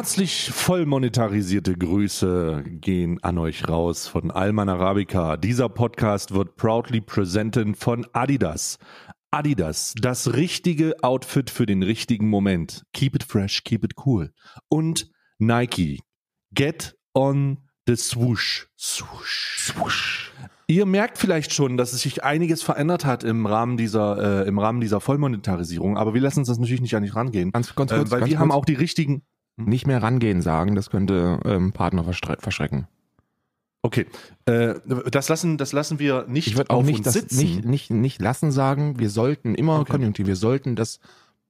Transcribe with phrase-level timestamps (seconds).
[0.00, 5.36] Herzlich voll monetarisierte Grüße gehen an euch raus von Alman Arabica.
[5.36, 8.78] Dieser Podcast wird proudly presented von Adidas.
[9.30, 12.82] Adidas, das richtige Outfit für den richtigen Moment.
[12.94, 14.32] Keep it fresh, keep it cool.
[14.70, 16.00] Und Nike,
[16.54, 18.68] get on the swoosh.
[18.78, 19.66] Swoosh.
[19.66, 20.32] Swoosh.
[20.66, 24.58] Ihr merkt vielleicht schon, dass es sich einiges verändert hat im Rahmen dieser, äh, im
[24.58, 27.50] Rahmen dieser Vollmonetarisierung, aber wir lassen uns das natürlich nicht an dich rangehen.
[27.50, 28.40] Ganz, ganz kurz, äh, weil ganz wir kurz.
[28.40, 29.22] haben auch die richtigen.
[29.66, 32.86] Nicht mehr rangehen sagen, das könnte ähm, Partner verschre verschrecken.
[33.82, 34.06] Okay,
[34.44, 34.74] äh,
[35.10, 37.38] das lassen, das lassen wir nicht Ich würde auch auf nicht uns das sitzen.
[37.38, 39.92] nicht, nicht, nicht lassen sagen, wir sollten immer Okay.
[39.92, 41.00] Konjunktiv, wir sollten das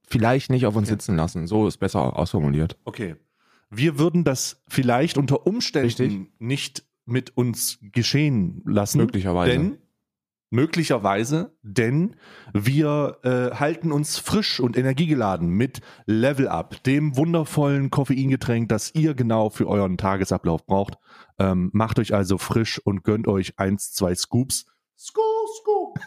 [0.06, 1.46] vielleicht nicht auf uns sitzen lassen.
[1.46, 2.76] So ist besser ausformuliert.
[2.84, 3.16] Okay.
[3.68, 6.20] Wir würden das vielleicht unter Umständen Richtig.
[6.38, 8.98] nicht mit uns geschehen lassen.
[8.98, 9.50] Möglicherweise.
[9.50, 9.78] Denn,
[10.50, 12.16] möglicherweise, denn
[12.52, 19.14] wir äh, halten uns frisch und energiegeladen mit Level Up, dem wundervollen Koffeingetränk, das ihr
[19.14, 20.98] genau für euren Tagesablauf braucht.
[21.38, 24.66] Ähm, macht euch also frisch und gönnt euch eins, zwei Scoops.
[24.98, 25.98] Scoop, scoop.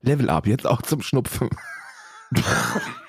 [0.00, 1.50] Level up, jetzt auch zum Schnupfen.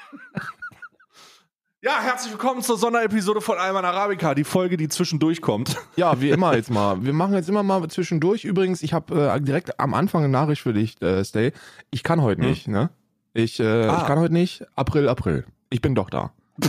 [1.83, 5.75] Ja, herzlich willkommen zur Sonderepisode von Alman Arabica, die Folge, die zwischendurch kommt.
[5.97, 7.03] Ja, wie immer jetzt mal.
[7.03, 8.45] Wir machen jetzt immer mal zwischendurch.
[8.45, 11.51] Übrigens, ich habe äh, direkt am Anfang eine Nachricht für dich, äh, Stay.
[11.91, 12.49] Ich kann heute Hm.
[12.49, 12.89] nicht, ne?
[13.33, 13.97] Ich, äh, Ah.
[13.99, 14.65] ich kann heute nicht.
[14.75, 15.45] April, April.
[15.69, 16.31] Ich bin doch da.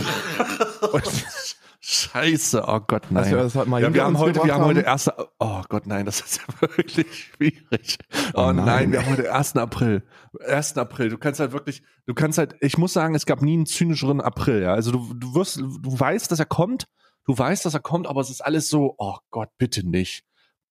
[1.87, 3.29] Scheiße, oh Gott, nein.
[3.29, 4.87] Wir das heute mal ja, wir haben heute, wir haben heute haben.
[4.87, 7.99] erste, oh Gott, nein, das ist ja wirklich schwierig.
[8.33, 8.65] Oh, Oh nein.
[8.65, 8.91] nein.
[8.91, 9.55] wir haben heute 1.
[9.57, 10.01] April.
[10.47, 10.79] 1.
[10.79, 11.09] April.
[11.09, 14.19] Du kannst halt wirklich, du kannst halt, ich muss sagen, es gab nie einen zynischeren
[14.19, 14.73] April, ja.
[14.73, 16.87] Also du, du wirst, du weißt, dass er kommt,
[17.25, 20.23] du weißt, dass er kommt, aber es ist alles so, oh Gott, bitte nicht.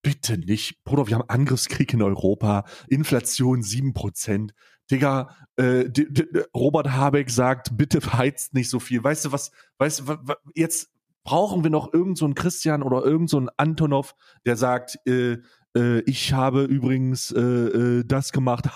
[0.03, 0.83] Bitte nicht.
[0.83, 4.51] Bruder, wir haben Angriffskrieg in Europa, Inflation 7%.
[4.91, 5.89] Digga, äh,
[6.55, 9.03] Robert Habeck sagt, bitte heizt nicht so viel.
[9.03, 10.17] Weißt du was, weißt du,
[10.55, 10.91] jetzt
[11.25, 14.15] brauchen wir noch irgend so einen Christian oder irgend so einen Antonov,
[14.47, 15.39] der sagt, äh,
[15.77, 18.67] äh, ich habe übrigens äh, äh, das gemacht.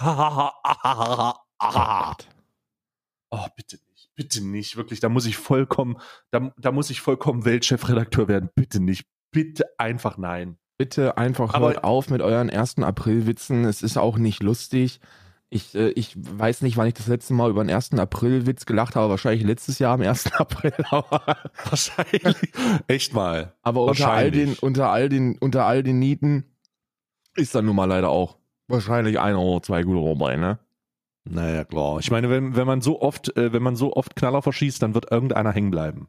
[3.30, 5.98] Oh, bitte nicht, bitte nicht, wirklich, da muss ich vollkommen,
[6.30, 8.48] da, da muss ich vollkommen Weltchefredakteur werden.
[8.54, 10.56] Bitte nicht, bitte einfach nein.
[10.78, 13.64] Bitte einfach Aber- hört auf mit euren ersten April-Witzen.
[13.64, 15.00] Es ist auch nicht lustig.
[15.50, 18.96] Ich, äh, ich weiß nicht, wann ich das letzte Mal über einen ersten April-Witz gelacht
[18.96, 19.10] habe.
[19.10, 20.32] Wahrscheinlich letztes Jahr am 1.
[20.38, 20.72] April.
[21.64, 22.36] Wahrscheinlich.
[22.86, 23.54] Echt mal.
[23.62, 26.44] aber unter all den, unter all den, unter all den Nieten
[27.34, 30.58] ist dann nun mal leider auch wahrscheinlich ein oder zwei gute Euro bei, ne?
[31.24, 31.98] Naja, klar.
[32.00, 34.94] Ich meine, wenn, wenn man so oft, äh, wenn man so oft Knaller verschießt, dann
[34.94, 36.08] wird irgendeiner hängen bleiben.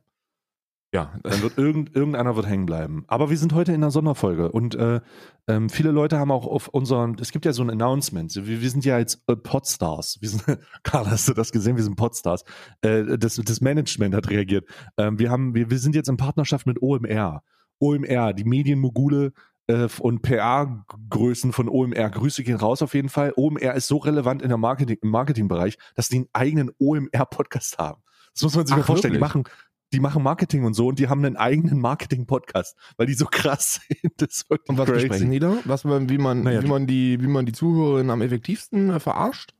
[0.91, 3.03] Ja, Dann wird irgend, irgendeiner wird hängen bleiben.
[3.07, 5.01] Aber wir sind heute in einer Sonderfolge und äh,
[5.47, 8.35] ähm, viele Leute haben auch auf unseren, es gibt ja so ein Announcement.
[8.35, 10.17] Wir, wir sind ja jetzt äh, Podstars.
[10.19, 10.43] Wir sind,
[10.83, 11.75] Karl, hast du das gesehen?
[11.75, 12.43] Wir sind Podstars.
[12.81, 14.67] Äh, das, das Management hat reagiert.
[14.97, 17.43] Ähm, wir haben, wir, wir sind jetzt in Partnerschaft mit OMR.
[17.79, 19.33] OMR, die Medienmogule
[19.67, 22.09] äh, und PR-Größen von OMR.
[22.09, 23.31] Grüße gehen raus auf jeden Fall.
[23.35, 28.01] OMR ist so relevant in der Marketing, im Marketingbereich, dass die einen eigenen OMR-Podcast haben.
[28.33, 29.13] Das muss man sich Ach, mal vorstellen.
[29.13, 29.45] Die wirklich?
[29.45, 29.53] machen,
[29.93, 33.81] die machen Marketing und so und die haben einen eigenen Marketing-Podcast, weil die so krass
[34.01, 34.13] sind.
[34.17, 35.07] Das ist wirklich und was crazy.
[35.07, 35.57] besprechen die da?
[35.65, 38.89] Was, man- wie man, Naja, wie die- man die, wie man die Zuhörerinnen am effektivsten
[38.91, 39.53] äh, verarscht?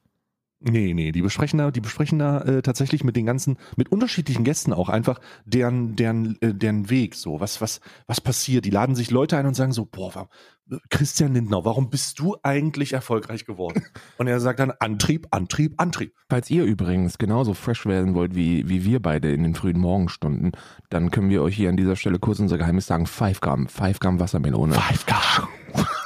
[0.61, 4.43] Nee, nee, die besprechen da, die besprechen da äh, tatsächlich mit den ganzen, mit unterschiedlichen
[4.43, 8.65] Gästen auch einfach deren, deren, äh, deren Weg so, was, was, was passiert.
[8.65, 10.29] Die laden sich Leute ein und sagen so, boah, warum,
[10.89, 13.83] Christian Lindner, warum bist du eigentlich erfolgreich geworden?
[14.17, 16.13] Und er sagt dann Antrieb, Antrieb, Antrieb.
[16.29, 20.51] Falls ihr übrigens genauso fresh werden wollt wie, wie wir beide in den frühen Morgenstunden,
[20.89, 23.05] dann können wir euch hier an dieser Stelle kurz unser Geheimnis sagen.
[23.05, 24.75] 5 Gramm, 5 Gramm Wassermelone.
[24.75, 25.47] 5K.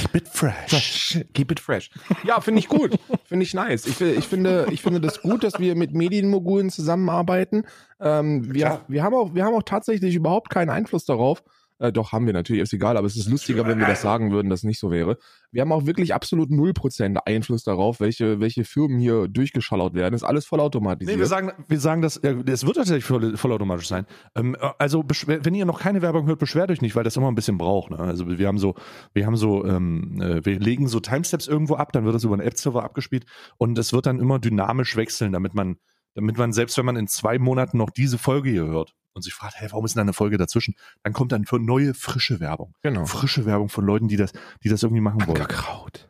[0.00, 1.24] Keep it fresh.
[1.34, 1.90] Keep it fresh.
[2.24, 2.98] Ja, finde ich gut.
[3.24, 3.86] Finde ich nice.
[3.86, 7.64] Ich, ich, finde, ich finde das gut, dass wir mit Medienmogulen zusammenarbeiten.
[8.00, 8.84] Ähm, wir, Klar.
[8.88, 11.42] wir, haben auch, wir haben auch tatsächlich überhaupt keinen Einfluss darauf.
[11.78, 14.32] Äh, doch, haben wir natürlich, ist egal, aber es ist lustiger, wenn wir das sagen
[14.32, 15.16] würden, dass nicht so wäre.
[15.50, 20.14] Wir haben auch wirklich absolut 0% Einfluss darauf, welche, welche Firmen hier durchgeschallert werden.
[20.14, 21.16] Ist alles vollautomatisiert.
[21.16, 24.06] Nee, wir sagen, wir sagen das, es wird tatsächlich voll, vollautomatisch sein.
[24.34, 27.28] Ähm, äh, also, wenn ihr noch keine Werbung hört, beschwert euch nicht, weil das immer
[27.28, 27.90] ein bisschen braucht.
[27.90, 27.98] Ne?
[27.98, 28.74] Also, wir haben so,
[29.14, 32.34] wir haben so, ähm, äh, wir legen so Timesteps irgendwo ab, dann wird das über
[32.34, 33.24] einen App-Server abgespielt
[33.56, 35.76] und es wird dann immer dynamisch wechseln, damit man,
[36.18, 39.34] damit man, selbst wenn man in zwei Monaten noch diese Folge hier hört und sich
[39.34, 40.74] fragt, hey, warum ist denn da eine Folge dazwischen?
[41.04, 42.74] Dann kommt dann für neue, frische Werbung.
[42.82, 43.06] genau.
[43.06, 44.32] Frische Werbung von Leuten, die das,
[44.64, 45.40] die das irgendwie machen wollen.
[45.40, 46.08] Ankerkraut.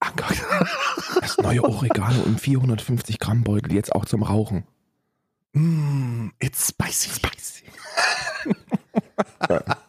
[0.00, 0.26] Anker.
[1.20, 4.64] Das neue Oregano im 450 Gramm Beutel, jetzt auch zum Rauchen.
[5.52, 7.10] Mm, it's spicy.
[7.10, 7.64] Spicy.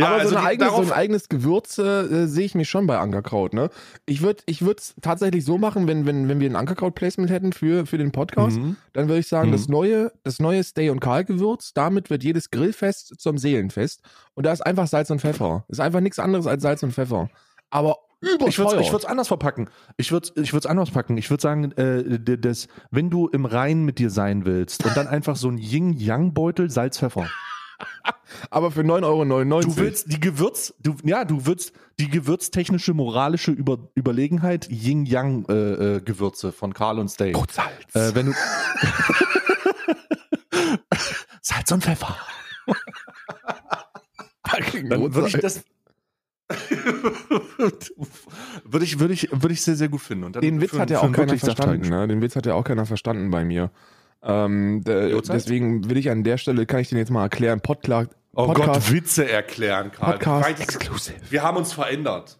[0.00, 2.68] Ja, aber also so, ein die- eigenes, so ein eigenes Gewürz äh, sehe ich mich
[2.68, 3.52] schon bei Ankerkraut.
[3.54, 3.70] Ne?
[4.06, 7.86] Ich würde ich es tatsächlich so machen, wenn, wenn, wenn wir ein Ankerkraut-Placement hätten für,
[7.86, 8.76] für den Podcast, Mhm.
[8.92, 9.52] dann würde ich sagen, Mhm.
[9.52, 14.00] das neue, das neue Stay- und Karl-Gewürz, damit wird jedes Grillfest zum Seelenfest.
[14.34, 15.64] Und da ist einfach Salz und Pfeffer.
[15.68, 17.28] Ist einfach nichts anderes als Salz und Pfeffer.
[17.70, 18.48] Aber überteuer.
[18.48, 19.70] Ich würde ich es anders verpacken.
[19.96, 21.16] Ich würde ich es anders packen.
[21.16, 25.06] Ich würde sagen, äh, das, wenn du im Rein mit dir sein willst und dann
[25.08, 27.28] einfach so ein Yin-Yang-Beutel Salz, Pfeffer.
[28.50, 29.60] Aber für 9,99 Euro.
[29.62, 36.72] Du willst die Gewürz, du, ja, du willst die gewürztechnische, moralische Über, Überlegenheit Yin-Yang-Gewürze von
[36.74, 37.32] Karl und Stay.
[37.32, 37.94] Gut Salz.
[37.94, 38.32] Äh, wenn du
[41.42, 42.16] Salz und Pfeffer.
[44.88, 45.62] Dann würde ich das
[48.64, 50.32] würde ich würde ich würde ich sehr sehr gut finden.
[50.32, 51.88] Den Witz für- hat ja auch keiner verstanden.
[51.88, 52.08] Ne?
[52.08, 53.70] Den Witz hat ja auch keiner verstanden bei mir.
[54.22, 58.46] Ähm, deswegen will ich an der Stelle, kann ich den jetzt mal erklären, Podkla Oh
[58.46, 60.18] Podcast, Gott, Witze erklären, Karl.
[60.18, 61.18] Podcast exclusive.
[61.30, 62.38] Wir haben uns verändert.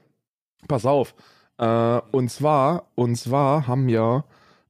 [0.69, 1.17] Pass auf.
[1.59, 4.23] Äh, und zwar, und zwar haben ja,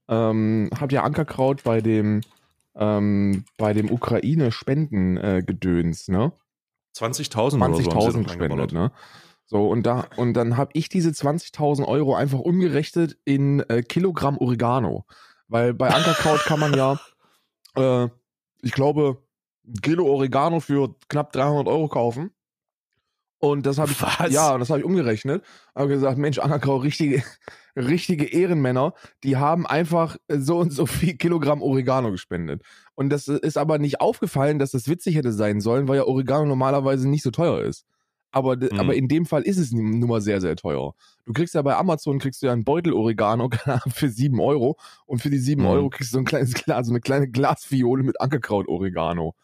[0.09, 2.23] ähm, habt ihr Ankerkraut bei dem,
[2.75, 6.33] ähm, bei dem Ukraine-Spenden-Gedöns, ne?
[6.97, 8.93] 20.000 oder so haben sie 20.000 doch gespendet, ne?
[9.45, 14.39] So, und da, und dann habe ich diese 20.000 Euro einfach umgerechnet in äh, Kilogramm
[14.39, 15.05] Oregano.
[15.51, 16.99] Weil bei Ankerkraut kann man ja,
[17.75, 18.09] äh,
[18.63, 19.19] ich glaube,
[19.83, 22.31] Kilo Oregano für knapp 300 Euro kaufen.
[23.41, 24.33] Und das habe ich, Was?
[24.33, 25.45] ja, das habe ich umgerechnet.
[25.75, 27.25] Habe gesagt, Mensch, Ankerkraut, richtige,
[27.77, 28.95] richtige Ehrenmänner,
[29.25, 32.63] die haben einfach so und so viel Kilogramm Oregano gespendet.
[32.95, 36.45] Und das ist aber nicht aufgefallen, dass das witzig hätte sein sollen, weil ja Oregano
[36.45, 37.87] normalerweise nicht so teuer ist.
[38.33, 38.79] Aber, Mhm.
[38.79, 40.95] aber in dem Fall ist es nun mal sehr, sehr teuer.
[41.25, 43.51] Du kriegst ja bei Amazon kriegst du ja einen Beutel Oregano
[43.89, 45.69] für 7 Euro und für die 7 Mhm.
[45.69, 49.35] Euro kriegst du so ein kleines Glas, so eine kleine Glasfiole mit Ankerkraut Oregano.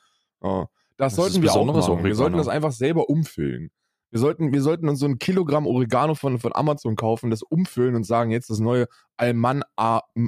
[0.43, 0.67] Ja.
[0.99, 1.77] Das, Das sollten wir auch machen.
[1.77, 2.39] Wir sollten Oregano.
[2.39, 3.71] das einfach selber umfüllen.
[4.13, 7.97] Wir sollten, wir sollten uns so ein Kilogramm Oregano von, von Amazon kaufen, das umfüllen
[7.97, 8.87] und sagen, jetzt das neue
[9.17, 9.63] Alman,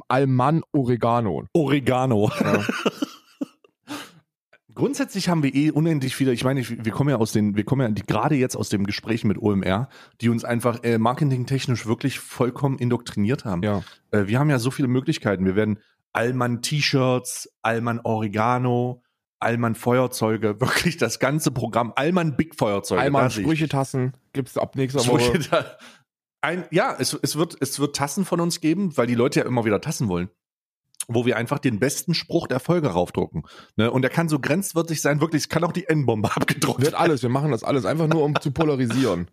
[0.09, 1.45] Alman Oregano.
[1.55, 2.29] Oregano.
[2.41, 2.65] Ja.
[4.79, 7.83] Grundsätzlich haben wir eh unendlich viele, ich meine, wir kommen ja aus den, wir kommen
[7.83, 9.89] ja die, gerade jetzt aus dem Gespräch mit OMR,
[10.21, 13.65] die uns einfach äh, marketingtechnisch wirklich vollkommen indoktriniert haben.
[13.65, 13.83] ja.
[14.13, 15.45] Äh, wir haben ja so viele Möglichkeiten.
[15.45, 15.81] Wir werden
[16.13, 19.03] Allmann T-Shirts, Allmann Oregano,
[19.41, 23.03] Allmann Feuerzeuge, wirklich das ganze Programm, Allmann Big Feuerzeuge.
[23.35, 23.45] Dich.
[23.47, 25.41] Sprüchetassen gibt's ab nächster Woche.
[26.41, 29.47] Ein, ja, es, es, wird, es wird Tassen von uns geben, weil die Leute ja
[29.47, 30.29] immer wieder Tassen wollen.
[31.11, 33.45] Wo wir einfach den besten Spruch der Folge raufdrucken.
[33.77, 33.91] Ne?
[33.91, 37.23] Und der kann so grenzwertig sein, wirklich, es kann auch die N-Bombe abgedruckt Wird alles,
[37.23, 39.31] wir machen das alles einfach nur, um zu polarisieren.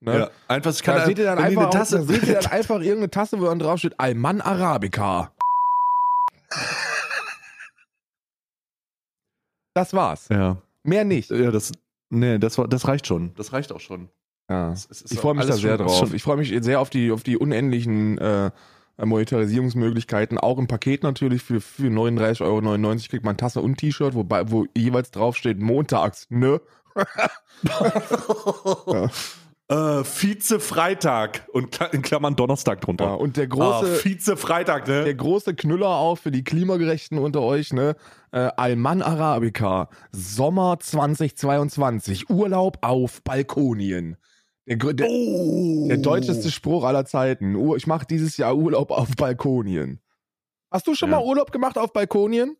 [0.00, 0.18] Ne?
[0.18, 2.76] Ja, einfach, es kann Da seht ihr dann einfach, auch, da seht ihr dann einfach
[2.80, 5.32] irgendeine Tasse, wo dann drauf steht, Alman Arabica.
[9.74, 10.28] Das war's.
[10.30, 11.30] ja, Mehr nicht.
[11.30, 11.72] ja, das,
[12.10, 13.34] nee, das, war, das reicht schon.
[13.36, 14.08] Das reicht auch schon.
[14.48, 14.72] Ja.
[14.72, 15.96] Es- es Ich freue mich da sehr drauf.
[15.98, 18.50] schon- Ich freue mich sehr auf die, auf die unendlichen äh,
[19.04, 20.38] Monetarisierungsmöglichkeiten.
[20.38, 24.66] Auch im Paket natürlich für, für 39,99 Euro kriegt man Tasse und T-Shirt, wobei, wo
[24.76, 26.60] jeweils draufsteht montags, ne?
[29.68, 33.06] Äh, Vize-Freitag und in Klammern Donnerstag drunter.
[33.06, 35.02] Ja, und der ah, große, Vize-Freitag, ne?
[35.02, 37.96] der große Knüller auch für die Klimagerechten unter euch, ne?
[38.30, 44.16] Äh, Alman Arabica, Sommer 2022, Urlaub auf Balkonien.
[44.66, 45.86] Der, der, oh.
[45.88, 47.56] der deutscheste Spruch aller Zeiten.
[47.76, 50.00] Ich mache dieses Jahr Urlaub auf Balkonien.
[50.70, 51.16] Hast du schon Ja.
[51.20, 52.56] mal Urlaub gemacht auf Balkonien?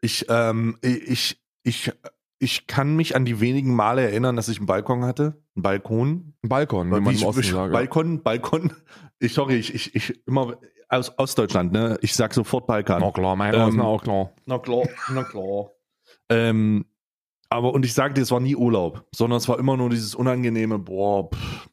[0.00, 1.92] Ich, ähm, ich, ich,
[2.38, 5.42] ich kann mich an die wenigen Male erinnern, dass ich einen Balkon hatte.
[5.54, 6.34] Einen Balkon.
[6.42, 7.72] Ein Balkon, wie Wie man ich, im Osten ich, sagt.
[7.72, 8.72] Balkon, Balkon.
[9.18, 10.56] Ich, sorry, ich, ich, ich immer
[10.88, 11.98] aus Ostdeutschland, ne?
[12.00, 13.00] Ich sag sofort Balkan.
[13.00, 14.32] Na klar, mein Ähm, ähm, auch klar.
[14.46, 15.70] Na klar, na klar.
[16.30, 16.84] ähm,
[17.54, 20.14] aber und ich sage dir, es war nie Urlaub, sondern es war immer nur dieses
[20.14, 21.68] unangenehme, boah, pff,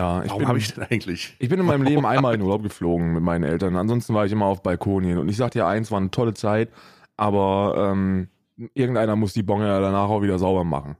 [0.00, 1.36] Ja, ich warum habe ich denn eigentlich?
[1.38, 3.76] ich bin in meinem Leben einmal in Urlaub geflogen mit meinen Eltern.
[3.76, 5.18] Ansonsten war ich immer auf Balkonien.
[5.18, 6.70] Und ich sag dir eins, war eine tolle Zeit,
[7.18, 8.28] aber ähm,
[8.72, 10.96] irgendeiner muss die Bonge ja danach auch wieder sauber machen.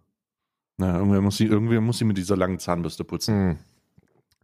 [0.76, 3.34] Na, irgendwer muss sie, irgendwer muss sie mit dieser langen Zahnbürste putzen.
[3.34, 3.58] Hm.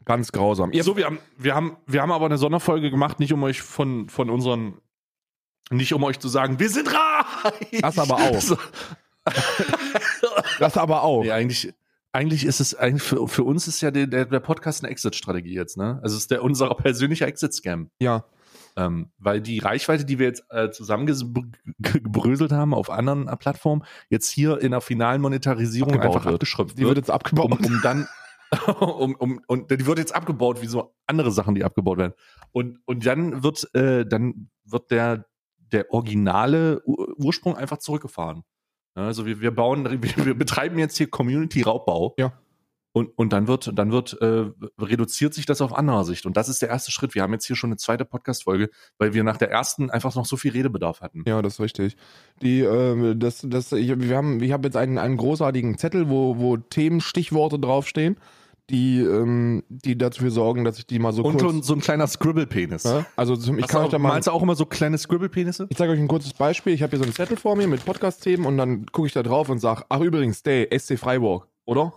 [0.06, 0.70] Ganz grausam.
[0.72, 3.60] Ihr, So, wir haben, wir haben, wir haben aber eine Sonderfolge gemacht, nicht um euch
[3.60, 4.74] von, von unseren,
[5.70, 7.80] nicht um euch zu sagen, wir sind reich.
[7.80, 8.40] Das aber auch.
[8.40, 8.56] So.
[10.58, 11.24] das aber auch.
[11.24, 11.72] Nee, eigentlich,
[12.12, 15.76] eigentlich ist es, eigentlich für, für uns ist ja der, der, Podcast eine Exit-Strategie jetzt,
[15.76, 15.98] ne?
[16.02, 17.90] Also es ist der unser persönlicher Exit-Scam.
[17.98, 18.24] Ja.
[18.78, 24.30] Ähm, weil die Reichweite, die wir jetzt äh, zusammengebröselt haben auf anderen äh, Plattformen, jetzt
[24.30, 26.34] hier in der finalen Monetarisierung Abgebaut einfach wird.
[26.34, 27.52] abgeschröpft Die wird wird, jetzt abgebaut.
[27.52, 28.06] um, um dann
[28.80, 32.12] um, um, und die wird jetzt abgebaut, wie so andere Sachen, die abgebaut werden.
[32.52, 35.26] Und, und dann wird, äh, dann wird der,
[35.76, 38.42] der originale Ur Ursprung einfach zurückgefahren.
[38.94, 42.14] Also wir, wir bauen, wir, wir betreiben jetzt hier Community-Raubbau.
[42.18, 42.32] Ja.
[42.92, 44.46] Und, und dann wird, dann wird, äh,
[44.78, 46.24] reduziert sich das auf anderer Sicht.
[46.24, 47.14] Und das ist der erste Schritt.
[47.14, 50.24] Wir haben jetzt hier schon eine zweite Podcast-Folge, weil wir nach der ersten einfach noch
[50.24, 51.22] so viel Redebedarf hatten.
[51.26, 51.96] Ja, das ist richtig.
[52.40, 56.38] Die, äh, das, das, ich, wir haben, ich habe jetzt einen, einen großartigen Zettel, wo,
[56.38, 58.16] wo Themenstichworte draufstehen,
[58.70, 61.54] die, ähm, die dafür sorgen, dass ich die mal so und kurz.
[61.54, 62.82] so, so ein kleiner Scribble-Penis.
[62.84, 63.06] Ja?
[63.14, 64.08] Also ich Hast kann du euch da auch, mal.
[64.08, 65.66] malst du auch immer so kleine Scribble-Penisse?
[65.70, 66.72] Ich zeige euch ein kurzes Beispiel.
[66.72, 69.22] Ich habe hier so einen Zettel vor mir mit Podcast-Themen und dann gucke ich da
[69.22, 71.92] drauf und sage, ach übrigens, Day, SC Freiburg, oder?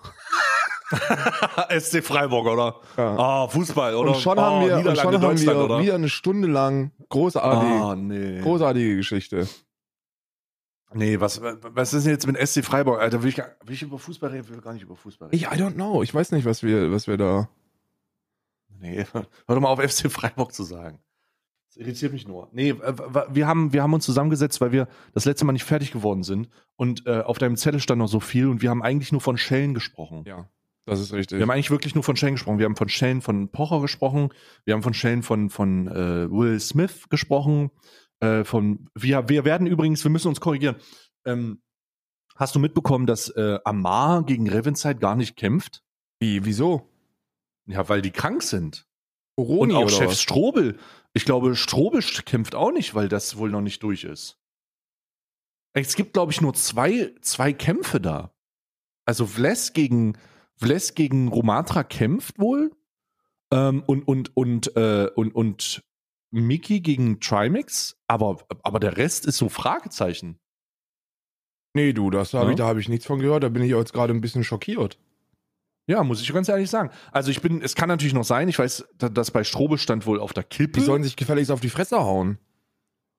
[1.80, 2.76] SC Freiburg, oder?
[2.98, 3.16] Ja.
[3.18, 4.12] Ah, Fußball, oder?
[4.12, 5.82] Und schon Ah, haben wir, und Niederlande, schon haben wir oder?
[5.82, 8.42] wieder eine Stunde lang großartige, Ah, nee.
[8.42, 9.48] großartige Geschichte.
[10.94, 13.00] Nee, was, was ist denn jetzt mit SC Freiburg?
[13.00, 14.44] Alter, will ich, gar- will ich über Fußball reden?
[14.46, 15.36] Ich will gar nicht über Fußball reden.
[15.36, 16.02] Ich, I don't know.
[16.02, 17.50] Ich weiß nicht, was wir, was wir da.
[18.80, 21.00] Nee, hör doch mal auf FC Freiburg zu sagen.
[21.68, 22.50] Das irritiert mich nur.
[22.52, 22.94] Nee, äh,
[23.30, 26.50] wir haben, wir haben uns zusammengesetzt, weil wir das letzte Mal nicht fertig geworden sind.
[26.76, 29.38] Und äh, auf deinem Zettel stand noch so viel und wir haben eigentlich nur von
[29.38, 30.24] Schellen gesprochen.
[30.26, 30.50] Ja,
[30.86, 31.38] das ist richtig.
[31.38, 32.58] Wir haben eigentlich wirklich nur von Schellen gesprochen.
[32.58, 34.30] Wir haben von Schellen von Pocher gesprochen.
[34.66, 37.70] Wir haben von Schellen von, von äh, Will Smith gesprochen.
[38.20, 40.76] Äh, von, wir, wir werden übrigens, wir müssen uns korrigieren.
[41.26, 41.62] Ähm,
[42.36, 45.84] hast du mitbekommen, dass äh, Amar gegen Reventzeit gar nicht kämpft?
[46.20, 46.90] Wie, wieso?
[47.66, 48.88] Ja, weil die krank sind.
[49.36, 50.22] Coroni Und auch Chef was?
[50.22, 50.78] Strobel.
[51.14, 54.38] Ich glaube, Strobel kämpft auch nicht, weil das wohl noch nicht durch ist.
[55.74, 58.34] Es gibt, glaube ich, nur zwei, zwei Kämpfe da.
[59.06, 60.18] Also Vles gegen,
[60.56, 62.72] Vles gegen Romatra kämpft wohl.
[63.52, 65.84] Ähm, und, und, und, äh, und, und
[66.32, 67.98] Miki gegen Trimix.
[68.08, 70.40] Aber, aber der Rest ist so Fragezeichen.
[71.76, 72.50] Nee, du, das hab Ja?
[72.50, 73.44] ich, da habe ich nichts von gehört.
[73.44, 74.98] Da bin ich jetzt gerade ein bisschen schockiert.
[75.88, 76.92] Ja, muss ich ganz ehrlich sagen.
[77.12, 80.06] Also ich bin, es kann natürlich noch sein, ich weiß, da- dass bei Strobel stand
[80.06, 80.80] wohl auf der Kippe.
[80.80, 82.38] Die sollen sich gefälligst auf die Fresse hauen.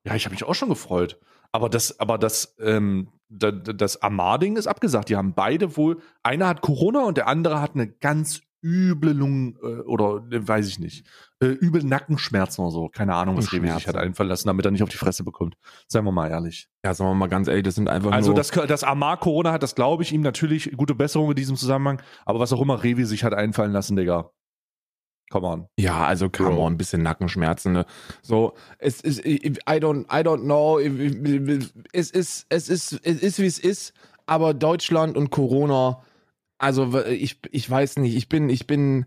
[0.07, 1.19] Ja, ich habe mich auch schon gefreut.
[1.53, 5.09] Aber das, aber das, ähm, da- da- das Amar-Ding ist abgesagt.
[5.09, 9.57] Die haben beide wohl, einer hat Corona und der andere hat eine ganz üble Lungen,
[9.63, 11.07] äh, oder äh, weiß ich nicht,
[11.43, 12.89] äh, übel Nackenschmerzen oder so.
[12.89, 15.57] Keine Ahnung, was Revi sich hat einfallen lassen, damit er nicht auf die Fresse bekommt.
[15.89, 16.69] Seien wir mal ehrlich.
[16.85, 18.37] Ja, sagen wir mal ganz ehrlich, das sind einfach Also, nur.
[18.37, 20.71] dass, dass Amar Corona hat, das glaube ich ihm natürlich.
[20.77, 22.03] Gute Besserung in diesem Zusammenhang.
[22.27, 24.31] Aber was auch immer Revi sich hat einfallen lassen, Digga.
[25.31, 25.67] Come on.
[25.79, 26.67] ja, also come Bro.
[26.67, 27.73] on, ein bisschen Nackenschmerzen.
[27.73, 27.87] Ne?
[28.21, 30.81] So, es ist, I don't, I don't know.
[31.93, 33.95] Es ist, es ist, es ist wie es ist.
[34.27, 36.03] Aber Deutschland und Corona,
[36.59, 38.17] also ich, ich weiß nicht.
[38.17, 39.07] Ich bin, ich bin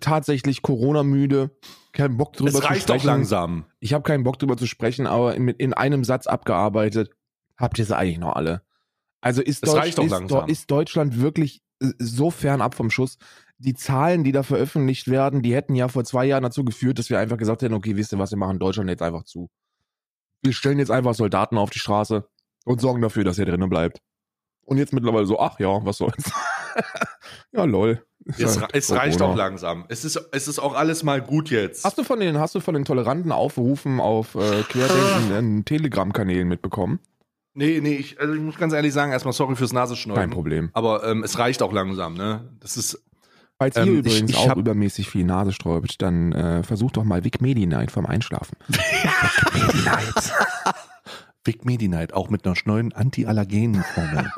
[0.00, 1.50] tatsächlich Corona müde.
[1.92, 3.06] Kein Bock drüber Es zu reicht doch sprechen.
[3.06, 3.64] langsam.
[3.80, 7.10] Ich habe keinen Bock drüber zu sprechen, aber in, in einem Satz abgearbeitet.
[7.56, 8.62] Habt ihr sie eigentlich noch alle?
[9.20, 13.18] Also ist, Es Deutsch, doch ist, ist Deutschland wirklich äh, so fern ab vom Schuss?
[13.58, 17.10] Die Zahlen, die da veröffentlicht werden, die hätten ja vor zwei Jahren dazu geführt, dass
[17.10, 19.50] wir einfach gesagt hätten, okay, wisst ihr was, wir machen Deutschland jetzt einfach zu.
[20.40, 22.26] Wir stellen jetzt einfach Soldaten auf die Straße
[22.64, 24.00] und sorgen dafür, dass er drinnen bleibt.
[24.64, 26.32] Und jetzt mittlerweile so, ach ja, was soll's.
[27.52, 28.04] ja, lol.
[28.38, 29.84] Es, halt es reicht auch langsam.
[29.88, 31.84] Es ist, es ist auch alles mal gut jetzt.
[31.84, 37.00] Hast du von den, hast du von den toleranten Aufrufen auf äh, querdenkenden Telegram-Kanälen mitbekommen?
[37.54, 40.20] Nee, nee, ich, also ich muss ganz ehrlich sagen, erstmal sorry fürs Nasenschneiden.
[40.22, 40.70] Kein Problem.
[40.72, 42.48] Aber ähm, es reicht auch langsam, ne?
[42.60, 43.02] Das ist.
[43.58, 46.96] Falls Ähm, ihr ich- übrigens ich auch hab- übermäßig viel Nase sträubt, dann äh, versucht
[46.96, 48.56] doch mal Vic Medi-Night vorm Einschlafen.
[51.44, 54.30] Vic Medi-Night, auch mit einer neuen Anti-Allergenen-Formel.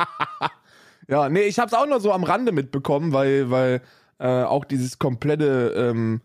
[1.09, 3.83] Ja, nee, ich hab's auch nur so am Rande mitbekommen, weil, weil
[4.19, 6.23] äh, auch dieses komplette, ähm,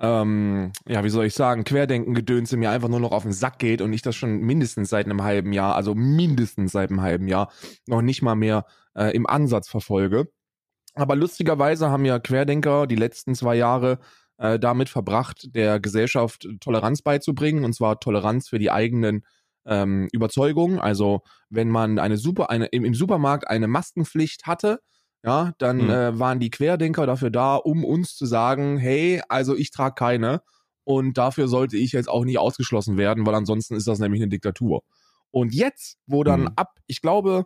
[0.00, 3.80] ähm, ja, wie soll ich sagen, Querdenken-Gedönse mir einfach nur noch auf den Sack geht
[3.80, 7.50] und ich das schon mindestens seit einem halben Jahr, also mindestens seit einem halben Jahr,
[7.86, 10.28] noch nicht mal mehr äh, im Ansatz verfolge.
[10.94, 13.98] Aber lustigerweise haben ja Querdenker die letzten zwei Jahre
[14.38, 19.24] äh, damit verbracht, der Gesellschaft Toleranz beizubringen, und zwar Toleranz für die eigenen
[19.68, 20.78] ähm, Überzeugungen.
[20.80, 21.20] Also
[21.50, 24.80] wenn man eine super, eine, im, im Supermarkt eine Maskenpflicht hatte,
[25.24, 25.90] ja, dann Mhm.
[25.90, 30.42] äh, waren die Querdenker dafür da, um uns zu sagen, hey, also ich trage keine
[30.84, 34.28] und dafür sollte ich jetzt auch nicht ausgeschlossen werden, weil ansonsten ist das nämlich eine
[34.30, 34.82] Diktatur.
[35.30, 36.50] Und jetzt, wo dann Mhm.
[36.56, 37.44] ab, ich glaube,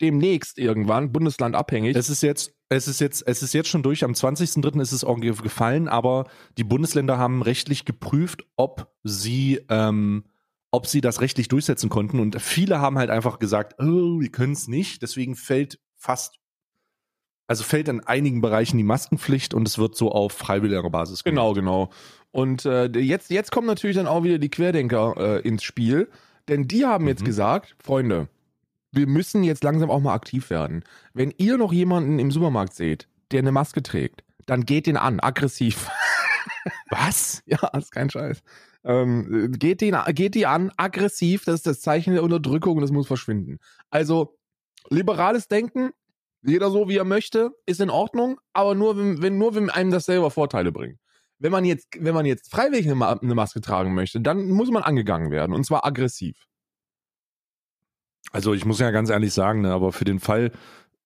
[0.00, 4.04] demnächst irgendwann, bundeslandabhängig, es ist jetzt, es ist jetzt, es ist jetzt schon durch.
[4.04, 4.80] Am 20.03.
[4.80, 10.24] ist es auch ge- gefallen, aber die Bundesländer haben rechtlich geprüft, ob sie, ähm,
[10.70, 12.20] ob sie das rechtlich durchsetzen konnten.
[12.20, 15.02] Und viele haben halt einfach gesagt, oh, wir können es nicht.
[15.02, 16.38] Deswegen fällt fast,
[17.46, 21.34] also fällt in einigen Bereichen die Maskenpflicht und es wird so auf freiwilliger Basis gemacht.
[21.36, 21.90] Genau, genau.
[22.30, 26.10] Und äh, jetzt, jetzt kommen natürlich dann auch wieder die Querdenker äh, ins Spiel,
[26.48, 27.26] denn die haben jetzt Mhm.
[27.26, 28.28] gesagt, Freunde,
[28.92, 30.84] wir müssen jetzt langsam auch mal aktiv werden.
[31.14, 35.20] Wenn ihr noch jemanden im Supermarkt seht, der eine Maske trägt, dann geht den an,
[35.20, 35.90] aggressiv.
[36.90, 37.42] Was?
[37.46, 38.42] ja, ist kein Scheiß.
[38.84, 42.92] Ähm, geht, den, geht die an, aggressiv, das ist das Zeichen der Unterdrückung und das
[42.92, 43.58] muss verschwinden.
[43.90, 44.38] Also,
[44.88, 45.90] liberales Denken,
[46.42, 49.90] jeder so wie er möchte, ist in Ordnung, aber nur wenn, wenn nur wenn einem
[49.90, 50.98] das selber Vorteile bringt.
[51.38, 54.82] Wenn man jetzt, wenn man jetzt freiwillig eine, eine Maske tragen möchte, dann muss man
[54.82, 56.46] angegangen werden und zwar aggressiv.
[58.32, 60.52] Also ich muss ja ganz ehrlich sagen, ne, aber für den Fall,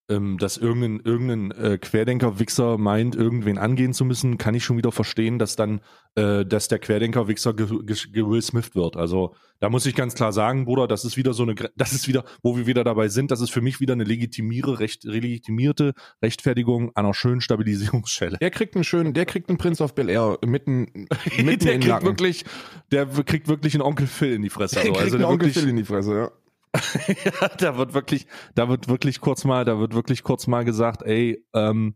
[0.08, 4.92] ähm, dass irgendein, irgendein äh, Querdenker-Wichser meint, irgendwen angehen zu müssen, kann ich schon wieder
[4.92, 5.80] verstehen, dass dann,
[6.16, 8.96] äh, dass der Querdenker-Wichser ge ge ge Will Smith wird.
[8.96, 12.08] Also da muss ich ganz klar sagen, Bruder, das ist wieder so eine, das ist
[12.08, 15.94] wieder, wo wir wieder dabei sind, das ist für mich wieder eine legitimiere, recht, legitimierte
[16.20, 18.38] Rechtfertigung einer schönen Stabilisierungsschelle.
[18.38, 21.06] Der kriegt einen schönen, der kriegt einen Prince of Bel Air mitten,
[21.38, 22.08] mitten der in kriegt Nacken.
[22.08, 22.44] wirklich,
[22.90, 24.74] der kriegt wirklich einen Onkel Phil in die Fresse.
[24.74, 26.30] der Also, kriegt also einen der Onkel wirklich, Phil in die Fresse, ja.
[27.24, 31.02] ja, da wird wirklich, da wird wirklich kurz mal, da wird wirklich kurz mal gesagt,
[31.02, 31.94] ey, ähm,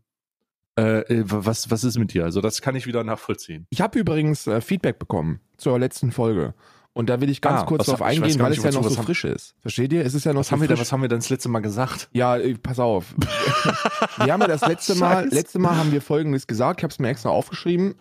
[0.77, 2.23] äh, äh, was, was ist mit dir?
[2.25, 3.65] Also das kann ich wieder nachvollziehen.
[3.71, 6.53] Ich habe übrigens äh, Feedback bekommen zur letzten Folge.
[6.93, 8.97] Und da will ich ganz Ah, kurz drauf eingehen, weil nicht, es ja noch so
[8.97, 9.55] haben- frisch ist.
[9.61, 10.03] Versteht ihr?
[10.03, 10.87] Es ist ja noch Was so haben wir denn, frisch.
[10.87, 12.09] was haben wir denn das letzte Mal gesagt?
[12.11, 13.13] Ja, äh, pass auf.
[14.23, 16.97] wir haben ja das letzte Mal, letzte Mal haben wir folgendes gesagt, ich habe es
[16.99, 17.95] mir extra aufgeschrieben.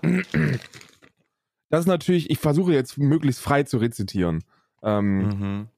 [1.68, 4.45] Das ist natürlich, ich versuche jetzt möglichst frei zu rezitieren.
[4.83, 5.68] Ähm, Mhm.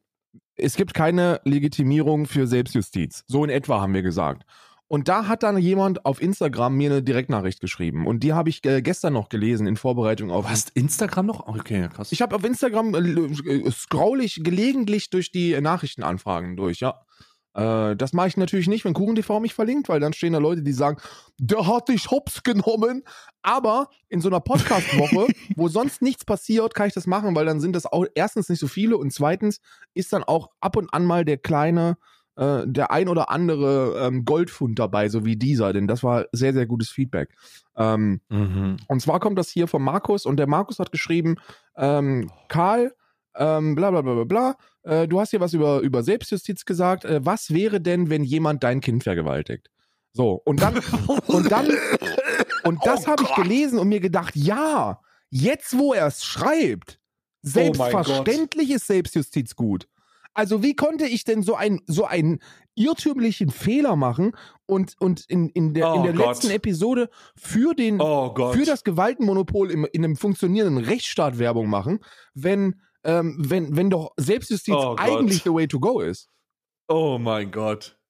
[0.58, 3.24] Es gibt keine Legitimierung für Selbstjustiz.
[3.26, 4.44] So in etwa haben wir gesagt.
[4.88, 8.06] Und da hat dann jemand auf Instagram mir eine Direktnachricht geschrieben.
[8.06, 10.46] Und die habe ich äh, gestern noch gelesen in Vorbereitung auf.
[10.46, 11.46] Du hast Instagram noch?
[11.46, 12.10] Okay, krass.
[12.10, 17.02] Ich habe auf Instagram äh, scroll ich gelegentlich durch die Nachrichtenanfragen durch, ja.
[17.58, 20.62] Äh, das mache ich natürlich nicht, wenn KuchenTV mich verlinkt, weil dann stehen da Leute,
[20.62, 20.98] die sagen,
[21.38, 23.02] der hat dich hops genommen.
[23.42, 27.60] Aber in so einer Podcast-Woche, wo sonst nichts passiert, kann ich das machen, weil dann
[27.60, 29.60] sind das auch erstens nicht so viele und zweitens
[29.94, 31.96] ist dann auch ab und an mal der kleine,
[32.36, 36.52] äh, der ein oder andere ähm, Goldfund dabei, so wie dieser, denn das war sehr,
[36.52, 37.30] sehr gutes Feedback.
[37.76, 38.76] Ähm, mhm.
[38.88, 41.36] und zwar kommt das hier von Markus und der Markus hat geschrieben,
[41.76, 42.92] ähm, Karl,
[43.38, 47.04] ähm, bla bla bla bla bla, äh, du hast hier was über, über Selbstjustiz gesagt.
[47.04, 49.70] Äh, was wäre denn, wenn jemand dein Kind vergewaltigt?
[50.12, 50.78] So, und dann,
[51.26, 51.68] und dann,
[52.64, 56.98] und das Oh habe ich gelesen und mir gedacht, ja, jetzt wo er es schreibt,
[57.44, 59.88] Oh selbstverständlich ist Selbstjustiz gut.
[60.34, 62.40] Also wie konnte ich denn so, ein, so einen
[62.74, 64.32] irrtümlichen Fehler machen
[64.66, 66.26] und, und in, in der, in Oh der Gott.
[66.26, 72.00] letzten Episode für den, Oh für das Gewaltenmonopol im, in einem funktionierenden Rechtsstaat Werbung machen,
[72.34, 76.28] wenn, ähm, wenn, wenn doch Selbstjustiz Oh eigentlich the way to go ist.
[76.88, 77.94] oh mein Gott.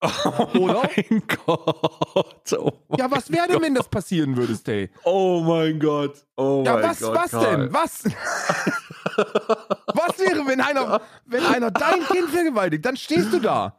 [0.00, 0.88] Oh Oder?
[0.96, 2.52] mein Gott.
[2.52, 4.90] Oh mein Ja, was wäre denn, wenn das passieren würde, Stay?
[5.04, 6.24] Oh mein Gott.
[6.36, 7.14] Oh Ja, mein was, Gott.
[7.16, 7.56] was Karl.
[7.56, 7.72] denn?
[7.72, 8.04] Was?
[9.16, 12.84] was wäre, wenn einer, wenn einer dein Kind vergewaltigt?
[12.84, 13.76] Dann stehst du da.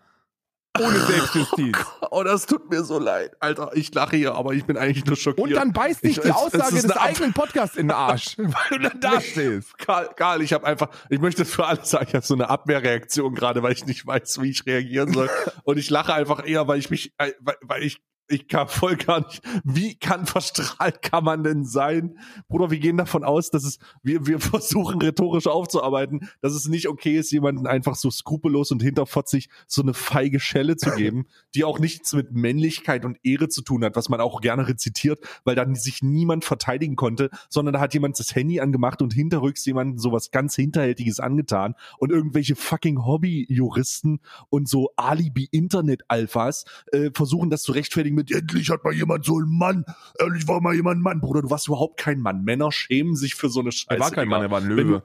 [0.79, 1.77] Ohne Selbstjustiz.
[2.11, 3.35] Oh, das tut mir so leid.
[3.39, 5.47] Alter, ich lache hier, aber ich bin eigentlich nur schockiert.
[5.47, 8.33] Und dann beißt dich Ich- die Aussage des eigenen Podcasts in den Arsch.
[8.37, 9.77] Weil du dann da stehst.
[9.77, 13.35] Karl, Karl, ich habe einfach, ich möchte für alle sagen, ich habe so eine Abwehrreaktion
[13.35, 15.29] gerade, weil ich nicht weiß, wie ich reagieren soll.
[15.63, 19.25] Und ich lache einfach eher, weil ich mich, weil, weil ich, ich kann voll gar
[19.25, 22.19] nicht, wie kann verstrahlt kann man denn sein?
[22.47, 26.87] Bruder, wir gehen davon aus, dass es, wir, wir versuchen rhetorisch aufzuarbeiten, dass es nicht
[26.87, 31.63] okay ist, jemanden einfach so skrupellos und hinterfotzig so eine feige Schelle zu geben, die
[31.63, 35.55] auch nichts mit Männlichkeit und Ehre zu tun hat, was man auch gerne rezitiert, weil
[35.55, 39.97] dann sich niemand verteidigen konnte, sondern da hat jemand das Handy angemacht und hinterrücks jemanden
[39.97, 47.71] sowas ganz Hinterhältiges angetan und irgendwelche fucking Hobbyjuristen und so Alibi-Internet-Alphas äh, versuchen das zu
[47.71, 49.85] rechtfertigen mit endlich hat mal jemand so einen Mann,
[50.19, 51.21] endlich war mal jemand ein Mann.
[51.21, 52.43] Bruder, du warst überhaupt kein Mann.
[52.43, 53.87] Männer schämen sich für so eine Scheiße.
[53.89, 54.27] Er war kein.
[54.27, 55.03] Mann, er war ein Löwe.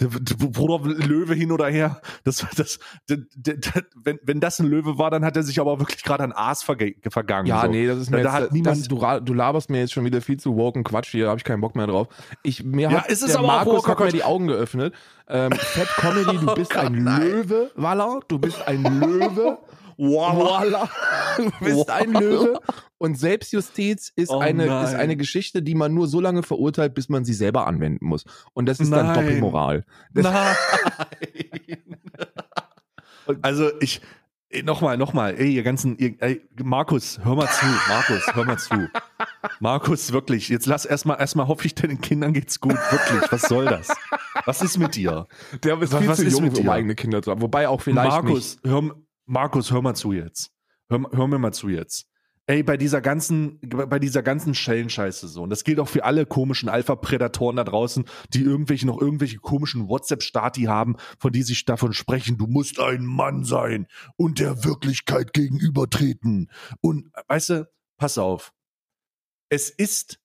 [0.00, 2.00] Der, der Bruder Löwe hin oder her.
[2.24, 2.78] Das, das,
[3.10, 6.02] der, der, der, wenn, wenn das ein Löwe war, dann hat er sich aber wirklich
[6.02, 7.46] gerade an Aas vergangen.
[7.46, 7.68] Ja, so.
[7.70, 10.06] nee, das ist mir Da- da jetzt, hat das, du, du laberst mir jetzt schon
[10.06, 12.08] wieder viel zu woken Quatsch hier, habe ich keinen Bock mehr drauf.
[12.42, 14.94] Ich, mir Ja, hat es ist der aber auch Markus hat mir die Augen geöffnet.
[15.28, 17.20] Ähm, Fat Comedy, du bist Gott, ein nein.
[17.20, 19.58] Löwe, Walla, du bist ein Löwe.
[20.00, 20.88] Voila.
[21.36, 22.20] Du bist ein Voila.
[22.20, 22.60] Löwe.
[22.98, 24.84] Und Selbstjustiz ist, Oh eine, nein.
[24.84, 28.24] ist eine Geschichte, die man nur so lange verurteilt, bis man sie selber anwenden muss.
[28.52, 29.14] Und das ist dann Nein.
[29.14, 29.84] Doppelmoral.
[30.12, 30.56] Das, Nein.
[33.42, 34.00] also ich
[34.64, 38.88] nochmal, nochmal, ey, ihr ganzen, ihr, ey, Markus, hör mal zu, Markus, hör mal zu.
[39.60, 43.66] Markus, wirklich, jetzt lass erstmal, erstmal hoffe ich, deinen Kindern geht's gut, wirklich, was soll
[43.66, 43.88] das?
[44.44, 45.26] Was ist mit dir?
[45.62, 47.40] der ist Was- viel was zu ist jung, mit um eigene Kinder zu haben.
[47.42, 48.24] Wobei auch vielleicht nicht.
[48.24, 48.90] Markus, hör,
[49.30, 50.50] Markus, hör mal zu jetzt.
[50.88, 52.08] Hör, hör mir mal zu jetzt.
[52.46, 56.26] Ey, bei dieser ganzen, bei dieser ganzen Schellenscheiße so, und das gilt auch für alle
[56.26, 61.92] komischen Alpha-Prädatoren da draußen, die irgendwelche noch irgendwelche komischen WhatsApp-Stati haben, von die sich davon
[61.92, 66.50] sprechen, du musst ein Mann sein und der Wirklichkeit gegenübertreten.
[66.80, 68.52] Und weißt du, pass auf.
[69.48, 70.18] Es ist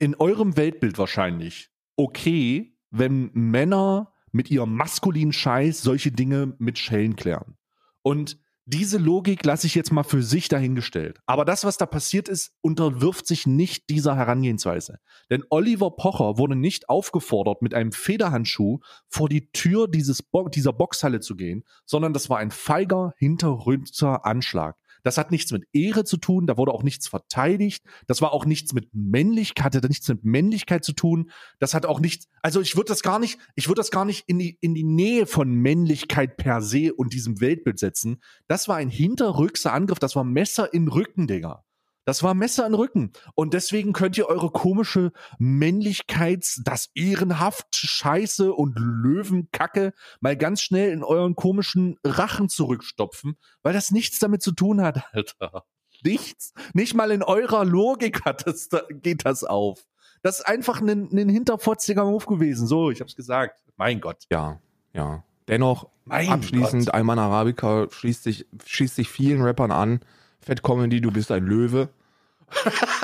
[0.00, 7.14] in eurem Weltbild wahrscheinlich okay, wenn Männer mit ihrem maskulinen Scheiß solche Dinge mit Schellen
[7.14, 7.56] klären.
[8.02, 11.18] Und diese Logik lasse ich jetzt mal für sich dahingestellt.
[11.26, 15.00] Aber das, was da passiert ist, unterwirft sich nicht dieser Herangehensweise.
[15.28, 20.72] Denn Oliver Pocher wurde nicht aufgefordert, mit einem Federhandschuh vor die Tür dieses Bo dieser
[20.72, 24.76] Boxhalle zu gehen, sondern das war ein feiger, hinterrückter Anschlag.
[25.02, 27.84] Das hat nichts mit Ehre zu tun, da wurde auch nichts verteidigt.
[28.06, 31.30] Das war auch nichts mit Männlichkeit, hatte nichts mit Männlichkeit zu tun.
[31.58, 34.24] Das hat auch nichts, also ich würde das gar nicht, ich würde das gar nicht
[34.26, 38.20] in die, in die Nähe von Männlichkeit per se und diesem Weltbild setzen.
[38.48, 41.64] Das war ein hinterrückser Angriff, das war Messer in Rücken, Digga.
[42.10, 43.12] Das war Messer in Rücken.
[43.36, 50.90] Und deswegen könnt ihr eure komische Männlichkeits-, das ehrenhaft Scheiße und Löwenkacke mal ganz schnell
[50.90, 55.66] in euren komischen Rachen zurückstopfen, weil das nichts damit zu tun hat, Alter.
[56.02, 56.52] Nichts.
[56.74, 59.86] Nicht mal in eurer Logik hat das, geht das auf.
[60.24, 62.66] Das ist einfach ein, ein hinterfotziger Move gewesen.
[62.66, 63.62] So, ich hab's gesagt.
[63.76, 64.24] Mein Gott.
[64.32, 64.60] Ja,
[64.94, 65.22] ja.
[65.46, 66.94] Dennoch, Mein abschließend, Gott.
[66.94, 70.00] Alman Arabica schließt sich, schließt sich vielen Rappern an.
[70.40, 71.90] Fett Comedy, du bist ein Löwe.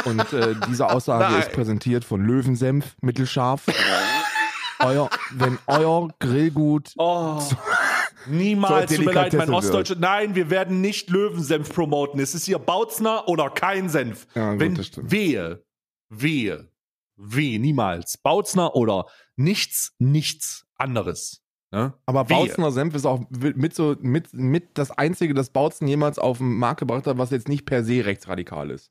[0.04, 1.40] Und äh, diese Aussage Nein.
[1.40, 3.64] ist präsentiert von Löwensenf, mittelscharf.
[4.80, 7.40] euer, wenn euer Grillgut Oh.
[8.28, 9.96] Niemals, tut mir leid, mein Ostdeutsche.
[9.98, 12.20] Nein, wir werden nicht Löwensenf promoten.
[12.20, 14.26] Es ist hier Bautzner oder kein Senf.
[14.34, 15.64] Ja, gut, Wenn wehe,
[16.08, 16.68] wehe,
[17.16, 18.18] wehe, niemals.
[18.18, 19.06] Bautzner oder
[19.36, 21.42] nichts, nichts anderes.
[21.72, 21.94] Ne?
[22.06, 22.36] Aber Wehe.
[22.36, 26.56] Bautzner Senf ist auch mit so mit, mit das einzige, das Bautzen jemals auf den
[26.58, 28.90] Markt gebracht hat, was jetzt nicht per se rechtsradikal ist.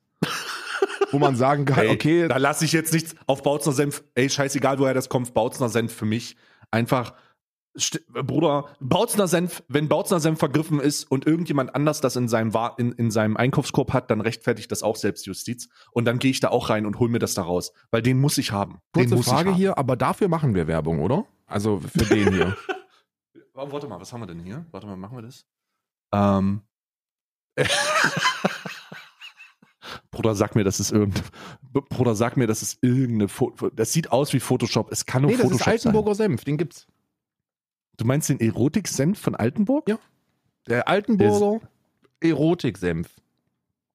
[1.11, 4.03] Wo man sagen kann, Ey, okay, Da lasse ich jetzt nichts auf Bautzner Senf.
[4.15, 5.33] Ey, scheißegal, woher das kommt.
[5.33, 6.35] Bautzner Senf für mich
[6.71, 7.13] einfach.
[8.07, 12.73] Bruder, Bautzner Senf, wenn Bautzner Senf vergriffen ist und irgendjemand anders das in seinem, Wa-
[12.77, 15.67] in, in seinem Einkaufskorb hat, dann rechtfertigt das auch Selbstjustiz.
[15.91, 17.73] Und dann gehe ich da auch rein und hol mir das da raus.
[17.91, 18.79] Weil den muss ich haben.
[18.95, 19.57] Den kurze Frage haben.
[19.57, 21.25] hier, aber dafür machen wir Werbung, oder?
[21.47, 22.57] Also für den hier.
[23.57, 24.65] Oh, warte mal, was haben wir denn hier?
[24.71, 25.45] Warte mal, machen wir das?
[26.13, 26.59] Ähm.
[30.15, 31.21] Bruder, sag mir, das ist irgend.
[31.73, 33.28] Bruder, sag mir, das ist irgendeine.
[33.28, 34.89] Fo das sieht aus wie Photoshop.
[34.91, 35.89] Es kann nur Nee, das ist Photoshop sein.
[35.89, 36.88] Altenburger Senf, den gibt's.
[37.97, 39.89] Du meinst den Erotik-Senf von Altenburg?
[39.89, 39.99] Ja.
[40.67, 41.60] Der Altenburger
[42.21, 43.10] Erotik-Senf.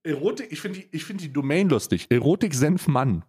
[0.02, 2.06] Erotik, ich finde die, ich find die Domain lustig.
[2.10, 3.24] Erotik-Senf Mann.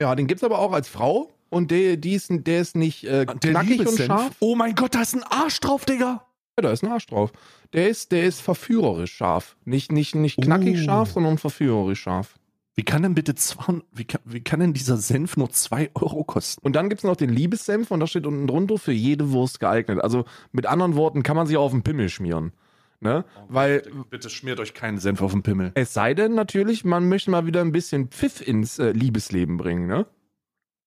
[0.00, 3.24] Ja, den gibt's aber auch als Frau und der, die ist, der ist nicht äh,
[3.24, 4.36] knackig und scharf.
[4.40, 6.26] Oh mein Gott, da ist ein Arsch drauf, Digga.
[6.58, 7.32] Ja, da ist ein Arsch drauf.
[7.74, 9.56] Der ist, der ist verführerisch scharf.
[9.64, 10.84] Nicht, nicht, nicht knackig Oh.
[10.84, 12.38] scharf, sondern verführerisch scharf.
[12.74, 16.24] Wie kann denn bitte 200, wie kann, wie kann denn dieser Senf nur 2 Euro
[16.24, 16.64] kosten?
[16.64, 20.00] Und dann gibt's noch den Liebessenf und da steht unten drunter für jede Wurst geeignet.
[20.02, 22.52] Also mit anderen Worten kann man sich auch auf den Pimmel schmieren.
[23.00, 23.24] Ne?
[23.48, 25.72] Weil Bitte schmiert euch keinen Senf auf den Pimmel.
[25.74, 29.86] es sei denn natürlich, man möchte mal wieder ein bisschen Pfiff ins äh, Liebesleben bringen.
[29.86, 30.06] Ne?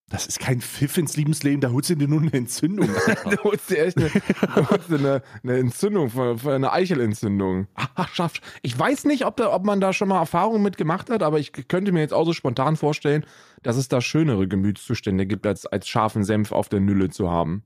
[0.10, 2.90] Das ist kein Pfiff ins Liebensleben, da holst du dir nur eine Entzündung.
[3.30, 7.68] Du holst dir echt eine, du dir eine, eine Entzündung, für, für eine Eichelentzündung.
[7.76, 8.30] Ach.
[8.64, 11.40] Ich weiß nicht, ob, da, ob man da schon mal Erfahrungen mit gemacht hat, aber
[11.40, 13.24] ich könnte mir jetzt auch so spontan vorstellen,
[13.62, 17.64] dass es da schönere Gemütszustände gibt, als, als scharfen Senf auf der Nülle zu haben.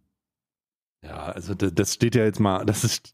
[1.02, 3.14] Ja, also das, das steht ja jetzt mal, das ist,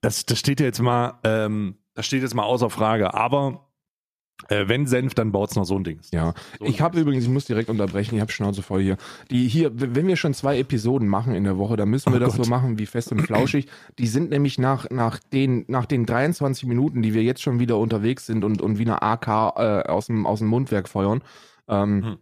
[0.00, 3.14] das, das steht ja jetzt mal, ähm, das steht jetzt mal außer Frage.
[3.14, 3.65] Aber
[4.48, 5.98] äh, wenn Senf, dann baut's noch so ein Ding.
[6.12, 8.96] Ja, So ich habe übrigens, ich muss direkt unterbrechen, ich habe Schnauze voll hier.
[9.30, 12.24] Die hier, wenn wir schon zwei Episoden machen in der Woche, dann müssen wir Oh
[12.24, 12.44] das Gott.
[12.44, 13.66] so machen wie fest und flauschig.
[13.98, 17.78] Die sind nämlich nach, nach, den, nach den 23 Minuten, die wir jetzt schon wieder
[17.78, 21.22] unterwegs sind und, und wie eine AK äh, aus, dem, aus dem Mundwerk feuern,
[21.68, 22.16] ähm, äh,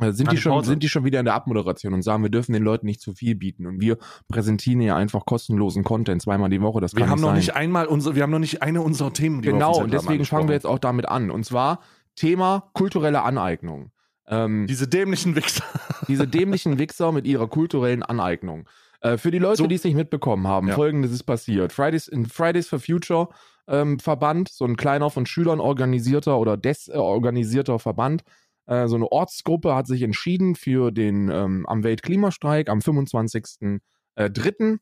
[0.00, 2.62] sind, die schon, sind die schon wieder in der Abmoderation und sagen, wir dürfen den
[2.62, 3.66] Leuten nicht zu viel bieten.
[3.66, 3.96] Und wir
[4.28, 6.80] präsentieren hier einfach kostenlosen Content zweimal die Woche.
[6.80, 7.36] Das Wir kann haben nicht noch sein.
[7.38, 9.42] nicht einmal unsere, wir haben noch nicht eine unserer Themen.
[9.42, 11.30] Die Genau, und deswegen fangen wir jetzt auch damit an.
[11.30, 11.80] Und zwar
[12.16, 13.90] Thema kulturelle Aneignung.
[14.26, 15.64] Ähm, Diese dämlichen Wichser.
[16.08, 18.68] diese dämlichen Wichser mit ihrer kulturellen Aneignung.
[19.00, 20.74] Äh, für die Leute, So- die es nicht mitbekommen haben, Ja.
[20.74, 21.72] folgendes ist passiert.
[21.72, 23.28] Fridays, in Fridays for Future
[23.68, 28.22] ähm, Verband, so ein kleiner von Schülern organisierter oder desorganisierter Verband,
[28.66, 33.80] äh, so eine Ortsgruppe hat sich entschieden für den ähm, am Weltklimastreik am 25.03.
[34.16, 34.80] Äh, dritten,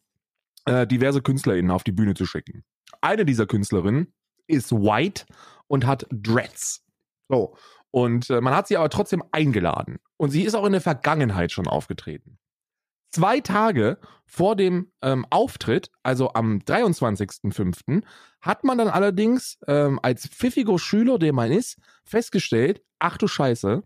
[0.66, 2.64] äh, diverse KünstlerInnen auf die Bühne zu schicken.
[3.00, 4.12] Eine dieser Künstlerinnen
[4.46, 5.24] ist white
[5.66, 6.84] und hat Dreads.
[7.28, 7.56] So.
[7.90, 9.98] Und äh, man hat sie aber trotzdem eingeladen.
[10.16, 12.38] Und sie ist auch in der Vergangenheit schon aufgetreten.
[13.12, 18.02] Zwei Tage vor dem ähm, Auftritt, also am 23.05.,
[18.40, 23.82] hat man dann allerdings ähm, als pfiffiger Schüler, der man ist, festgestellt, ach du Scheiße,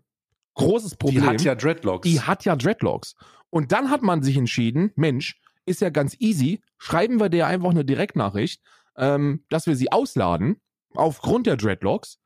[0.55, 1.23] großes Problem.
[1.23, 2.09] Die hat ja Dreadlocks.
[2.09, 3.17] Die hat ja Dreadlocks.
[3.51, 7.71] Und dann hat man sich entschieden, Mensch, ist ja ganz easy, schreiben wir der einfach
[7.71, 8.63] eine Direktnachricht,
[8.97, 10.61] ähm, dass wir sie ausladen,
[10.95, 12.19] aufgrund der Dreadlocks.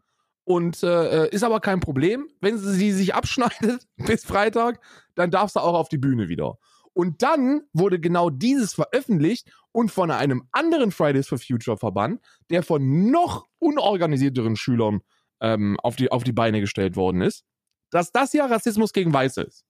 [0.44, 2.28] Und äh, ist aber kein Problem.
[2.40, 4.80] Wenn sie sich abschneidet bis Freitag,
[5.14, 6.58] dann darf sie auch auf die Bühne wieder.
[7.00, 12.62] Und dann wurde genau dieses veröffentlicht und von einem anderen Fridays for Future Verband, der
[12.62, 15.00] von noch unorganisierteren Schülern
[15.40, 17.46] ähm, auf, die, auf die Beine gestellt worden ist,
[17.90, 19.64] dass das ja Rassismus gegen Weiße ist.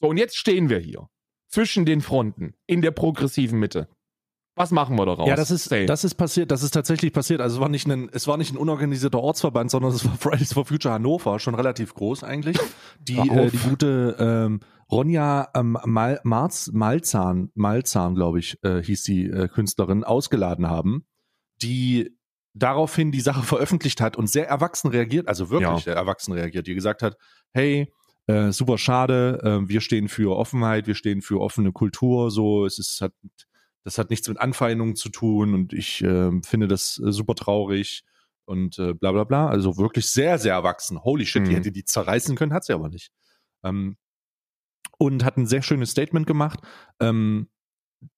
[0.00, 1.08] So, und jetzt stehen wir hier.
[1.46, 3.86] Zwischen den Fronten, in der progressiven Mitte.
[4.60, 5.26] Was machen wir daraus?
[5.26, 7.40] Ja, das ist, das ist passiert, das ist tatsächlich passiert.
[7.40, 10.52] Also es war nicht ein, es war nicht ein unorganisierter Ortsverband, sondern es war Fridays
[10.52, 12.58] for Future Hannover, schon relativ groß eigentlich.
[13.00, 14.60] Die, äh, die gute ähm,
[14.92, 21.06] Ronja ähm, Mal, Marz, Malzahn, Malzahn, glaube ich, äh, hieß die äh, Künstlerin, ausgeladen haben,
[21.62, 22.14] die
[22.52, 25.78] daraufhin die Sache veröffentlicht hat und sehr erwachsen reagiert, also wirklich Ja.
[25.78, 27.16] sehr erwachsen reagiert, die gesagt hat,
[27.52, 27.90] hey,
[28.26, 32.78] äh, super schade, äh, wir stehen für Offenheit, wir stehen für offene Kultur, so, es
[32.78, 33.12] ist, hat,
[33.84, 38.04] das hat nichts mit Anfeindungen zu tun und ich äh, finde das äh, super traurig
[38.44, 41.02] und äh, bla bla bla, also wirklich sehr, sehr erwachsen.
[41.02, 41.56] Holy shit, die Mhm.
[41.56, 43.10] hätte die zerreißen können, hat sie aber nicht.
[43.64, 43.96] Ähm,
[44.98, 46.60] und hat ein sehr schönes Statement gemacht.
[47.00, 47.48] Ähm,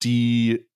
[0.02, 0.68] die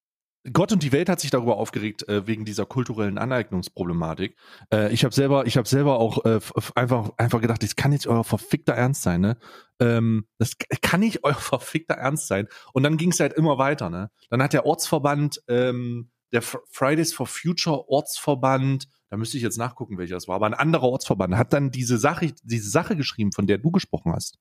[0.53, 4.37] Gott und die Welt hat sich darüber aufgeregt äh, wegen dieser kulturellen Aneignungsproblematik.
[4.73, 6.41] Äh, ich habe selber, ich habe selber auch äh,
[6.75, 9.39] einfach einfach gedacht, das kann nicht euer verfickter Ernst sein, ne?
[9.81, 12.49] Ähm, das kann nicht euer verfickter Ernst sein.
[12.73, 14.11] Und dann ging es halt immer weiter, ne?
[14.31, 19.59] Dann hat der Ortsverband, ähm, der Fr Fridays for Future Ortsverband, da müsste ich jetzt
[19.59, 23.33] nachgucken, welcher das war, aber ein anderer Ortsverband hat dann diese Sache, diese Sache geschrieben,
[23.33, 24.39] von der du gesprochen hast.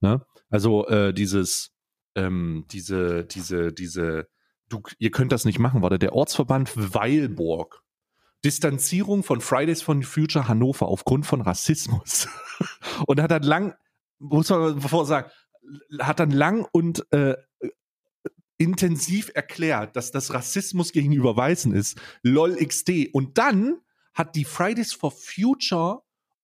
[0.00, 0.24] Ne?
[0.50, 1.72] Also äh, dieses,
[2.14, 4.28] ähm, diese, diese, diese,
[4.68, 7.82] du, ihr könnt das nicht machen, warte, der Ortsverband Weilburg.
[8.44, 12.28] Distanzierung von Fridays for Future Hannover aufgrund von Rassismus.
[13.06, 13.74] und hat dann lang,
[14.18, 15.30] muss man bevor sagen,
[15.98, 17.34] hat dann lang und äh,
[18.58, 21.98] intensiv erklärt, dass das Rassismus gegenüber Weißen ist.
[22.22, 23.10] LOL XD.
[23.12, 23.80] Und dann
[24.14, 26.02] hat die Fridays for Future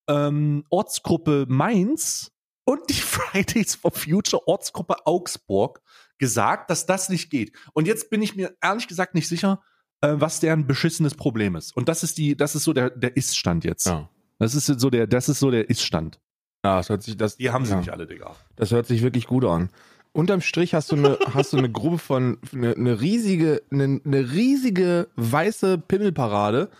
[0.08, 2.30] ähm, Ortsgruppe Mainz
[2.64, 5.80] und die Fridays for Future Ortsgruppe Augsburg
[6.18, 7.52] gesagt, dass das nicht geht.
[7.72, 9.60] Und jetzt bin ich mir ehrlich gesagt nicht sicher,
[10.00, 11.76] äh, was deren beschissenes Problem ist.
[11.76, 13.86] Und das ist die, das ist so der, der Ist-Stand jetzt.
[13.86, 14.08] Ja.
[14.38, 16.20] Das ist so der, das ist so der Ist-Stand.
[16.64, 17.78] Ja, das hört sich, das, Die haben sie ja.
[17.78, 18.34] nicht alle, Digga.
[18.56, 19.70] Das hört sich wirklich gut an.
[20.12, 24.32] Unterm Strich hast du eine, hast du eine Gruppe von, eine, eine riesige, eine, eine
[24.32, 26.70] riesige weiße Pimmelparade,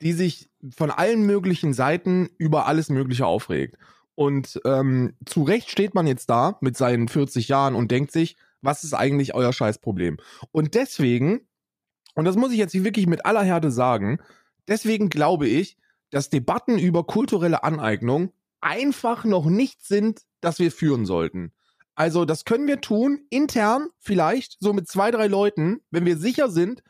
[0.00, 3.76] die sich von allen möglichen Seiten über alles Mögliche aufregt.
[4.14, 8.36] Und ähm, zu Recht steht man jetzt da mit seinen 40 Jahren und denkt sich,
[8.62, 10.18] was ist eigentlich euer Scheißproblem?
[10.50, 11.46] Und deswegen,
[12.14, 14.18] und das muss ich jetzt wirklich mit aller Härte sagen,
[14.68, 15.76] deswegen glaube ich,
[16.10, 21.52] dass Debatten über kulturelle Aneignung einfach noch nicht sind, dass wir führen sollten.
[21.94, 26.48] Also, das können wir tun, intern vielleicht, so mit zwei, drei Leuten, wenn wir sicher
[26.50, 26.82] sind,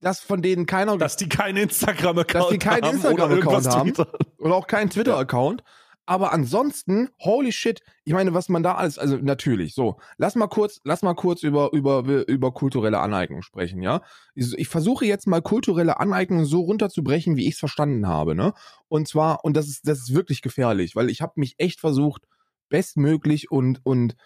[0.00, 3.92] dass von denen keiner Dass die keinen Instagram-Account Dass die keinen haben Instagram-Account haben.
[4.38, 5.62] oder auch keinen Twitter-Account.
[6.04, 10.48] Aber ansonsten, holy shit, ich meine, was man da alles, also natürlich, so, lass mal
[10.48, 14.02] kurz, lass mal kurz über, über, über kulturelle Aneignung sprechen, ja.
[14.34, 18.52] Ich, ich versuche jetzt mal kulturelle Aneignung so runterzubrechen, wie ich es verstanden habe, ne?
[18.88, 22.26] Und zwar, und das ist, das ist wirklich gefährlich, weil ich habe mich echt versucht,
[22.68, 24.16] bestmöglich und, und,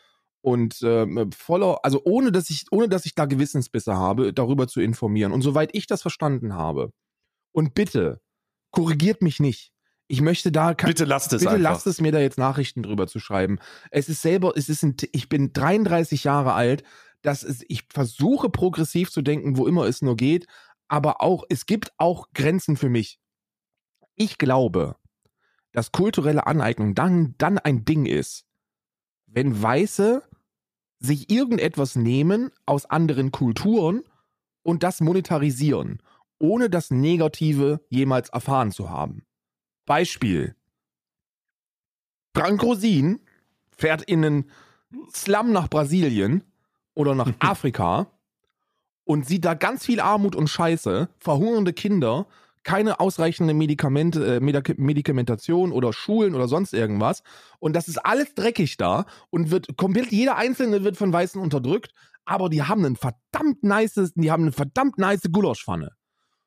[0.40, 4.80] und ähm, voller, also ohne dass ich, ohne dass ich da Gewissensbisse habe, darüber zu
[4.80, 5.32] informieren.
[5.32, 6.92] Und soweit ich das verstanden habe,
[7.52, 8.20] und bitte,
[8.70, 9.72] korrigiert mich nicht.
[10.08, 11.62] Ich möchte da Bitte lasst es Bitte einfach.
[11.62, 13.58] lasst es mir da jetzt Nachrichten drüber zu schreiben.
[13.90, 16.84] Es ist selber, es ist ein, ich bin 33 Jahre alt,
[17.22, 20.46] das ist, ich versuche progressiv zu denken, wo immer es nur geht,
[20.86, 23.18] aber auch, es gibt auch Grenzen für mich.
[24.14, 24.96] Ich glaube,
[25.72, 28.46] dass kulturelle Aneignung dann, dann ein Ding ist,
[29.26, 30.22] wenn Weiße
[31.00, 34.02] sich irgendetwas nehmen aus anderen Kulturen
[34.62, 36.00] und das monetarisieren,
[36.38, 39.25] ohne das Negative jemals erfahren zu haben.
[39.86, 40.54] Beispiel.
[42.34, 43.20] Frank Rosin
[43.76, 44.50] fährt in einen
[45.14, 46.42] Slum nach Brasilien
[46.94, 48.08] oder nach Afrika
[49.04, 52.26] und sieht da ganz viel Armut und Scheiße, verhungernde Kinder,
[52.64, 57.22] keine ausreichende Medikamente, äh, Medik Medikamentation oder Schulen oder sonst irgendwas.
[57.60, 61.92] Und das ist alles dreckig da und wird komplett jeder Einzelne wird von Weißen unterdrückt,
[62.24, 65.92] aber die haben einen verdammt nice, die haben eine verdammt nice Gulaschpfanne.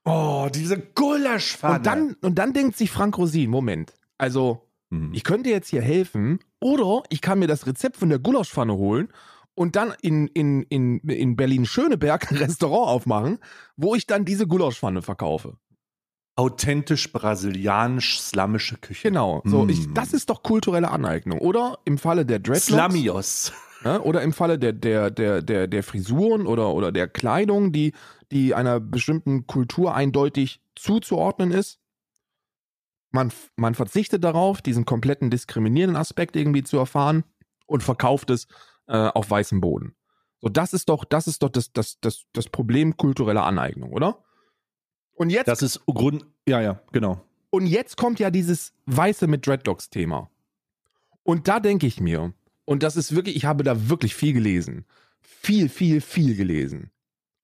[0.05, 1.75] Oh, diese Gulaschpfanne.
[1.77, 5.11] Und dann, und dann denkt sich Frank Rosin, Moment, also Hm.
[5.13, 9.09] ich könnte jetzt hier helfen oder ich kann mir das Rezept von der Gulaschpfanne holen
[9.53, 13.37] und dann in, in, in, in Berlin-Schöneberg ein Restaurant aufmachen,
[13.77, 15.57] wo ich dann diese Gulaschpfanne verkaufe.
[16.35, 19.09] authentisch brasilianisch-slamische Küche.
[19.09, 19.41] Genau.
[19.45, 19.69] So, Mm.
[19.69, 21.39] ich, das ist doch kulturelle Aneignung.
[21.39, 22.65] Oder im Falle der Dreadlocks.
[22.67, 23.51] Slamios.
[23.83, 24.01] Ne?
[24.01, 27.93] Oder im Falle der, der, der, der, der Frisuren oder, oder der Kleidung, die,
[28.31, 31.79] die einer bestimmten Kultur eindeutig zuzuordnen ist.
[33.11, 37.23] Man, man verzichtet darauf, diesen kompletten diskriminierenden Aspekt irgendwie zu erfahren
[37.65, 38.47] und verkauft es
[38.87, 39.95] äh, auf weißem Boden.
[40.41, 44.23] So, das ist doch, das ist doch das, das, das, das Problem kultureller Aneignung, oder?
[45.13, 46.25] Und jetzt, Das ist Grund.
[46.47, 47.21] Ja, ja, genau.
[47.49, 50.29] und jetzt kommt ja dieses Weiße mit Dreadlocks-Thema.
[51.23, 52.33] Und da denke ich mir,
[52.69, 54.85] und das ist wirklich, ich habe da wirklich viel gelesen.
[55.23, 56.91] Viel, viel, viel gelesen.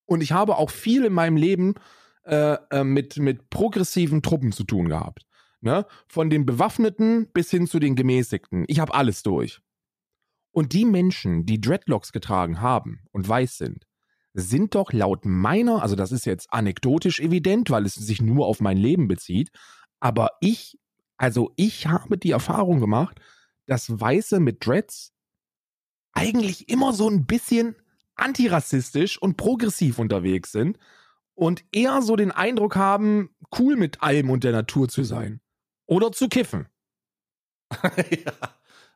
[0.06, 1.74] Und ich habe auch viel in meinem Leben
[2.26, 5.26] äh, äh, mit, mit progressiven Truppen zu tun gehabt.
[5.62, 5.88] Ne?
[6.08, 8.66] Von den Bewaffneten bis hin zu den Gemäßigten.
[8.68, 9.62] Ich habe alles durch.
[10.52, 13.88] Und die Menschen, die Dreadlocks getragen haben und weiß sind,
[14.36, 18.62] sind doch laut meiner, also das ist jetzt anekdotisch evident, weil es sich nur auf
[18.62, 19.50] mein Leben bezieht,
[20.00, 20.78] aber ich,
[21.18, 23.20] also ich habe die Erfahrung gemacht,
[23.66, 25.15] dass Weiße mit Dreads
[26.16, 27.76] eigentlich immer so ein bisschen
[28.16, 30.80] antirassistisch und progressiv unterwegs sind
[31.36, 35.42] und eher so den Eindruck haben, cool mit allem und der Natur zu sein.
[35.86, 36.68] Oder zu kiffen.
[37.86, 38.34] ja.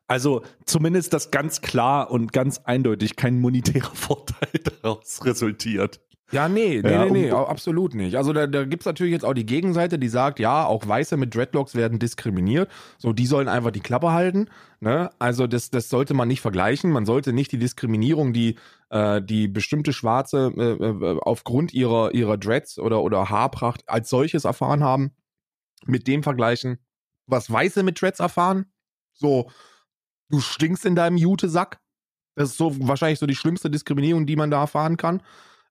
[0.08, 6.01] Also zumindest, dass ganz klar und ganz eindeutig kein monetärer Vorteil daraus resultiert.
[6.32, 8.15] Ja, nee, nee, Ja, nee, nee, absolut nicht.
[8.15, 11.18] Also da, da gibt es natürlich jetzt auch die Gegenseite, die sagt, ja, auch Weiße
[11.18, 12.70] mit Dreadlocks werden diskriminiert.
[12.98, 14.48] So, die sollen einfach die Klappe halten.
[14.80, 15.10] Ne?
[15.18, 16.92] Also das, das sollte man nicht vergleichen.
[16.92, 18.56] Man sollte nicht die Diskriminierung, die,
[18.89, 24.46] äh, die bestimmte Schwarze äh, äh, aufgrund ihrer, ihrer Dreads oder, oder Haarpracht als solches
[24.46, 25.12] erfahren haben,
[25.86, 26.78] mit dem vergleichen,
[27.26, 28.65] was Weiße mit Dreads erfahren.
[29.13, 29.50] So,
[30.30, 31.80] du stinkst in deinem Jutesack.
[32.36, 35.22] Das ist so wahrscheinlich so die schlimmste Diskriminierung, die man da erfahren kann.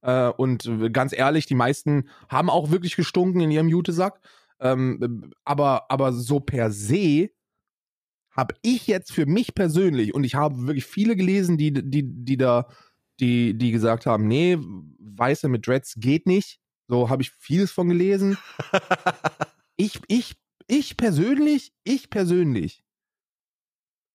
[0.02, 4.20] Äh, und ganz ehrlich, die meisten haben auch wirklich gestunken in ihrem Jutesack.
[4.60, 7.30] Ähm, aber, aber so per se
[8.30, 12.36] habe ich jetzt für mich persönlich, und ich habe wirklich viele gelesen, die, die, die
[12.36, 12.68] da,
[13.20, 14.56] die, die gesagt haben, nee,
[15.00, 16.60] Weiße mit Dreads geht nicht.
[16.86, 18.38] So habe ich vieles von gelesen.
[19.76, 20.36] ich, ich,
[20.68, 22.84] ich persönlich, ich persönlich,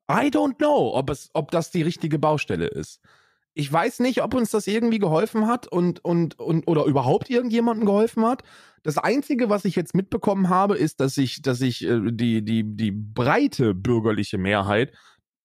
[0.09, 3.01] I don't know, ob, es, ob das die richtige Baustelle ist.
[3.55, 7.85] Ich weiß nicht, ob uns das irgendwie geholfen hat und, und, und oder überhaupt irgendjemandem
[7.85, 8.43] geholfen hat.
[8.81, 12.63] Das Einzige, was ich jetzt mitbekommen habe, ist, dass ich, dass ich äh, die, die,
[12.75, 14.93] die breite bürgerliche Mehrheit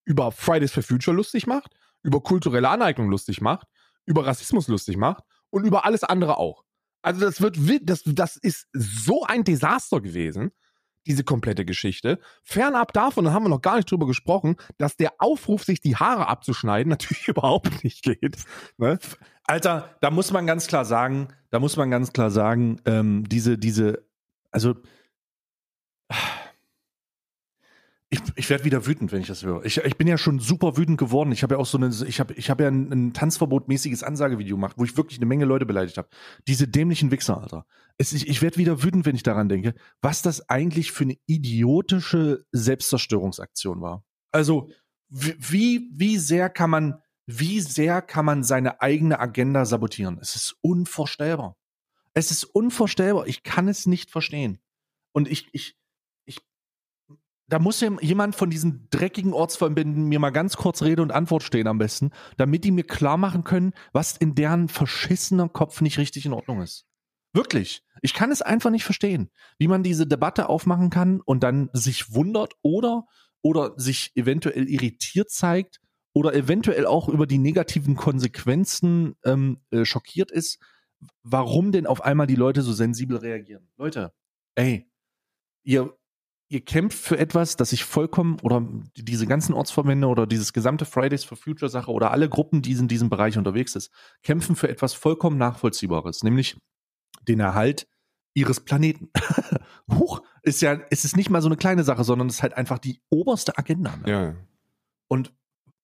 [0.05, 3.67] über Fridays for Future lustig macht, über kulturelle Aneignung lustig macht,
[4.07, 6.65] über Rassismus lustig macht und über alles andere auch.
[7.03, 10.51] Also das wird wi- das, das ist so ein Desaster gewesen,
[11.09, 12.21] diese komplette Geschichte.
[12.45, 15.97] Fernab davon, da haben wir noch gar nicht drüber gesprochen, dass der Aufruf, sich die
[15.97, 18.37] Haare abzuschneiden, natürlich überhaupt nicht geht.
[18.77, 18.99] Ne?
[19.45, 23.59] Alter, da muss man ganz klar sagen, da muss man ganz klar sagen, ähm, diese,
[23.59, 24.05] diese,
[24.51, 24.75] also
[28.11, 29.65] ich, ich werde wieder wütend, wenn ich das höre.
[29.67, 31.31] Ich, ich bin ja schon super wütend geworden.
[31.31, 34.57] Ich habe ja auch so eine, ich habe ich hab ja ein, ein Tanzverbot-mäßiges Ansagevideo
[34.57, 36.09] gemacht, wo ich wirklich eine Menge Leute beleidigt habe.
[36.47, 37.67] Diese dämlichen Wichser, Alter.
[37.99, 41.19] Es, ich ich werde wieder wütend, wenn ich daran denke, was das eigentlich für eine
[41.27, 44.05] idiotische Selbstzerstörungsaktion war.
[44.33, 44.71] Also,
[45.11, 50.19] wie, wie, sehr kann man, wie sehr kann man seine eigene Agenda sabotieren?
[50.21, 51.57] Es ist unvorstellbar.
[52.15, 53.27] Es ist unvorstellbar.
[53.27, 54.61] Ich kann es nicht verstehen.
[55.13, 55.77] Und ich, ich,
[57.49, 61.67] da muss jemand von diesen dreckigen Ortsverbänden mir mal ganz kurz Rede und Antwort stehen
[61.67, 66.27] am besten, damit die mir klar machen können, was in deren verschissener Kopf nicht richtig
[66.27, 66.87] in Ordnung ist.
[67.33, 67.83] Wirklich.
[68.03, 72.13] Ich kann es einfach nicht verstehen, wie man diese Debatte aufmachen kann und dann sich
[72.13, 73.07] wundert oder,
[73.43, 75.81] oder sich eventuell irritiert zeigt
[76.13, 80.59] oder eventuell auch über die negativen Konsequenzen ähm, äh, schockiert ist,
[81.23, 83.69] warum denn auf einmal die Leute so sensibel reagieren.
[83.77, 84.13] Leute,
[84.55, 84.91] ey,
[85.63, 85.98] ihr,
[86.49, 91.25] ihr kämpft für etwas, das ich vollkommen oder diese ganzen Ortsverbände oder dieses gesamte Fridays
[91.25, 93.91] for Future Sache oder alle Gruppen, die in diesem Bereich unterwegs ist,
[94.23, 96.57] kämpfen für etwas vollkommen Nachvollziehbares, nämlich
[97.27, 97.87] den Erhalt
[98.35, 99.11] ihres Planeten.
[99.93, 102.55] Huch, ist ja, es ist nicht mal so eine kleine Sache, sondern es ist halt
[102.55, 103.97] einfach die oberste Agenda.
[103.97, 104.11] Ne?
[104.11, 104.35] Ja.
[105.09, 105.35] Und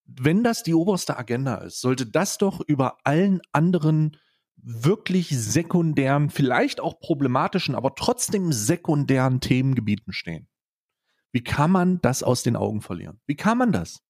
[0.07, 4.17] wenn das die oberste Agenda ist, sollte das doch über allen anderen
[4.57, 10.49] wirklich sekundären, vielleicht auch problematischen, aber trotzdem sekundären Themengebieten stehen.
[11.35, 13.19] Wie kann man das aus den Augen verlieren?
[13.27, 14.05] Wie kann man das?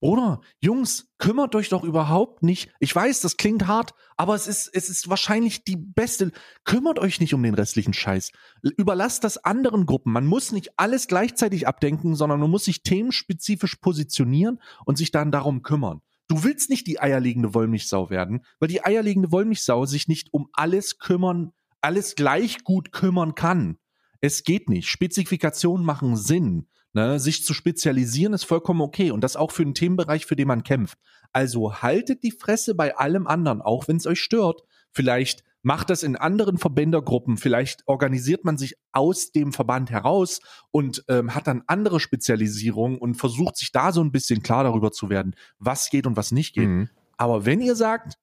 [0.00, 2.70] Oder, Jungs, kümmert euch doch überhaupt nicht.
[2.78, 6.30] Ich weiß, das klingt hart, aber es ist, es ist wahrscheinlich die beste.
[6.64, 8.32] Kümmert euch nicht um den restlichen Scheiß.
[8.76, 10.12] Überlasst das anderen Gruppen.
[10.12, 15.32] Man muss nicht alles gleichzeitig abdenken, sondern man muss sich themenspezifisch positionieren und sich dann
[15.32, 16.02] darum kümmern.
[16.28, 20.98] Du willst nicht die eierlegende Wollmilchsau werden, weil die eierlegende Wollmilchsau sich nicht um alles
[20.98, 23.78] kümmern, alles gleich gut kümmern kann.
[24.20, 24.88] Es geht nicht.
[24.88, 26.66] Spezifikationen machen Sinn.
[26.92, 27.20] Ne?
[27.20, 30.64] Sich zu spezialisieren ist vollkommen okay und das auch für einen Themenbereich, für den man
[30.64, 30.98] kämpft.
[31.32, 34.62] Also haltet die Fresse bei allem anderen, auch wenn es euch stört.
[34.90, 40.40] Vielleicht macht das in anderen Verbändergruppen, vielleicht organisiert man sich aus dem Verband heraus
[40.70, 44.92] und ähm, hat dann andere Spezialisierungen und versucht sich da so ein bisschen klar darüber
[44.92, 46.68] zu werden, was geht und was nicht geht.
[46.68, 46.88] Mhm.
[47.16, 48.14] Aber wenn ihr sagt,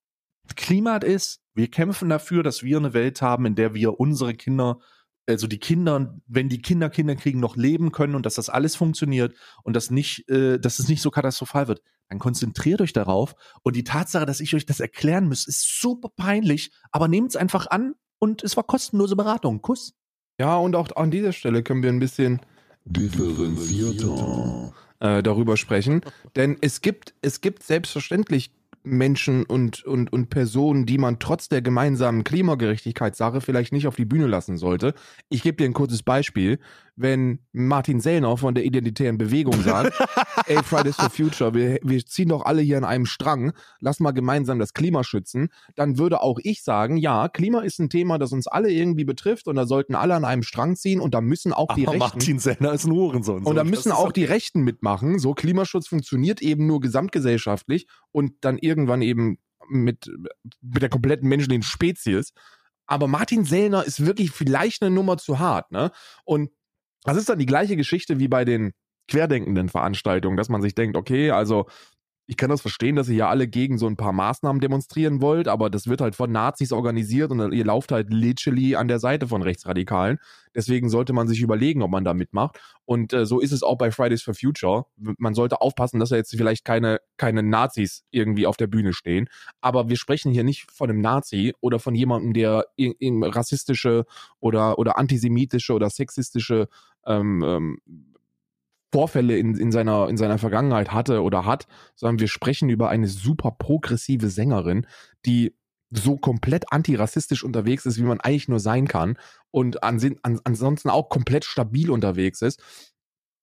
[0.55, 4.79] Klimat ist, wir kämpfen dafür, dass wir eine Welt haben, in der wir unsere Kinder,
[5.27, 8.75] also die Kinder, wenn die Kinder Kinder kriegen, noch leben können und dass das alles
[8.75, 13.35] funktioniert und dass nicht, äh, dass es nicht so katastrophal wird, dann konzentriert euch darauf.
[13.63, 17.35] Und die Tatsache, dass ich euch das erklären muss, ist super peinlich, aber nehmt es
[17.35, 19.61] einfach an und es war kostenlose Beratung.
[19.61, 19.93] Kuss.
[20.39, 22.41] Ja, und auch an dieser Stelle können wir ein bisschen
[22.85, 26.01] differenzierter äh, darüber sprechen.
[26.35, 28.51] Denn es gibt, es gibt selbstverständlich
[28.85, 34.05] Menschen und, und, und Personen, die man trotz der gemeinsamen Klimagerechtigkeitssache vielleicht nicht auf die
[34.05, 34.93] Bühne lassen sollte.
[35.29, 36.59] Ich gebe dir ein kurzes Beispiel.
[36.95, 39.93] Wenn Martin Sellner von der Identitären Bewegung sagt,
[40.47, 44.11] ey, Fridays for Future, wir, wir ziehen doch alle hier an einem Strang, lass mal
[44.11, 48.31] gemeinsam das Klima schützen, dann würde auch ich sagen, ja, Klima ist ein Thema, das
[48.31, 51.53] uns alle irgendwie betrifft und da sollten alle an einem Strang ziehen und da müssen
[51.53, 52.17] auch die Aber Rechten...
[52.17, 53.43] Martin Sellner ist ein Hurensohn.
[53.43, 54.25] Und da müssen auch die.
[54.25, 55.19] Rechten mitmachen.
[55.19, 59.37] So, Klimaschutz funktioniert eben nur gesamtgesellschaftlich und dann irgendwann eben
[59.69, 60.11] mit,
[60.61, 62.33] mit der kompletten menschlichen Spezies.
[62.87, 65.91] Aber Martin Sellner ist wirklich vielleicht eine Nummer zu hart, ne?
[66.23, 66.51] Und
[67.05, 68.73] das ist dann die gleiche Geschichte wie bei den
[69.07, 71.67] querdenkenden Veranstaltungen, dass man sich denkt, okay, also
[72.27, 75.47] ich kann das verstehen, dass ihr ja alle gegen so ein paar Maßnahmen demonstrieren wollt,
[75.47, 79.27] aber das wird halt von Nazis organisiert und ihr lauft halt literally an der Seite
[79.27, 80.17] von Rechtsradikalen.
[80.55, 82.59] Deswegen sollte man sich überlegen, ob man da mitmacht.
[82.85, 84.85] Und äh, so ist es auch bei Fridays for Future.
[84.95, 89.27] Man sollte aufpassen, dass da jetzt vielleicht keine, keine Nazis irgendwie auf der Bühne stehen.
[89.61, 94.05] Aber wir sprechen hier nicht von einem Nazi oder von jemandem, der in, in rassistische
[94.39, 96.69] oder, oder antisemitische oder sexistische
[97.05, 97.79] ähm, ähm,
[98.91, 103.07] Vorfälle in, in, seiner, in seiner Vergangenheit hatte oder hat, sondern wir sprechen über eine
[103.07, 104.87] super progressive Sängerin,
[105.25, 105.53] die
[105.91, 109.17] so komplett antirassistisch unterwegs ist, wie man eigentlich nur sein kann
[109.51, 112.61] und an, an, ansonsten auch komplett stabil unterwegs ist,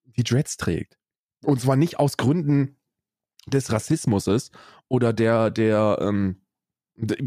[0.05, 0.99] die Dreads trägt.
[1.45, 2.77] Und zwar nicht aus Gründen
[3.47, 4.53] des Rassismuses
[4.89, 6.43] oder der, der, ähm,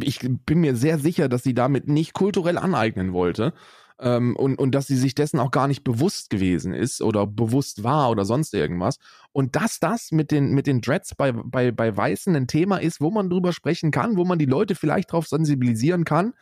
[0.02, 3.54] ich bin mir sehr sicher, dass sie damit nicht kulturell aneignen wollte,
[4.00, 7.84] ähm, und, und dass sie sich dessen auch gar nicht bewusst gewesen ist oder bewusst
[7.84, 8.98] war oder sonst irgendwas.
[9.32, 13.02] Und dass das mit den, mit den Dreads bei, bei, bei Weißen ein Thema ist,
[13.02, 16.34] wo man drüber sprechen kann, wo man die Leute vielleicht darauf sensibilisieren kann.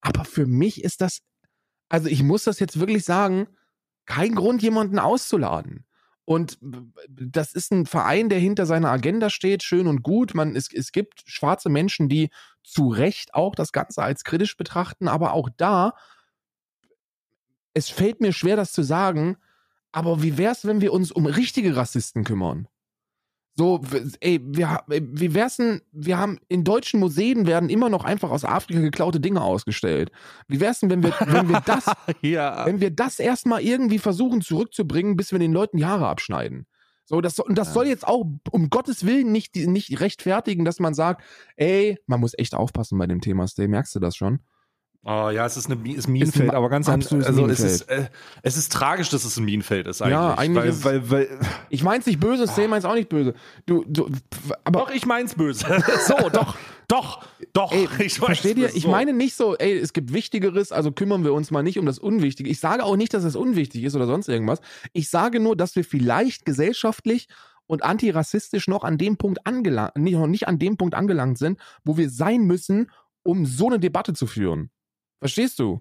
[0.00, 1.22] Aber für mich ist das,
[1.88, 3.48] also ich muss das jetzt wirklich sagen,
[4.06, 5.86] kein Grund, jemanden auszuladen.
[6.26, 6.58] Und
[7.08, 10.34] das ist ein Verein, der hinter seiner Agenda steht, schön und gut.
[10.34, 12.30] Man, es, es gibt schwarze Menschen, die
[12.62, 15.92] zu Recht auch das Ganze als kritisch betrachten, aber auch da
[17.74, 19.36] es fällt mir schwer, das zu sagen,
[19.92, 22.68] aber wie wär's, wenn wir uns um richtige Rassisten kümmern?
[23.56, 23.80] So,
[24.18, 28.44] ey, wir, wie wär's denn, wir haben, in deutschen Museen werden immer noch einfach aus
[28.44, 30.10] Afrika geklaute Dinge ausgestellt.
[30.48, 31.84] Wie wär's denn, wenn wir, wenn wir das,
[32.20, 32.66] ja.
[32.66, 36.66] wenn wir das erstmal irgendwie versuchen zurückzubringen, bis wir den Leuten die Haare abschneiden?
[37.04, 37.74] So, das, und das Ja.
[37.74, 41.22] soll jetzt auch um Gottes Willen nicht, nicht rechtfertigen, dass man sagt,
[41.56, 44.40] ey, man muss echt aufpassen bei dem Thema, Stay, merkst du das schon?
[45.06, 47.60] Oh ja, es ist, eine, ist ein Minenfeld, ein aber ganz an, absolutes also es
[47.60, 48.08] ist, äh,
[48.42, 50.12] es ist tragisch, dass es ein Minenfeld ist eigentlich.
[50.12, 53.34] Ja, eigentlich weil, ist- weil, weil, Ich mein's nicht böse, Stay meint's auch nicht böse.
[53.66, 54.08] Du, du,
[54.64, 55.66] aber doch, ich mein's böse.
[56.06, 56.56] so, doch,
[56.88, 57.70] doch, doch.
[57.72, 58.68] Ey, ich versteht ihr?
[58.68, 58.88] es Ich so.
[58.90, 61.98] meine nicht so, ey, es gibt Wichtigeres, also kümmern wir uns mal nicht um das
[61.98, 62.48] Unwichtige.
[62.48, 64.60] Ich sage auch nicht, dass es unwichtig ist oder sonst irgendwas.
[64.94, 67.28] Ich sage nur, dass wir vielleicht gesellschaftlich
[67.66, 71.96] und antirassistisch noch an dem Punkt angelangt, noch nicht an dem Punkt angelangt sind, wo
[71.98, 72.90] wir sein müssen,
[73.22, 74.70] um so eine Debatte zu führen.
[75.24, 75.80] Verstehst du?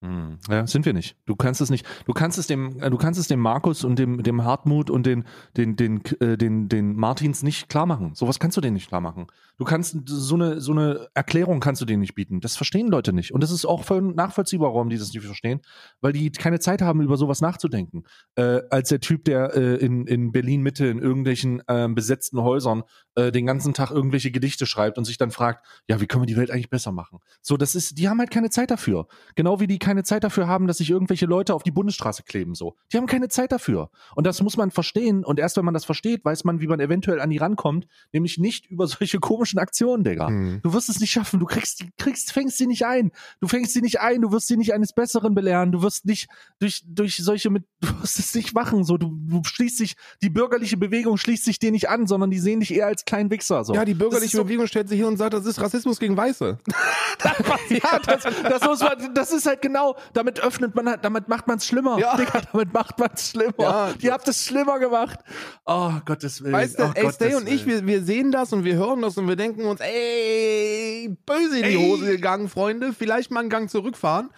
[0.00, 0.38] Hm.
[0.48, 1.16] Ja, sind wir nicht.
[1.26, 1.84] Du kannst es nicht.
[2.06, 5.06] Du kannst es dem, äh, du kannst es dem Markus und dem, dem Hartmut und
[5.06, 5.24] den,
[5.56, 8.14] den, den, äh, den, den Martins nicht klar machen.
[8.14, 9.26] Sowas kannst du denen nicht klar machen.
[9.56, 12.40] Du kannst so eine, so eine Erklärung kannst du denen nicht bieten.
[12.40, 13.34] Das verstehen Leute nicht.
[13.34, 15.62] Und das ist auch voll nachvollziehbar, warum die das nicht verstehen,
[16.00, 18.04] weil die keine Zeit haben, über sowas nachzudenken.
[18.36, 22.84] Äh, als der Typ, der äh, in, in Berlin Mitte in irgendwelchen ähm, besetzten Häusern
[23.16, 26.26] äh, den ganzen Tag irgendwelche Gedichte schreibt und sich dann fragt, ja, wie können wir
[26.26, 27.18] die Welt eigentlich besser machen?
[27.42, 29.08] So, das ist, die haben halt keine Zeit dafür.
[29.34, 32.54] Genau wie die keine Zeit dafür haben, dass sich irgendwelche Leute auf die Bundesstraße kleben,
[32.54, 32.76] so.
[32.92, 33.90] Die haben keine Zeit dafür.
[34.14, 35.24] Und das muss man verstehen.
[35.24, 37.86] Und erst wenn man das versteht, weiß man, wie man eventuell an die rankommt.
[38.12, 40.28] Nämlich nicht über solche komischen Aktionen, Digga.
[40.28, 40.60] Hm.
[40.62, 41.40] Du wirst es nicht schaffen.
[41.40, 43.12] Du kriegst, kriegst, fängst sie nicht ein.
[43.40, 44.20] Du fängst sie nicht ein.
[44.20, 45.72] Du wirst sie nicht eines Besseren belehren.
[45.72, 46.28] Du wirst nicht
[46.58, 48.84] durch, durch solche mit, du wirst es nicht machen.
[48.84, 52.38] So, du, du schließt dich, die bürgerliche Bewegung schließt sich dir nicht an, sondern die
[52.38, 53.74] sehen dich eher als kleinen Wichser, so.
[53.74, 56.58] Ja, die bürgerliche so- Bewegung stellt sich hin und sagt, das ist Rassismus gegen Weiße.
[57.70, 59.77] ja, das, das, muss man, das ist halt genau,
[60.12, 61.98] damit öffnet man halt, damit macht man es schlimmer.
[61.98, 62.16] Ja.
[62.16, 63.54] Digga, damit macht man es schlimmer.
[63.58, 63.94] Ja.
[64.00, 65.18] Ihr habt es schlimmer gemacht.
[65.66, 66.52] Oh, Gottes Willen.
[66.52, 69.16] Weißt du, oh, ey, Stay und ich, wir, wir sehen das und wir hören das
[69.16, 71.88] und wir denken uns, ey, böse in die Ey.
[71.88, 74.30] Hose gegangen, Freunde, vielleicht mal einen Gang zurückfahren.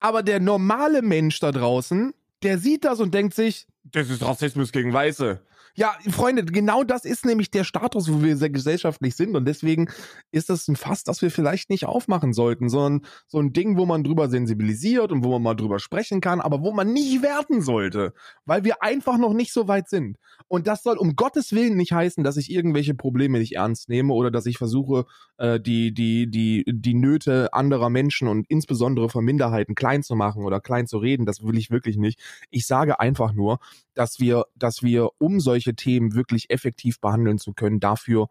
[0.00, 2.12] Aber der normale Mensch da draußen,
[2.42, 5.40] der sieht das und denkt sich, das ist Rassismus gegen Weiße.
[5.76, 9.34] Ja, Freunde, genau das ist nämlich der Status, wo wir sehr gesellschaftlich sind.
[9.34, 9.88] Und deswegen
[10.30, 13.84] ist das ein Fass, das wir vielleicht nicht aufmachen sollten, sondern so ein Ding, wo
[13.84, 17.60] man drüber sensibilisiert und wo man mal drüber sprechen kann, aber wo man nicht werten
[17.60, 18.14] sollte,
[18.44, 20.16] weil wir einfach noch nicht so weit sind.
[20.46, 24.12] Und das soll um Gottes Willen nicht heißen, dass ich irgendwelche Probleme nicht ernst nehme
[24.12, 25.06] oder dass ich versuche,
[25.38, 30.44] äh, die, die, die, die Nöte anderer Menschen und insbesondere von Minderheiten klein zu machen
[30.44, 31.26] oder klein zu reden.
[31.26, 32.20] Das will ich wirklich nicht.
[32.50, 33.58] Ich sage einfach nur,
[33.94, 38.28] dass wir, dass wir, um solche Themen wirklich effektiv behandeln zu können, dafür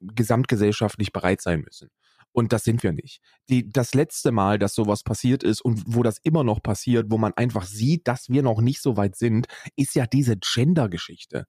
[0.00, 1.90] gesamtgesellschaftlich bereit sein müssen.
[2.32, 3.20] Und das sind wir nicht.
[3.48, 7.18] Die, das letzte Mal, dass sowas passiert ist und wo das immer noch passiert, wo
[7.18, 11.46] man einfach sieht, dass wir noch nicht so weit sind, ist ja diese Gender-Geschichte.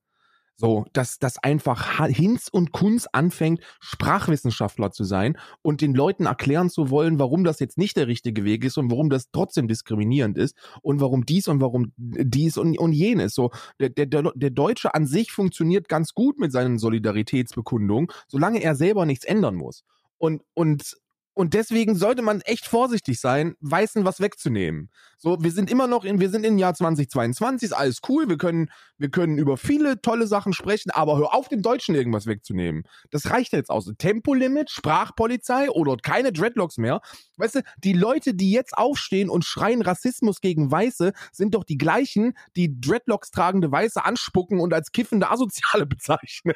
[0.57, 6.69] So, dass das einfach Hinz und Kunz anfängt, Sprachwissenschaftler zu sein und den Leuten erklären
[6.69, 10.37] zu wollen, warum das jetzt nicht der richtige Weg ist und warum das trotzdem diskriminierend
[10.37, 13.33] ist und warum dies und warum dies und, und jenes.
[13.33, 13.49] So,
[13.79, 19.07] der, der, der Deutsche an sich funktioniert ganz gut mit seinen Solidaritätsbekundungen, solange er selber
[19.07, 19.83] nichts ändern muss.
[20.17, 20.95] Und, und
[21.33, 24.89] und deswegen sollte man echt vorsichtig sein, Weißen was wegzunehmen.
[25.23, 28.37] So, wir sind immer noch in, wir sind im Jahr 2022, ist alles cool, wir
[28.37, 32.83] können, wir können über viele tolle Sachen sprechen, aber hör auf, dem Deutschen irgendwas wegzunehmen.
[33.11, 33.91] Das reicht jetzt aus.
[33.97, 37.01] Tempolimit, Sprachpolizei oder keine Dreadlocks mehr.
[37.37, 41.77] Weißt du, die Leute, die jetzt aufstehen und schreien Rassismus gegen Weiße, sind doch die
[41.77, 46.55] gleichen, die Dreadlocks tragende Weiße anspucken und als kiffende Asoziale bezeichnen.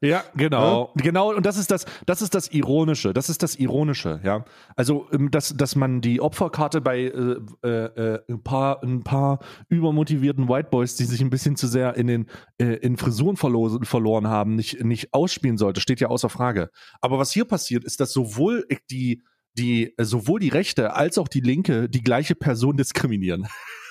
[0.00, 0.92] Ja, genau.
[0.96, 1.02] Ja?
[1.02, 3.12] Genau, und das ist das, das ist das Ironische.
[3.12, 4.44] Das ist das Ironische ja.
[4.74, 9.40] Also, ähm, dass, dass man die Opferkarte bei äh, äh, äh, ein, paar, ein paar
[9.68, 12.26] übermotivierten White Boys, die sich ein bisschen zu sehr in den
[12.58, 16.70] äh, in Frisuren verlo verloren haben, nicht, nicht ausspielen sollte, steht ja außer Frage.
[17.00, 19.22] Aber was hier passiert, ist, dass sowohl die,
[19.54, 23.46] die, sowohl die Rechte als auch die Linke die gleiche Person diskriminieren.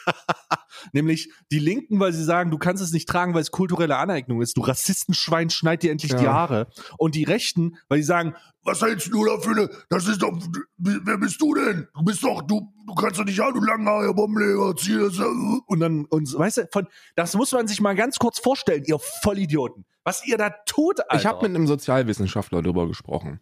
[0.94, 4.42] Nämlich die Linken, weil sie sagen, du kannst es nicht tragen, weil es kulturelle Aneignung
[4.42, 4.58] ist.
[4.58, 6.18] Du Rassistenschwein, schneid dir endlich ja.
[6.20, 6.68] die Haare.
[6.98, 10.38] Und die Rechten, weil sie sagen, was hältst du da für eine, das ist doch,
[10.78, 11.88] wer bist du denn?
[11.94, 15.20] Du bist doch, du, du kannst doch nicht haben, du Langhaar, Bombenleger, zieh das,
[15.68, 18.98] und dann, und, weißt du, von, das muss man sich mal ganz kurz vorstellen, ihr
[19.00, 19.86] Vollidioten.
[20.04, 21.16] Was ihr da tut, Alter.
[21.16, 23.40] Ich habe mit einem Sozialwissenschaftler darüber gesprochen.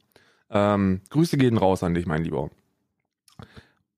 [0.49, 2.49] Ähm, Grüße gehen raus an dich, mein Lieber.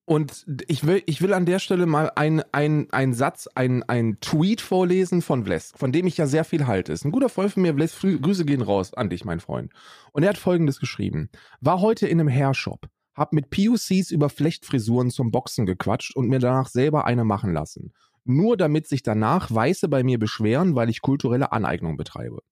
[0.08, 4.62] Und ich will, ich will an der Stelle mal ein, ein, Satz, ein, ein Tweet
[4.62, 6.94] vorlesen von Vlesk, von dem ich ja sehr viel halte.
[6.94, 9.72] Ist ein guter Freund von mir, Vlesk, Grüße gehen raus an dich, mein Freund.
[10.12, 11.30] Und er hat folgendes geschrieben.
[11.60, 16.40] War heute in einem Hairshop, hab mit PUCs über Flechtfrisuren zum Boxen gequatscht und mir
[16.40, 17.92] danach selber eine machen lassen.
[18.26, 22.44] Nur damit sich danach Weiße bei mir beschweren, weil ich kulturelle Aneignung betreibe.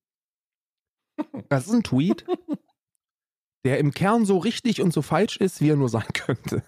[1.48, 2.24] Das ist ein Tweet,
[3.64, 6.64] der im Kern so richtig und so falsch ist, wie er nur sein könnte.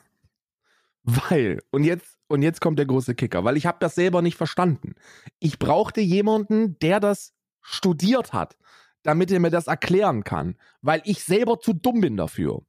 [1.06, 4.36] Weil, und jetzt, und jetzt kommt der große Kicker, weil ich habe das selber nicht
[4.36, 4.96] verstanden.
[5.38, 8.56] Ich brauchte jemanden, der das studiert hat,
[9.04, 12.66] damit er mir das erklären kann, weil ich selber zu dumm bin dafür.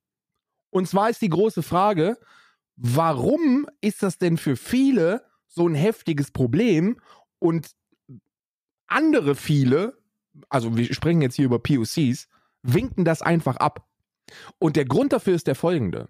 [0.70, 2.20] Und zwar ist die große Frage,
[2.76, 7.02] warum ist das denn für viele so ein heftiges Problem
[7.40, 7.72] und
[8.86, 9.98] andere viele,
[10.48, 12.28] also wir sprechen jetzt hier über POCs,
[12.62, 13.90] winken das einfach ab.
[14.60, 16.10] Und der Grund dafür ist der folgende.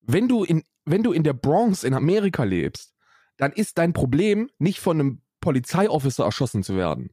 [0.00, 2.94] Wenn du in wenn du in der Bronx in Amerika lebst,
[3.36, 7.10] dann ist dein Problem nicht von einem Polizeiofficer erschossen zu werden.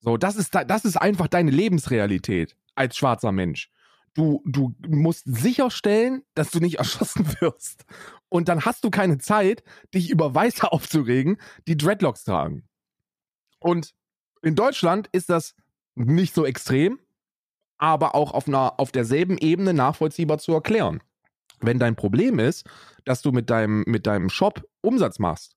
[0.00, 3.70] So, das ist, das ist einfach deine Lebensrealität als schwarzer Mensch.
[4.14, 7.84] Du, du musst sicherstellen, dass du nicht erschossen wirst.
[8.28, 9.62] Und dann hast du keine Zeit,
[9.94, 12.68] dich über Weiße aufzuregen, die Dreadlocks tragen.
[13.58, 13.94] Und
[14.42, 15.54] in Deutschland ist das
[15.94, 17.00] nicht so extrem,
[17.76, 21.02] aber auch auf, einer, auf derselben Ebene nachvollziehbar zu erklären.
[21.60, 22.66] Wenn dein Problem ist,
[23.04, 25.56] dass du mit deinem, mit deinem Shop Umsatz machst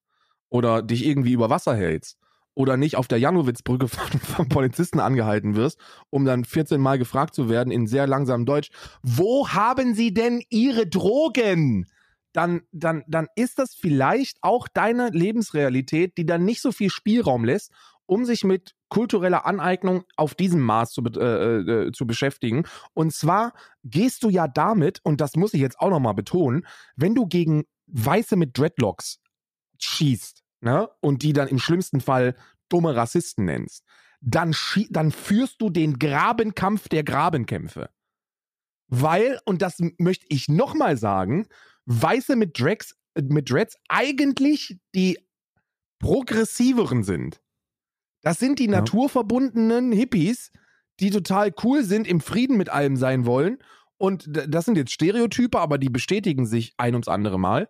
[0.50, 2.18] oder dich irgendwie über Wasser hältst
[2.54, 5.80] oder nicht auf der Janowitzbrücke von, von Polizisten angehalten wirst,
[6.10, 8.70] um dann 14 Mal gefragt zu werden in sehr langsamem Deutsch,
[9.02, 11.88] wo haben sie denn ihre Drogen?
[12.34, 17.44] Dann, dann, dann ist das vielleicht auch deine Lebensrealität, die dann nicht so viel Spielraum
[17.44, 17.74] lässt,
[18.12, 22.66] um sich mit kultureller Aneignung auf diesem Maß zu, äh, äh, zu beschäftigen.
[22.94, 23.54] Und zwar
[23.86, 27.64] gehst du ja damit, und das muss ich jetzt auch nochmal betonen, wenn du gegen
[27.88, 29.22] Weiße mit Dreadlocks
[29.80, 32.36] schießt, ne, und die dann im schlimmsten Fall
[32.68, 33.86] dumme Rassisten nennst,
[34.20, 34.54] dann,
[34.90, 37.90] dann führst du den Grabenkampf der Grabenkämpfe.
[38.90, 41.48] Weil, und das möchte ich nochmal sagen,
[41.86, 45.18] Weiße mit Dreads, mit Dreads eigentlich die
[46.00, 47.41] progressiveren sind.
[48.22, 48.72] Das sind die ja.
[48.72, 50.52] naturverbundenen Hippies,
[51.00, 53.58] die total cool sind, im Frieden mit allem sein wollen.
[53.98, 57.70] Und das sind jetzt Stereotype, aber die bestätigen sich ein ums andere Mal.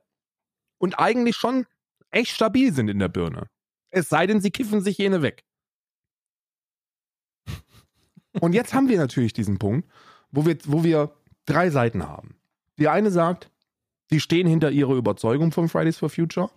[0.77, 1.65] Und eigentlich schon
[2.09, 3.47] echt stabil sind in der Birne.
[3.89, 5.43] Es sei denn, sie kiffen sich jene weg.
[8.39, 9.89] Und jetzt haben wir natürlich diesen Punkt,
[10.31, 11.13] wo wir, wo wir
[11.45, 12.39] drei Seiten haben.
[12.79, 13.51] Die eine sagt,
[14.11, 16.49] die stehen hinter ihrer Überzeugung von Fridays for Future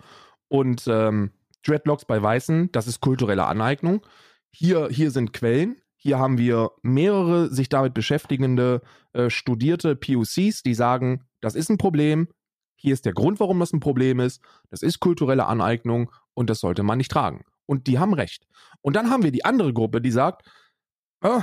[0.48, 1.32] und ähm,
[1.66, 4.06] Dreadlocks bei Weißen, das ist kulturelle Aneignung.
[4.50, 5.76] Hier, hier sind Quellen.
[5.96, 8.82] Hier haben wir mehrere sich damit beschäftigende
[9.14, 12.28] äh, studierte POCs, die sagen, das ist ein Problem.
[12.76, 14.42] Hier ist der Grund, warum das ein Problem ist.
[14.68, 17.44] Das ist kulturelle Aneignung und das sollte man nicht tragen.
[17.66, 18.46] Und die haben recht.
[18.82, 20.46] Und dann haben wir die andere Gruppe, die sagt,
[21.22, 21.42] oh,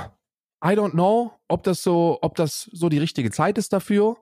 [0.64, 4.16] I don't know, ob das so, ob das so die richtige Zeit ist dafür.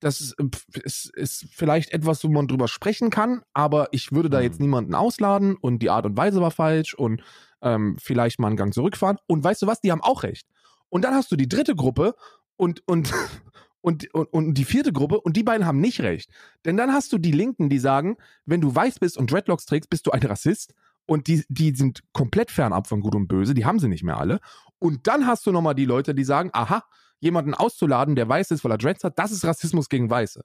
[0.00, 0.34] Das ist,
[0.82, 4.44] ist, ist vielleicht etwas, wo man drüber sprechen kann, aber ich würde da Mhm.
[4.44, 7.22] jetzt niemanden ausladen und die Art und Weise war falsch und
[7.62, 9.18] ähm, vielleicht mal einen Gang zurückfahren.
[9.26, 10.46] Und weißt du was, die haben auch recht.
[10.88, 12.14] Und dann hast du die dritte Gruppe
[12.56, 13.12] und, und,
[13.82, 16.30] und, und, und die vierte Gruppe und die beiden haben nicht recht.
[16.64, 19.90] Denn dann hast du die Linken, die sagen, wenn du weiß bist und Dreadlocks trägst,
[19.90, 20.74] bist du ein Rassist.
[21.06, 24.18] Und die, die sind komplett fernab von Gut und Böse, die haben sie nicht mehr
[24.18, 24.38] alle.
[24.78, 26.84] Und dann hast du nochmal die Leute, die sagen, aha,
[27.20, 30.42] jemanden auszuladen, der weiß ist, weil er Dreads hat, das ist Rassismus gegen Weiße.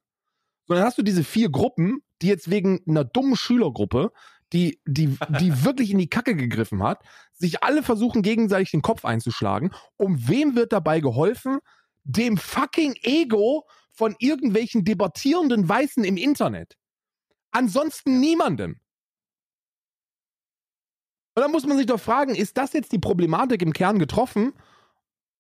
[0.68, 4.12] So, dann hast du diese vier Gruppen, die jetzt wegen einer dummen Schülergruppe,
[4.54, 7.04] die, die, die wirklich in die Kacke gegriffen hat,
[7.34, 9.72] sich alle versuchen, gegenseitig den Kopf einzuschlagen.
[9.98, 11.60] Um wem wird dabei geholfen?
[12.04, 16.78] Dem fucking Ego von irgendwelchen debattierenden Weißen im Internet.
[17.52, 18.80] Ansonsten niemandem.
[21.36, 24.54] Und dann muss man sich doch fragen, ist das jetzt die Problematik im Kern getroffen?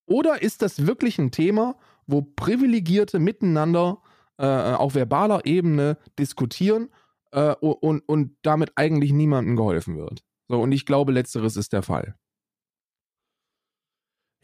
[0.05, 1.75] Oder ist das wirklich ein Thema,
[2.07, 4.01] wo Privilegierte miteinander
[4.37, 6.89] äh, auf verbaler Ebene diskutieren
[7.31, 10.23] äh, und, und damit eigentlich niemandem geholfen wird?
[10.47, 12.15] So, und ich glaube, letzteres ist der Fall.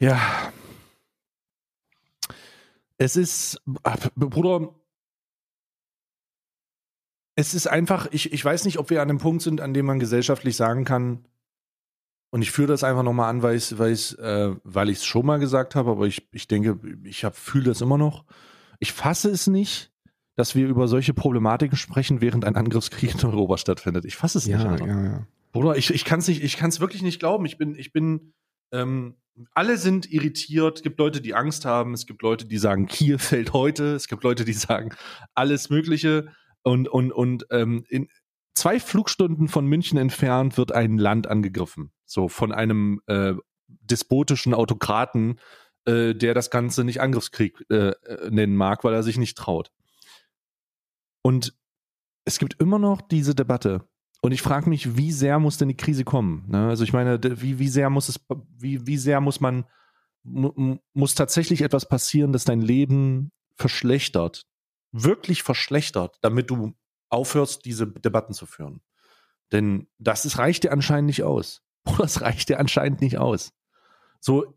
[0.00, 0.52] Ja.
[2.98, 3.62] Es ist,
[4.16, 4.74] Bruder,
[7.36, 9.86] es ist einfach, ich, ich weiß nicht, ob wir an einem Punkt sind, an dem
[9.86, 11.24] man gesellschaftlich sagen kann,
[12.32, 15.26] und ich führe das einfach nochmal an, weil ich es äh, weil ich es schon
[15.26, 18.24] mal gesagt habe, aber ich, ich denke, ich fühle das immer noch.
[18.78, 19.92] Ich fasse es nicht,
[20.34, 24.06] dass wir über solche Problematiken sprechen, während ein Angriffskrieg in Europa stattfindet.
[24.06, 24.56] Ich fasse es nicht.
[24.56, 24.86] Alter.
[24.86, 25.26] ja.
[25.52, 27.44] Bruder, ich, ich kann es nicht, ich kann es wirklich nicht glauben.
[27.44, 28.32] Ich bin, ich bin,
[28.72, 29.16] ähm,
[29.52, 30.78] alle sind irritiert.
[30.78, 31.92] Es gibt Leute, die Angst haben.
[31.92, 33.94] Es gibt Leute, die sagen, Kiew fällt heute.
[33.94, 34.94] Es gibt Leute, die sagen,
[35.34, 36.32] alles Mögliche.
[36.62, 38.08] Und, und, und ähm, in
[38.54, 41.92] zwei Flugstunden von München entfernt wird ein Land angegriffen.
[42.12, 43.34] So von einem äh,
[43.66, 45.40] despotischen Autokraten,
[45.86, 49.72] äh, der das Ganze nicht Angriffskrieg äh, äh, nennen mag, weil er sich nicht traut.
[51.22, 51.54] Und
[52.24, 53.88] es gibt immer noch diese Debatte.
[54.20, 56.44] Und ich frage mich, wie sehr muss denn die Krise kommen?
[56.48, 56.68] Ne?
[56.68, 58.20] Also ich meine, wie, wie sehr muss es,
[58.56, 59.64] wie, wie sehr muss man,
[60.22, 64.46] mu muss tatsächlich etwas passieren, das dein Leben verschlechtert,
[64.92, 66.74] wirklich verschlechtert, damit du
[67.08, 68.82] aufhörst, diese Debatten zu führen.
[69.50, 71.62] Denn das ist, reicht dir anscheinend nicht aus.
[71.88, 73.52] Oder das reicht dir anscheinend nicht aus.
[74.20, 74.50] So, äh,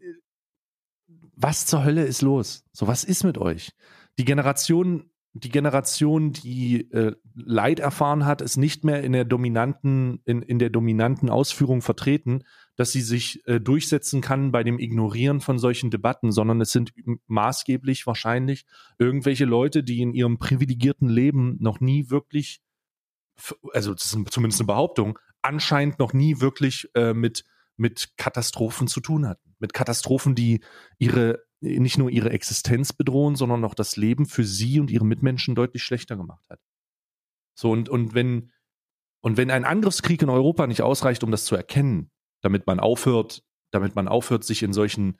[1.36, 2.64] was zur Hölle ist los?
[2.72, 3.72] So, was ist mit euch?
[4.18, 10.22] Die Generation, die Generation, die äh, Leid erfahren hat, ist nicht mehr in der dominanten,
[10.24, 12.44] in, in der dominanten Ausführung vertreten,
[12.78, 16.94] dass sie sich äh, durchsetzen kann bei dem Ignorieren von solchen Debatten, sondern es sind
[17.28, 18.66] maßgeblich wahrscheinlich
[18.98, 22.62] irgendwelche Leute, die in ihrem privilegierten Leben noch nie wirklich,
[23.74, 27.46] also das ist zumindest eine Behauptung, anscheinend noch nie wirklich äh, mit
[27.78, 29.56] mit Katastrophen zu tun hatten.
[29.60, 30.62] Mit Katastrophen, die
[30.98, 35.56] ihre, nicht nur ihre Existenz bedrohen, sondern auch das Leben für sie und ihre Mitmenschen
[35.56, 36.60] deutlich schlechter gemacht hat.
[37.56, 38.52] So, und, und wenn,
[39.22, 43.44] und wenn ein Angriffskrieg in Europa nicht ausreicht, um das zu erkennen, damit man aufhört,
[43.72, 45.20] damit man aufhört, sich in solchen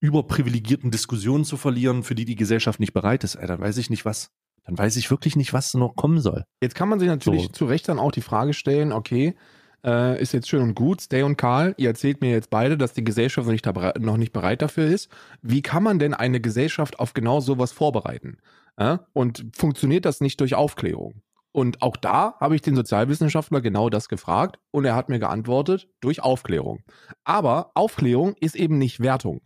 [0.00, 3.90] überprivilegierten Diskussionen zu verlieren, für die die Gesellschaft nicht bereit ist, ey, dann weiß ich
[3.90, 4.30] nicht was.
[4.64, 6.44] Dann weiß ich wirklich nicht, was noch kommen soll.
[6.62, 7.48] Jetzt kann man sich natürlich So.
[7.48, 9.36] zu Recht dann auch die Frage stellen, okay,
[9.84, 12.94] äh, ist jetzt schön und gut, Stay und Karl, ihr erzählt mir jetzt beide, dass
[12.94, 15.10] die Gesellschaft noch nicht, noch nicht bereit dafür ist.
[15.42, 18.38] Wie kann man denn eine Gesellschaft auf genau sowas vorbereiten?
[18.76, 18.98] Äh?
[19.12, 21.22] Und funktioniert das nicht durch Aufklärung?
[21.52, 25.88] Und auch da habe ich den Sozialwissenschaftler genau das gefragt und er hat mir geantwortet,
[26.00, 26.82] durch Aufklärung.
[27.22, 29.40] Aber Aufklärung ist eben nicht Wertung.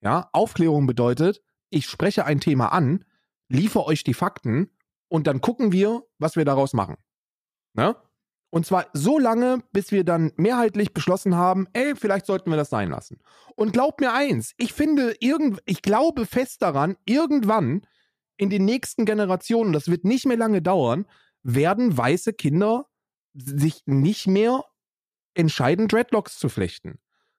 [0.00, 3.04] Ja, Aufklärung bedeutet, ich spreche ein Thema an,
[3.48, 4.70] liefere euch die Fakten
[5.08, 6.96] und dann gucken wir, was wir daraus machen.
[7.74, 7.96] Ne?
[8.52, 12.68] Und zwar so lange, bis wir dann mehrheitlich beschlossen haben, ey, vielleicht sollten wir das
[12.68, 13.18] sein lassen.
[13.56, 17.86] Und glaubt mir eins, ich finde, irgend, ich glaube fest daran, irgendwann
[18.36, 21.06] in den nächsten Generationen, das wird nicht mehr lange dauern,
[21.42, 22.90] werden weiße Kinder
[23.32, 24.62] sich nicht mehr
[25.32, 26.98] entscheiden, Dreadlocks zu flechten.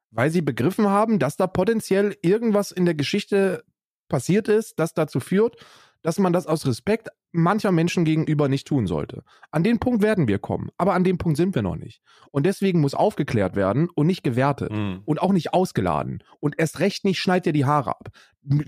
[0.10, 3.64] Weil sie begriffen haben, dass da potenziell irgendwas in der Geschichte
[4.10, 5.64] passiert ist, das dazu führt,
[6.04, 9.24] dass man das aus Respekt mancher Menschen gegenüber nicht tun sollte.
[9.50, 12.02] An den Punkt werden wir kommen, aber an dem Punkt sind wir noch nicht.
[12.32, 15.02] Und deswegen muss aufgeklärt werden und nicht gewertet Mhm.
[15.06, 16.22] und auch nicht ausgeladen.
[16.40, 18.10] Und erst recht nicht schneidet dir die Haare ab.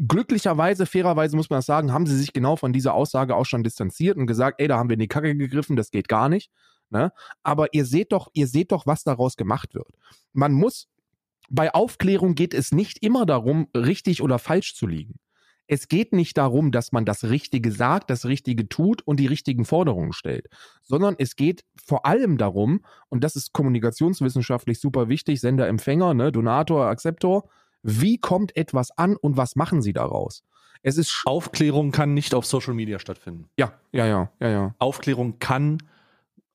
[0.07, 3.63] Glücklicherweise, fairerweise muss man das sagen, haben sie sich genau von dieser Aussage auch schon
[3.63, 6.49] distanziert und gesagt, ey, da haben wir in die Kacke gegriffen, das geht gar nicht.
[6.89, 7.11] Ne?
[7.43, 9.89] Aber ihr seht doch, ihr seht doch, was daraus gemacht wird.
[10.33, 10.88] Man muss,
[11.49, 15.15] bei Aufklärung geht es nicht immer darum, richtig oder falsch zu liegen.
[15.68, 19.66] Es geht nicht darum, dass man das Richtige sagt, das Richtige tut und die richtigen
[19.66, 20.47] Forderungen stellt,
[20.84, 26.32] sondern es geht vor allem darum, und das ist kommunikationswissenschaftlich super wichtig, Sender, Empfänger, ne,
[26.32, 27.49] Donator, Akzeptor,
[27.82, 30.43] wie kommt etwas an und was machen sie daraus?
[30.82, 33.49] Es ist, Aufklärung kann nicht auf Social Media stattfinden.
[33.57, 34.76] ja, ja, ja, ja, ja.
[34.78, 35.80] Aufklärung kann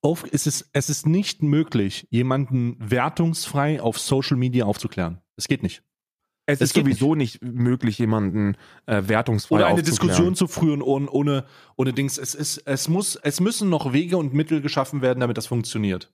[0.03, 5.21] auf, es ist, es ist nicht möglich, jemanden wertungsfrei auf Social Media aufzuklären.
[5.37, 5.83] Es geht nicht.
[6.53, 7.43] Es ist sowieso nicht.
[7.43, 9.83] möglich, jemanden äh, wertungsfrei Oder eine.
[9.83, 11.45] Diskussion zu führen ohne, ohne,
[11.77, 12.19] ohne Dings.
[12.19, 16.13] Es ist, es muss, es müssen noch Wege und Mittel geschaffen werden, damit das funktioniert.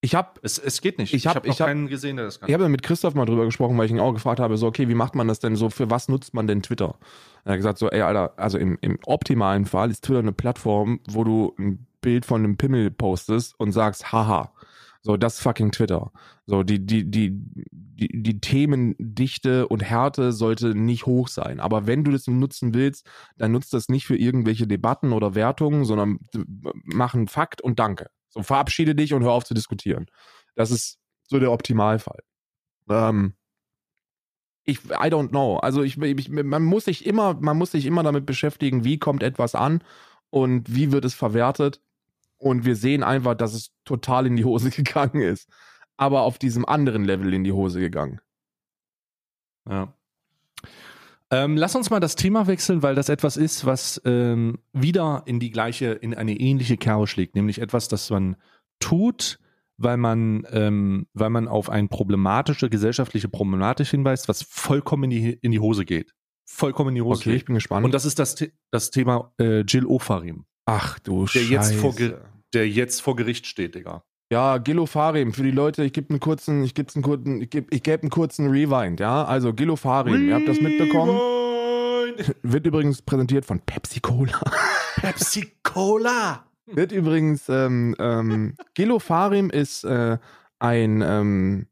[0.00, 1.14] Ich habe Es, es geht nicht.
[1.14, 2.48] Ich hab- hab noch ich hab- keinen gesehen, der das kann.
[2.48, 4.86] Ich habe mit Christoph mal drüber gesprochen, weil ich ihn auch gefragt habe, so, okay,
[4.88, 6.96] wie macht man das denn so, für was nutzt man denn Twitter?
[7.44, 11.00] Er hat gesagt, so, ey, Alter, also im, im optimalen Fall ist Twitter eine Plattform,
[11.08, 14.52] wo du ein Bild von einem Pimmel postest und sagst, haha.
[15.06, 16.10] So, das fucking Twitter.
[16.46, 21.60] So, die, die, die, die, die Themendichte und Härte sollte nicht hoch sein.
[21.60, 25.84] Aber wenn du das nutzen willst, dann nutzt das nicht für irgendwelche Debatten oder Wertungen,
[25.84, 26.20] sondern
[26.84, 28.08] mach einen Fakt und danke.
[28.30, 30.06] So, verabschiede dich und hör auf zu diskutieren.
[30.54, 30.98] Das ist
[31.28, 32.20] so der Optimalfall.
[32.88, 33.34] Ähm,
[34.64, 35.58] ich, I don't know.
[35.58, 39.22] Also ich, ich, man muss sich immer, man muss sich immer damit beschäftigen, wie kommt
[39.22, 39.84] etwas an
[40.30, 41.82] und wie wird es verwertet.
[42.38, 45.48] Und wir sehen einfach, dass es total in die Hose gegangen ist.
[45.96, 48.20] Aber auf diesem anderen Level in die Hose gegangen.
[49.68, 49.94] Ja.
[51.30, 55.40] Ähm, lass uns mal das Thema wechseln, weil das etwas ist, was ähm, wieder in
[55.40, 58.36] die gleiche, in eine ähnliche Kerbe schlägt, nämlich etwas, das man
[58.78, 59.38] tut,
[59.76, 65.32] weil man, ähm, weil man auf eine problematische, gesellschaftliche Problematik hinweist, was vollkommen in die,
[65.32, 66.14] in die Hose geht.
[66.44, 67.46] Vollkommen in die Hose Okay, ich geht.
[67.46, 67.84] bin gespannt.
[67.84, 68.36] Und das ist das,
[68.70, 72.08] das Thema äh, Jill Ofarim, Ach du der jetzt, vor, Scheiße.
[72.10, 72.18] Ge-
[72.54, 74.02] der jetzt vor Gericht steht, Digga.
[74.32, 77.66] Ja, Gilofarim, für die Leute, ich gebe einen kurzen, ich gebe einen kurzen, ich gebe
[77.70, 79.24] ich geb einen kurzen Rewind, ja.
[79.24, 81.16] Also Gilofarim, ihr habt das mitbekommen.
[81.16, 82.34] Rewind.
[82.42, 84.40] Wird übrigens präsentiert von Pepsi Cola.
[84.96, 86.44] Pepsi Cola.
[86.66, 90.16] Wird übrigens, ähm, ähm, Gilofarim ist äh,
[90.58, 91.66] ein, ähm,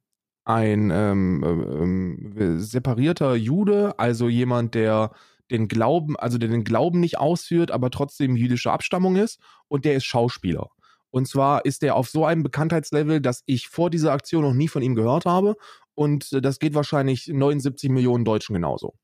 [0.45, 5.12] ein ähm, ähm, separierter Jude, also jemand, der
[5.53, 9.95] den Glauben, also der den Glauben nicht ausführt, aber trotzdem jüdischer Abstammung ist und der
[9.95, 10.71] ist Schauspieler.
[11.11, 14.69] Und zwar ist der auf so einem Bekanntheitslevel, dass ich vor dieser Aktion noch nie
[14.69, 15.57] von ihm gehört habe
[15.95, 18.95] und das geht wahrscheinlich 79 Millionen Deutschen genauso.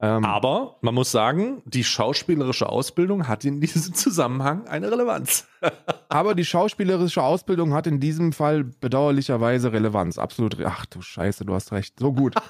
[0.00, 5.48] Ähm, Aber man muss sagen, die schauspielerische Ausbildung hat in diesem Zusammenhang eine Relevanz.
[6.08, 10.18] Aber die schauspielerische Ausbildung hat in diesem Fall bedauerlicherweise Relevanz.
[10.18, 10.56] Absolut.
[10.64, 11.98] Ach du Scheiße, du hast recht.
[11.98, 12.34] So gut.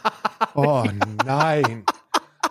[0.54, 0.84] Oh
[1.24, 1.84] nein.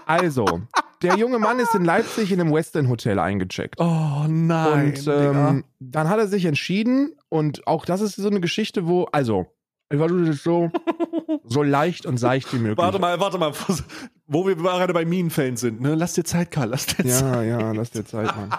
[0.06, 0.62] Also,
[1.02, 3.80] der junge Mann ist in Leipzig in einem Westin Hotel eingecheckt.
[3.80, 4.88] Oh nein.
[4.88, 9.06] und ähm, dann hat er sich entschieden, und auch das ist so eine Geschichte, wo,
[9.12, 9.48] also,
[9.92, 10.70] ich das so,
[11.46, 12.78] so leicht und seicht wie möglich.
[12.78, 13.54] warte mal, warte mal,
[14.28, 15.82] wo wir gerade bei Minenfällen sind.
[15.82, 15.96] Ne?
[15.96, 17.22] Lass dir Zeit, Karl, lass dir Zeit.
[17.22, 18.50] Ja, ja, lass dir Zeit, Mann.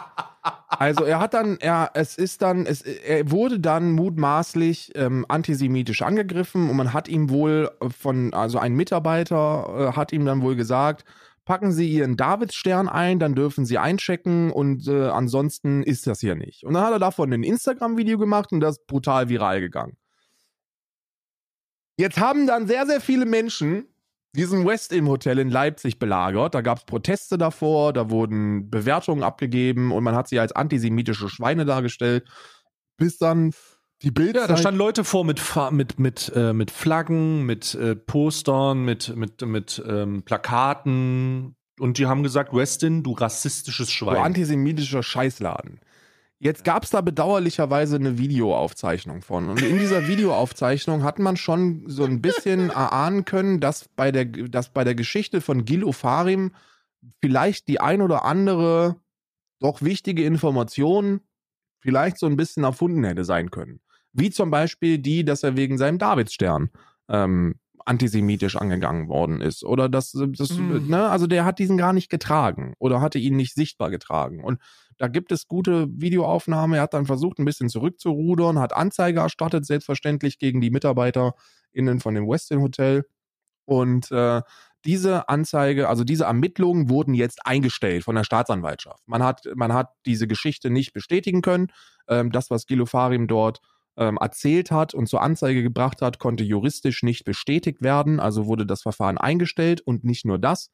[0.69, 6.03] Also er hat dann, er, es ist dann, es, er wurde dann mutmaßlich ähm, antisemitisch
[6.03, 10.57] angegriffen und man hat ihm wohl von, also ein Mitarbeiter äh, hat ihm dann wohl
[10.57, 11.05] gesagt,
[11.49, 16.35] packen Sie Ihren Davidsstern ein, dann dürfen Sie einchecken und äh, ansonsten ist das hier
[16.35, 16.65] nicht.
[16.65, 19.97] Und dann hat er davon ein Instagram-Video gemacht und das ist brutal viral gegangen.
[21.97, 23.87] Jetzt haben dann sehr, sehr viele Menschen
[24.37, 26.55] diesen West im Hotel in Leipzig belagert.
[26.55, 31.31] Da gab es Proteste davor, da wurden Bewertungen abgegeben und man hat sie als antisemitische
[31.31, 32.29] Schweine dargestellt,
[32.99, 33.55] bis dann
[34.03, 34.43] die Bilder.
[34.43, 35.43] Ja, da standen Leute vor mit,
[35.73, 41.57] mit, mit, äh, mit Flaggen, mit äh, Postern, mit, mit, mit ähm, Plakaten.
[41.81, 44.17] Und die haben gesagt, Westin, du rassistisches Schwein.
[44.17, 45.81] antisemitischer Scheißladen.
[46.41, 49.49] Jetzt gab es da bedauerlicherweise eine Videoaufzeichnung von.
[49.49, 54.25] Und in dieser Videoaufzeichnung hat man schon so ein bisschen erahnen können, dass bei der,
[54.25, 56.53] dass bei der Geschichte von Gil Ofarim
[57.21, 58.97] vielleicht die ein oder andere
[59.59, 61.21] doch wichtige Information
[61.81, 63.81] vielleicht so ein bisschen erfunden hätte sein können.
[64.13, 66.71] Wie zum Beispiel die, dass er wegen seinem Davidsstern
[67.09, 69.65] ähm, antisemitisch angegangen worden ist.
[69.65, 70.89] Oder dass, das, Mm.
[70.89, 74.45] ne, also der hat diesen gar nicht getragen oder hatte ihn nicht sichtbar getragen.
[74.45, 74.61] Und
[74.99, 76.77] da gibt es gute Videoaufnahmen.
[76.77, 82.15] Er hat dann versucht, ein bisschen zurückzurudern, hat Anzeige erstattet, selbstverständlich gegen die MitarbeiterInnen von
[82.15, 83.05] dem Westin Hotel.
[83.65, 84.43] Und äh,
[84.85, 89.03] Diese Anzeige, also diese Ermittlungen wurden jetzt eingestellt von der Staatsanwaltschaft.
[89.07, 91.69] Man hat, man hat diese Geschichte nicht bestätigen können.
[92.09, 93.61] Ähm, das, was Gilo Farim dort
[93.99, 98.21] ähm, erzählt hat und zur Anzeige gebracht hat, konnte juristisch nicht bestätigt werden.
[98.21, 100.71] Also wurde das Verfahren eingestellt und nicht nur das.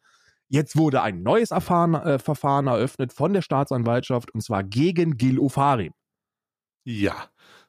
[0.49, 5.39] Jetzt wurde ein neues Erfahren, äh, Verfahren eröffnet von der Staatsanwaltschaft und zwar gegen Gil
[5.39, 5.93] Ofarim.
[6.85, 7.15] Ja,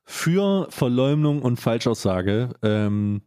[0.04, 3.22] für Verleumdung und Falschaussage, ähm,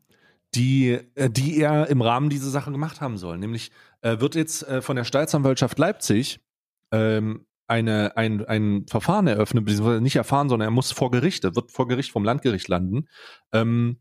[0.54, 3.38] die, äh, die er im Rahmen dieser Sache gemacht haben soll.
[3.38, 3.70] Nämlich
[4.02, 6.40] äh, wird jetzt äh, von der Staatsanwaltschaft Leipzig
[6.92, 11.54] ähm, eine, ein, ein Verfahren eröffnet, beziehungsweise nicht erfahren, sondern er muss vor Gericht, er
[11.54, 13.08] wird vor Gericht vom Landgericht landen.
[13.52, 14.00] Ähm,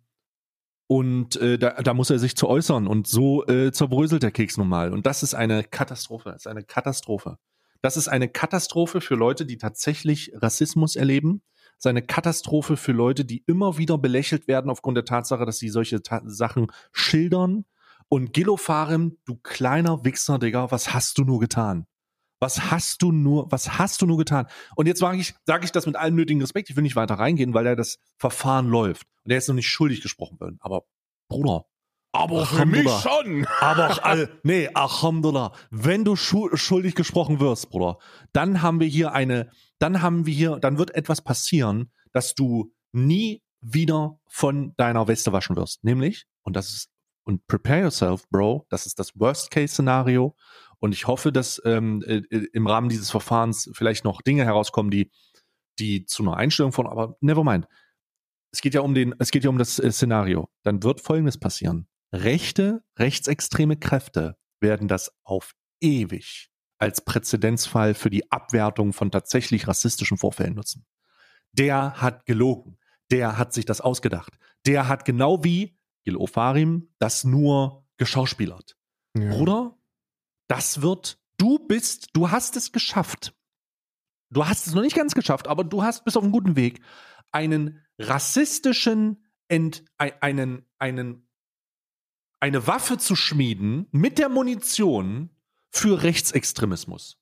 [0.87, 4.57] und äh, da, da muss er sich zu äußern und so äh, zerbröselt der Keks
[4.57, 4.93] nun mal.
[4.93, 6.31] Und das ist eine Katastrophe.
[6.31, 7.37] Das ist eine Katastrophe.
[7.81, 11.41] Das ist eine Katastrophe für Leute, die tatsächlich Rassismus erleben.
[11.75, 15.59] Das ist eine Katastrophe für Leute, die immer wieder belächelt werden aufgrund der Tatsache, dass
[15.59, 17.65] sie solche Ta Sachen schildern.
[18.07, 21.85] Und Gilo Farem, du kleiner Wichser, Digga, was hast du nur getan?
[22.39, 24.47] Was hast du nur, was hast du nur getan?
[24.75, 26.69] Und jetzt sage ich, sage ich das mit allem nötigen Respekt.
[26.69, 29.07] Ich will nicht weiter reingehen, weil ja das Verfahren läuft.
[29.23, 30.57] Und er ist noch nicht schuldig gesprochen worden.
[30.61, 30.83] Aber
[31.29, 31.65] Bruder.
[32.11, 33.45] Aber für mich schon.
[33.59, 35.53] Aber, all, nee, Alhamdulillah.
[35.69, 37.97] Wenn du schuldig gesprochen wirst, Bruder,
[38.33, 42.73] dann haben wir hier eine, dann haben wir hier, dann wird etwas passieren, dass du
[42.91, 45.83] nie wieder von deiner Weste waschen wirst.
[45.83, 46.89] Nämlich, und das ist,
[47.23, 50.33] und prepare yourself, Bro, das ist das Worst-Case-Szenario.
[50.79, 54.91] Und ich hoffe, dass ähm, äh, äh, im Rahmen dieses Verfahrens vielleicht noch Dinge herauskommen,
[54.91, 55.11] die,
[55.79, 57.67] die zu einer Einstellung von, aber never mind.
[58.51, 60.49] Es geht ja um den, es geht ja um das äh, Szenario.
[60.63, 61.87] Dann wird Folgendes passieren.
[62.13, 66.49] Rechte, rechtsextreme Kräfte werden das auf ewig
[66.79, 70.85] als Präzedenzfall für die Abwertung von tatsächlich rassistischen Vorfällen nutzen.
[71.51, 72.77] Der hat gelogen.
[73.09, 74.37] Der hat sich das ausgedacht.
[74.65, 78.77] Der hat genau wie Gil Ofarim das nur geschauspielert.
[79.17, 79.29] Ja.
[79.29, 79.76] Bruder,
[80.47, 83.33] das wird, du bist, du hast es geschafft.
[84.29, 86.81] Du hast es noch nicht ganz geschafft, aber du hast bist auf einem guten Weg,
[87.31, 91.29] einen rassistischen, Ent, einen, einen,
[92.41, 95.29] eine Waffe zu schmieden mit der Munition
[95.69, 97.17] für Rechtsextremismus.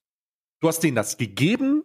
[0.59, 1.84] Du hast denen das gegeben,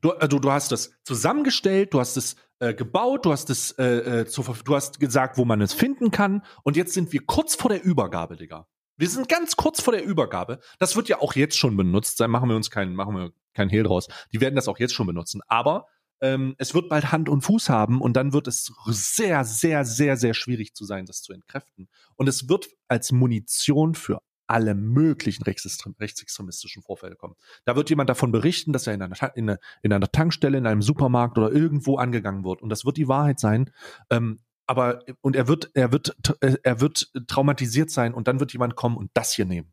[0.00, 4.20] du, also du hast das zusammengestellt, du hast es äh, gebaut, du hast es äh,
[4.20, 7.54] äh, zu, du hast gesagt, wo man es finden kann und jetzt sind wir kurz
[7.54, 8.66] vor der Übergabe, Digga.
[8.96, 10.60] Wir sind ganz kurz vor der Übergabe.
[10.78, 12.20] Das wird ja auch jetzt schon benutzt.
[12.20, 14.08] Da machen wir uns keinen, machen wir keinen Hehl draus.
[14.32, 15.40] Die werden das auch jetzt schon benutzen.
[15.48, 15.86] Aber
[16.20, 20.16] ähm, es wird bald Hand und Fuß haben und dann wird es sehr, sehr, sehr,
[20.16, 21.88] sehr schwierig zu sein, das zu entkräften.
[22.16, 27.34] Und es wird als Munition für alle möglichen rechtsextremistischen Vorfälle kommen.
[27.64, 30.66] Da wird jemand davon berichten, dass er in einer, in, einer, in einer Tankstelle, in
[30.66, 32.62] einem Supermarkt oder irgendwo angegangen wird.
[32.62, 33.70] Und das wird die Wahrheit sein.
[34.10, 38.52] Ähm, aber und er wird, er wird, äh, er wird traumatisiert sein und dann wird
[38.52, 39.72] jemand kommen und das hier nehmen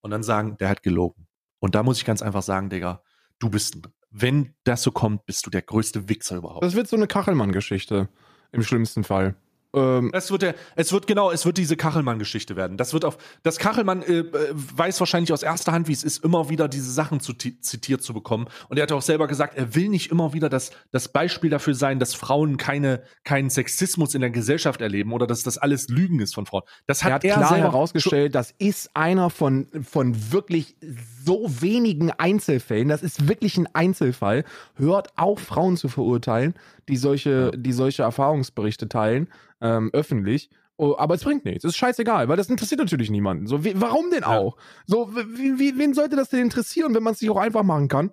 [0.00, 1.26] und dann sagen, der hat gelogen.
[1.60, 3.02] Und da muss ich ganz einfach sagen, Digga,
[3.38, 3.78] du bist,
[4.10, 6.62] wenn das so kommt, bist du der größte Wichser überhaupt.
[6.62, 8.08] Das wird so eine Kachelmann-Geschichte
[8.52, 9.36] im schlimmsten Fall.
[9.74, 12.76] Ähm, es wird der, es wird genau, es wird diese Kachelmann-Geschichte werden.
[12.76, 16.24] Das wird auf, das Kachelmann äh, äh, weiß wahrscheinlich aus erster Hand, wie es ist,
[16.24, 18.46] immer wieder diese Sachen zu zitiert zu bekommen.
[18.68, 21.74] Und er hat auch selber gesagt, er will nicht immer wieder das, das Beispiel dafür
[21.74, 26.20] sein, dass Frauen keine, keinen Sexismus in der Gesellschaft erleben oder dass das alles Lügen
[26.20, 26.62] ist von Frauen.
[26.86, 30.76] Das hat er, hat er klar herausgestellt, das ist einer von, von wirklich
[31.24, 32.88] so wenigen Einzelfällen.
[32.88, 34.44] Das ist wirklich ein Einzelfall.
[34.76, 36.54] Hört auf, Frauen zu verurteilen,
[36.88, 39.28] die solche, die solche Erfahrungsberichte teilen
[39.64, 40.50] ähm, öffentlich.
[40.76, 41.64] Oh, aber es bringt nichts.
[41.64, 43.46] Es ist scheißegal, weil das interessiert natürlich niemanden.
[43.46, 44.56] So, wie, warum denn auch?
[44.56, 44.62] Ja.
[44.86, 48.10] So, wie, wen sollte das denn interessieren, wenn man es sich auch einfach machen kann?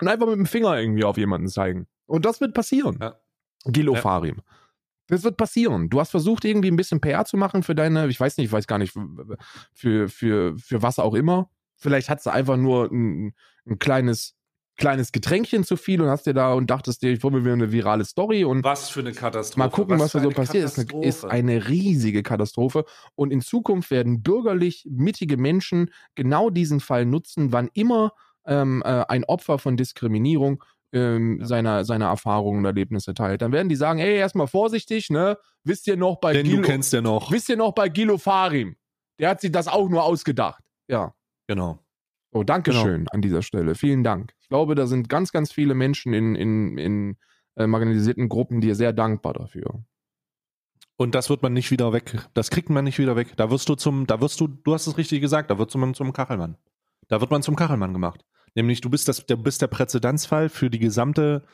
[0.00, 1.88] Und einfach mit dem Finger irgendwie auf jemanden zeigen.
[2.06, 2.98] Und das wird passieren.
[3.00, 3.16] Ja.
[3.66, 4.36] Gil Ofarim.
[4.36, 4.42] Ja.
[5.08, 5.90] Das wird passieren.
[5.90, 8.52] Du hast versucht, irgendwie ein bisschen PR zu machen für deine, ich weiß nicht, ich
[8.52, 8.94] weiß gar nicht,
[9.72, 11.50] für, für, für was auch immer.
[11.76, 13.34] Vielleicht hat sie einfach nur ein,
[13.66, 14.37] ein kleines
[14.78, 17.72] kleines Getränkchen zu viel und hast dir da und dachtest dir, ich wollte mir eine
[17.72, 19.58] virale Story und was für eine Katastrophe.
[19.58, 20.64] Mal gucken, was, was da so passiert.
[20.64, 26.80] Ist eine, ist eine riesige Katastrophe und in Zukunft werden bürgerlich mittige Menschen genau diesen
[26.80, 28.12] Fall nutzen, wann immer
[28.46, 31.46] ähm, äh, ein Opfer von Diskriminierung ähm, ja.
[31.46, 33.42] seiner, seiner Erfahrungen und Erlebnisse teilt.
[33.42, 35.36] Dann werden die sagen, ey, erstmal vorsichtig, ne?
[35.64, 37.30] Wisst ihr noch bei Denn Gilo, du kennst ja noch.
[37.30, 38.76] Wisst ihr noch bei Gilo Farim?
[39.18, 40.62] Der hat sich das auch nur ausgedacht.
[40.88, 41.14] Ja.
[41.46, 41.80] Genau.
[42.30, 42.82] Oh, danke genau.
[42.82, 43.74] schön an dieser Stelle.
[43.74, 44.34] Vielen Dank.
[44.40, 47.16] Ich glaube, da sind ganz, ganz viele Menschen in, in, in
[47.56, 49.82] äh, marginalisierten Gruppen dir sehr dankbar dafür.
[50.96, 52.28] Und das wird man nicht wieder weg.
[52.34, 53.34] Das kriegt man nicht wieder weg.
[53.36, 55.94] Da wirst du zum, da wirst du, du hast es richtig gesagt, da wird man
[55.94, 56.56] zum Kachelmann.
[57.06, 58.24] Da wird man zum Kachelmann gemacht.
[58.54, 61.44] Nämlich du bist das, du bist der Präzedenzfall für die gesamte,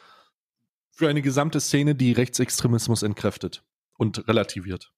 [0.90, 3.62] für eine gesamte Szene, die Rechtsextremismus entkräftet
[3.98, 4.92] und relativiert.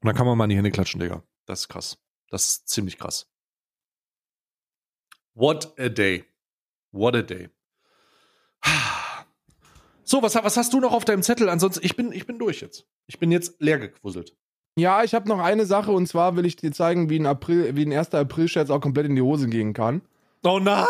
[0.00, 1.22] Und da kann man mal in die Hände klatschen, Digga.
[1.46, 1.98] Das ist krass.
[2.30, 3.28] Das ist ziemlich krass.
[5.34, 6.24] What a day.
[6.92, 7.48] What a day.
[10.04, 11.48] So, was, was hast du noch auf deinem Zettel?
[11.48, 12.86] Ansonsten, ich bin, ich bin durch jetzt.
[13.06, 14.36] Ich bin jetzt leer gequusselt.
[14.76, 17.74] Ja, ich habe noch eine Sache und zwar will ich dir zeigen, wie ein April,
[17.76, 18.12] wie ein 1.
[18.14, 20.02] April-Scherz auch komplett in die Hose gehen kann.
[20.44, 20.86] Oh nein!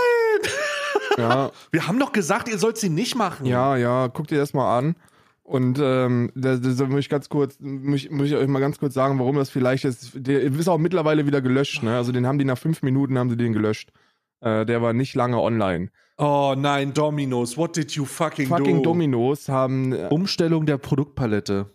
[1.16, 3.46] Ja, Wir haben doch gesagt, ihr sollt sie nicht machen.
[3.46, 4.96] ja, ja, guck dir das mal an.
[5.42, 9.18] Und ähm, da, muss ich ganz kurz, muss, muss ich euch mal ganz kurz sagen,
[9.18, 10.12] warum das vielleicht ist.
[10.14, 11.96] Der ist auch mittlerweile wieder gelöscht, ne?
[11.96, 13.92] Also den haben die nach fünf Minuten haben sie den gelöscht.
[14.40, 15.90] Äh, der war nicht lange online.
[16.16, 18.82] Oh nein, Dominos, what did you fucking, Fucking do?
[18.82, 21.70] Dominos haben äh, Umstellung der Produktpalette.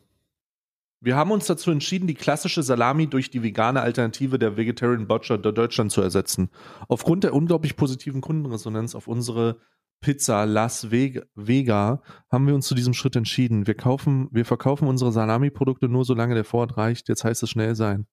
[1.01, 5.37] Wir haben uns dazu entschieden, die klassische Salami durch die vegane Alternative der Vegetarian Butcher
[5.37, 6.49] de Deutschland zu ersetzen.
[6.89, 9.57] Aufgrund der unglaublich positiven Kundenresonanz auf unsere
[10.01, 13.65] Pizza Las Veg- Vega haben wir uns zu diesem Schritt entschieden.
[13.67, 17.07] Wir kaufen, wir verkaufen unsere Salami-Produkte nur solange der Vorrat reicht.
[17.09, 18.05] Jetzt heißt es schnell sein.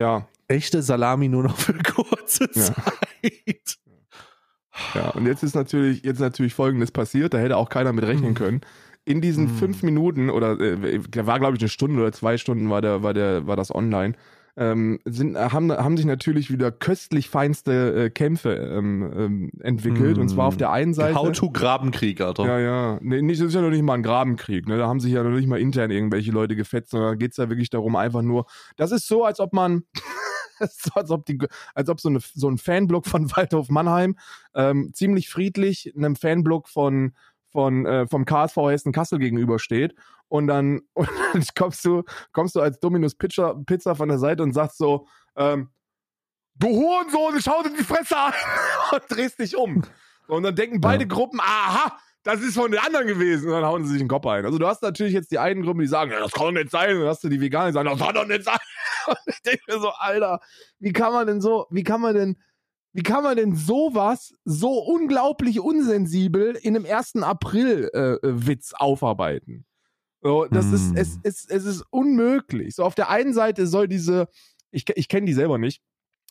[0.00, 2.74] ja, Echte Salami nur noch für kurze Ja.
[3.22, 3.78] Zeit.
[4.94, 8.30] Ja, und jetzt ist natürlich, jetzt natürlich folgendes passiert, da hätte auch keiner mit rechnen
[8.30, 8.34] Mhm.
[8.34, 8.60] können.
[9.04, 9.48] In diesen Mhm.
[9.56, 13.02] fünf Minuten, oder äh, der war, glaube ich, eine Stunde oder zwei Stunden war der,
[13.02, 14.14] war der, war das online,
[14.56, 20.18] ähm, sind, haben, haben sich natürlich wieder köstlich feinste äh, Kämpfe ähm, ähm, entwickelt.
[20.18, 21.14] Und zwar auf der einen Seite.
[21.14, 22.44] How-to-Grabenkrieg, Alter.
[22.44, 22.98] Ja, ja.
[23.00, 24.66] Nee, nicht, das ist ja noch nicht mal ein Grabenkrieg.
[24.66, 24.76] Ne?
[24.76, 27.36] Da haben sich ja noch nicht mal intern irgendwelche Leute gefetzt, sondern da geht es
[27.36, 28.46] ja wirklich darum, einfach nur.
[28.76, 29.84] Das ist so, als ob man.
[30.70, 31.38] so, als ob, die,
[31.74, 34.16] als ob so, eine, so ein Fanblock von Waldhof Mannheim
[34.54, 37.14] ähm, ziemlich friedlich einem Fanblock von,
[37.50, 39.94] von, äh, vom KSV Hessen Kassel gegenübersteht.
[40.28, 44.42] Und dann, und dann kommst, du, kommst du als Dominus Pizza, Pizza von der Seite
[44.42, 45.06] und sagst so:
[45.36, 45.70] ähm,
[46.56, 48.32] Du Hurensohn, schau dir die Fresse an!
[48.92, 49.82] und drehst dich um.
[50.26, 51.08] Und dann denken beide Ja.
[51.08, 53.46] Gruppen, aha, das ist von den anderen gewesen.
[53.46, 54.44] Und dann hauen sie sich den Kopf ein.
[54.44, 56.70] Also du hast natürlich jetzt die einen Gruppen, die sagen, ja, das kann doch nicht
[56.70, 56.94] sein.
[56.94, 58.58] Und dann hast du die Veganer, die sagen, das kann doch nicht sein.
[59.06, 60.40] Und ich denke mir so, Alter,
[60.78, 62.36] wie kann man denn so, wie kann man denn,
[62.92, 67.16] wie kann man denn sowas so unglaublich unsensibel in einem 1.
[67.22, 69.64] April-Witz aufarbeiten?
[70.20, 70.74] So, das Hm.
[70.74, 72.74] ist, es, es, es ist unmöglich.
[72.74, 74.26] So, auf der einen Seite soll diese,
[74.70, 75.80] ich, ich kenne die selber nicht,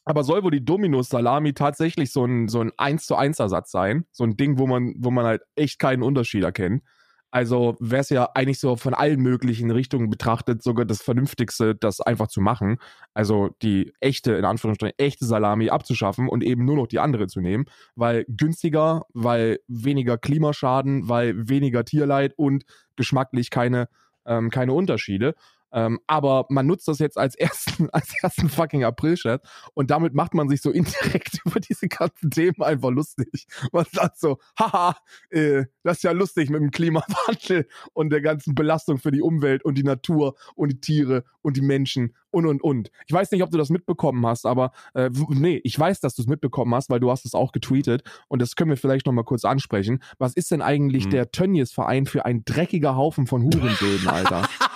[0.07, 3.71] aber soll wohl die Dominos Salami tatsächlich so ein, so ein 1 zu 1 Ersatz
[3.71, 4.05] sein?
[4.13, 6.81] So ein Ding, wo man, wo man halt echt keinen Unterschied erkennt.
[7.29, 11.99] Also wäre es ja eigentlich so von allen möglichen Richtungen betrachtet sogar das Vernünftigste, das
[11.99, 12.77] einfach zu machen.
[13.13, 17.41] Also die echte, in Anführungsstrichen, echte Salami abzuschaffen und eben nur noch die andere zu
[17.41, 22.63] nehmen, weil günstiger, weil weniger Klimaschaden, weil weniger Tierleid und
[22.95, 23.89] geschmacklich keine,
[24.25, 25.35] ähm, keine Unterschiede.
[25.71, 29.41] Ähm, aber man nutzt das jetzt als ersten, als ersten fucking April-Chat
[29.73, 33.47] und damit macht man sich so indirekt über diese ganzen Themen einfach lustig.
[33.71, 34.95] Man sagt so, haha,
[35.29, 39.63] äh, das ist ja lustig mit dem Klimawandel und der ganzen Belastung für die Umwelt
[39.65, 42.91] und die Natur und die Tiere und die Menschen und und und.
[43.07, 46.21] Ich weiß nicht, ob du das mitbekommen hast, aber äh, nee, ich weiß, dass du
[46.21, 49.13] es mitbekommen hast, weil du hast es auch getweetet und das können wir vielleicht noch
[49.13, 49.99] mal kurz ansprechen.
[50.17, 51.11] Was ist denn eigentlich Hm.
[51.11, 54.47] der Tönnies-Verein für ein dreckiger Haufen von Hurensöhnen, Alter?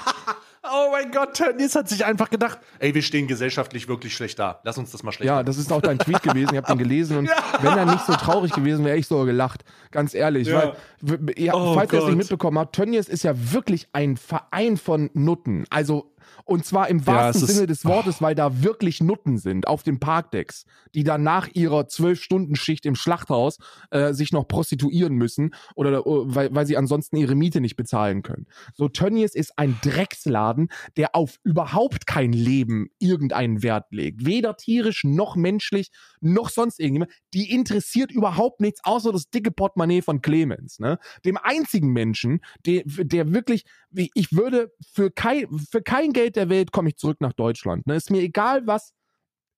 [0.92, 4.60] Oh mein Gott, Tönnies hat sich einfach gedacht, ey, wir stehen gesellschaftlich wirklich schlecht da.
[4.66, 6.50] Lass uns das mal schlecht Ja, das ist auch dein Tweet gewesen.
[6.52, 7.36] Ich habe den gelesen und Ja.
[7.62, 9.64] wenn er nicht so traurig gewesen wäre, ich sogar gelacht.
[9.92, 10.50] Ganz ehrlich.
[10.50, 10.74] Ja.
[11.00, 14.76] Weil, ja, Oh falls ihr es nicht mitbekommen habt, Tönnies ist ja wirklich ein Verein
[14.76, 15.66] von Nutten.
[15.70, 16.11] Also,
[16.46, 19.84] und zwar im Ja, wahrsten ist- Sinne des Wortes, weil da wirklich Nutten sind auf
[19.84, 20.66] den Parkdecks,
[20.96, 23.58] die dann nach ihrer Zwölf-Stunden-Schicht im Schlachthaus
[23.92, 28.22] äh, sich noch prostituieren müssen oder äh, weil, weil sie ansonsten ihre Miete nicht bezahlen
[28.24, 28.48] können.
[28.74, 34.26] So, Tönnies ist ein Drecksladen, der auf überhaupt kein Leben irgendeinen Wert legt.
[34.26, 37.12] Weder tierisch noch menschlich noch sonst irgendjemand.
[37.34, 40.80] Die interessiert überhaupt nichts außer das dicke Portemonnaie von Clemens.
[40.80, 41.00] Ne?
[41.26, 46.50] Dem einzigen Menschen, der, der wirklich, wie- ich würde für kein, für kein Geld der
[46.50, 47.88] Welt komme ich zurück nach Deutschland.
[47.88, 47.96] Ne?
[47.96, 48.94] Ist mir egal, was,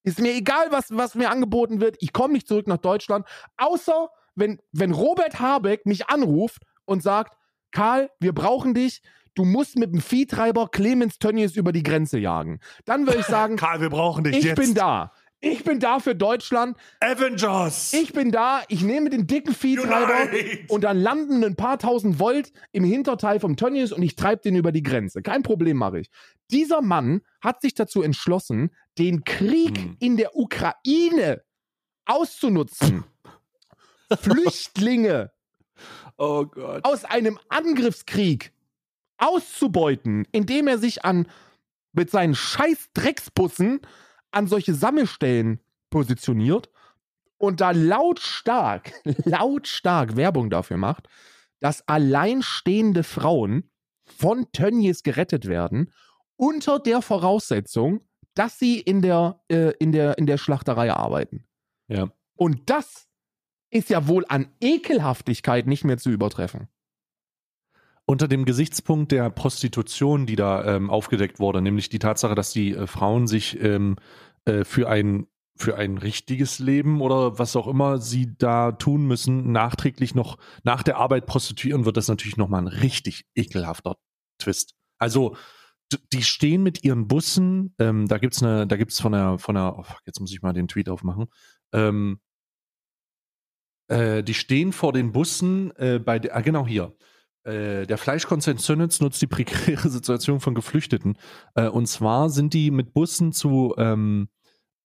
[0.04, 1.98] ist mir egal, was, was mir angeboten wird.
[2.00, 3.26] Ich komme nicht zurück nach Deutschland,
[3.58, 7.38] außer wenn, wenn Robert Habeck mich anruft und sagt,
[7.72, 9.02] Karl, wir brauchen dich.
[9.36, 12.60] Du musst mit dem Viehtreiber Clemens Tönnies über die Grenze jagen.
[12.86, 14.60] Dann würde ich sagen, Karl, wir brauchen dich ich jetzt.
[14.60, 15.12] bin da.
[15.46, 16.78] Ich bin da für Deutschland.
[17.02, 17.92] Avengers.
[17.92, 18.64] Ich bin da.
[18.70, 20.30] Ich nehme den dicken Viehtreiber
[20.70, 24.56] und dann landen ein paar tausend Volt im Hinterteil vom Tönnies und ich treibe den
[24.56, 25.22] über die Grenze.
[25.22, 26.10] Kein Problem mache ich.
[26.50, 29.98] Dieser Mann hat sich dazu entschlossen, den Krieg Hm.
[30.00, 31.44] in der Ukraine
[32.06, 33.04] auszunutzen.
[34.22, 35.32] Flüchtlinge
[36.18, 36.86] oh Gott.
[36.86, 38.54] aus einem Angriffskrieg
[39.18, 41.28] auszubeuten, indem er sich an
[41.92, 43.82] mit seinen scheiß Drecksbussen
[44.34, 45.60] an solche Sammelstellen
[45.90, 46.70] positioniert
[47.38, 48.94] und da lautstark,
[49.26, 51.08] lautstark Werbung dafür macht,
[51.60, 53.70] dass alleinstehende Frauen
[54.06, 55.92] von Tönnies gerettet werden,
[56.36, 58.02] unter der Voraussetzung,
[58.34, 61.46] dass sie in der, äh, in der, in der Schlachterei arbeiten.
[61.88, 62.10] Ja.
[62.36, 63.08] Und das
[63.70, 66.68] ist ja wohl an Ekelhaftigkeit nicht mehr zu übertreffen.
[68.06, 72.74] Unter dem Gesichtspunkt der Prostitution, die da ähm, aufgedeckt wurde, nämlich die Tatsache, dass die
[72.74, 73.96] äh, Frauen sich ähm,
[74.46, 79.52] äh, für ein für ein richtiges Leben oder was auch immer sie da tun müssen,
[79.52, 83.98] nachträglich noch nach der Arbeit prostituieren, wird das natürlich nochmal ein richtig ekelhafter
[84.40, 84.74] Twist.
[84.98, 85.36] Also
[86.12, 89.78] die stehen mit ihren Bussen, ähm, da gibt's eine, da gibt's von der, von der,
[89.78, 91.28] oh, jetzt muss ich mal den Tweet aufmachen,
[91.72, 92.20] ähm,
[93.90, 96.96] äh, die stehen vor den Bussen äh, bei, der, ah, genau hier,
[97.44, 101.18] äh, der Fleischkonzern Sönitz nutzt die prekäre Situation von Geflüchteten.
[101.56, 104.30] Äh, und zwar sind die mit Bussen zu, ähm,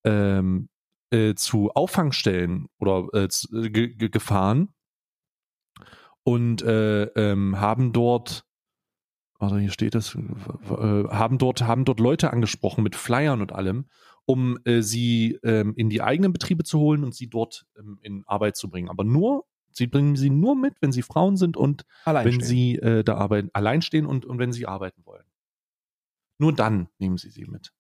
[0.05, 0.69] ähm,
[1.11, 4.75] äh, zu Auffangstellen oder äh, zu, gefahren
[6.23, 8.45] und ähm, haben dort
[9.39, 10.17] warte, hier steht es,
[10.69, 13.87] haben dort, haben dort Leute angesprochen mit Flyern und allem,
[14.27, 18.25] um äh, sie ähm, in die eigenen Betriebe zu holen und sie dort ähm, in
[18.27, 18.91] Arbeit zu bringen.
[18.91, 19.45] Aber nur,
[19.79, 23.51] sie bringen sie nur mit, wenn sie Frauen sind und wenn sie äh, da arbeiten,
[23.55, 25.25] allein stehen und, und wenn sie arbeiten wollen.
[26.39, 27.73] Nur dann nehmen sie sie mit.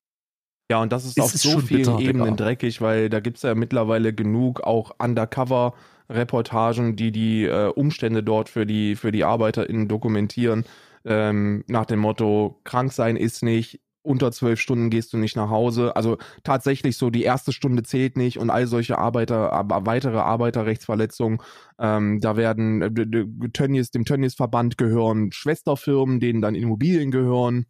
[0.70, 2.44] Ja, und das ist, ist auf so vielen bitter, Ebenen Digga.
[2.44, 8.48] dreckig, weil da gibt es ja mittlerweile genug auch Undercover-Reportagen, die die äh, Umstände dort
[8.48, 10.64] für die, für die ArbeiterInnen dokumentieren
[11.04, 15.50] ähm, nach dem Motto, krank sein ist nicht, unter zwölf Stunden gehst du nicht nach
[15.50, 15.94] Hause.
[15.96, 21.40] Also tatsächlich so, die erste Stunde zählt nicht und all solche Arbeiter, weitere Arbeiterrechtsverletzungen.
[21.78, 27.66] Ähm, da werden äh, Tönnies, dem Tönnies-Verband gehören Schwesterfirmen, denen dann Immobilien gehören.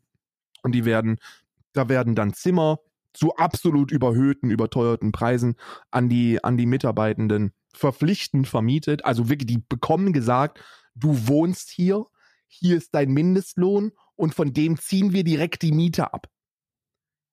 [0.62, 1.18] Und die werden,
[1.72, 2.78] da werden dann Zimmer
[3.14, 5.56] zu absolut überhöhten, überteuerten Preisen
[5.90, 9.04] an die, an die Mitarbeitenden verpflichtend vermietet.
[9.04, 10.62] Also wirklich, die bekommen gesagt,
[10.94, 12.06] du wohnst hier,
[12.46, 16.28] hier ist dein Mindestlohn und von dem ziehen wir direkt die Miete ab.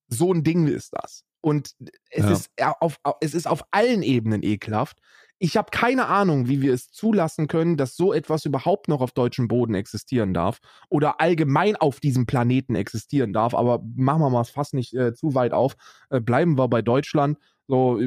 [0.08, 1.24] So ein Ding ist das.
[1.40, 1.72] Und
[2.10, 2.32] es, ja.
[2.32, 4.98] ist, auf, es ist auf allen Ebenen ekelhaft.
[5.38, 9.12] Ich habe keine Ahnung, wie wir es zulassen können, dass so etwas überhaupt noch auf
[9.12, 13.54] deutschem Boden existieren darf oder allgemein auf diesem Planeten existieren darf.
[13.54, 15.76] Aber machen wir mal fast nicht äh, zu weit auf.
[16.08, 17.38] Äh, bleiben wir bei Deutschland.
[17.68, 18.00] So,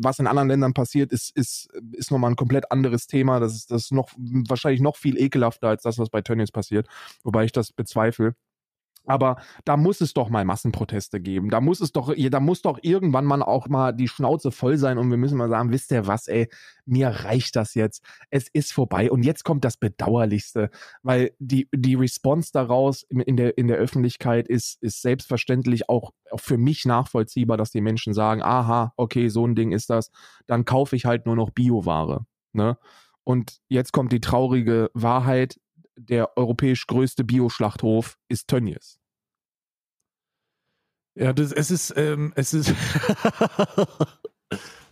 [0.00, 3.40] was in anderen Ländern passiert, ist, ist, ist nochmal ein komplett anderes Thema.
[3.40, 6.88] Das ist, das ist noch wahrscheinlich noch viel ekelhafter als das, was bei Tönnies passiert,
[7.24, 8.34] wobei ich das bezweifle.
[9.06, 11.50] Aber da muss es doch mal Massenproteste geben.
[11.50, 14.98] Da muss es doch, da muss doch irgendwann mal auch mal die Schnauze voll sein
[14.98, 16.48] und wir müssen mal sagen, wisst ihr was, ey,
[16.84, 18.04] mir reicht das jetzt.
[18.30, 19.10] Es ist vorbei.
[19.10, 20.70] Und jetzt kommt das Bedauerlichste,
[21.02, 26.40] weil die, die Response daraus in der, in der Öffentlichkeit ist, ist selbstverständlich auch, auch
[26.40, 30.10] für mich nachvollziehbar, dass die Menschen sagen, aha, okay, so ein Ding ist das.
[30.46, 32.26] Dann kaufe ich halt nur noch Bioware.
[32.52, 32.78] Ne?
[33.24, 35.58] Und jetzt kommt die traurige Wahrheit
[35.96, 39.00] der europäisch größte Bioschlachthof ist Tönnies.
[41.14, 42.68] Ja, das, es ist, ähm, es ist,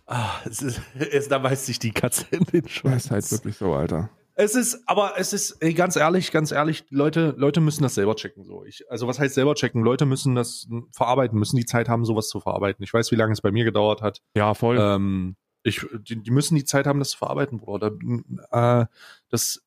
[0.07, 3.03] ah, es ist, es, da beißt sich die Katze in den Schwanz.
[3.03, 4.09] Das ist halt wirklich so, Alter.
[4.37, 8.15] Es ist, aber es ist, ey, ganz ehrlich, ganz ehrlich, Leute, Leute müssen das selber
[8.15, 8.65] checken, so.
[8.65, 9.81] Ich, also was heißt selber checken?
[9.81, 12.83] Leute müssen das verarbeiten, müssen die Zeit haben, sowas zu verarbeiten.
[12.83, 14.21] Ich weiß, wie lange es bei mir gedauert hat.
[14.35, 14.77] Ja, voll.
[14.77, 17.91] Ähm, ich, die, die müssen die Zeit haben, das zu verarbeiten, Bruder.
[18.51, 18.85] Da, äh,
[19.29, 19.64] das,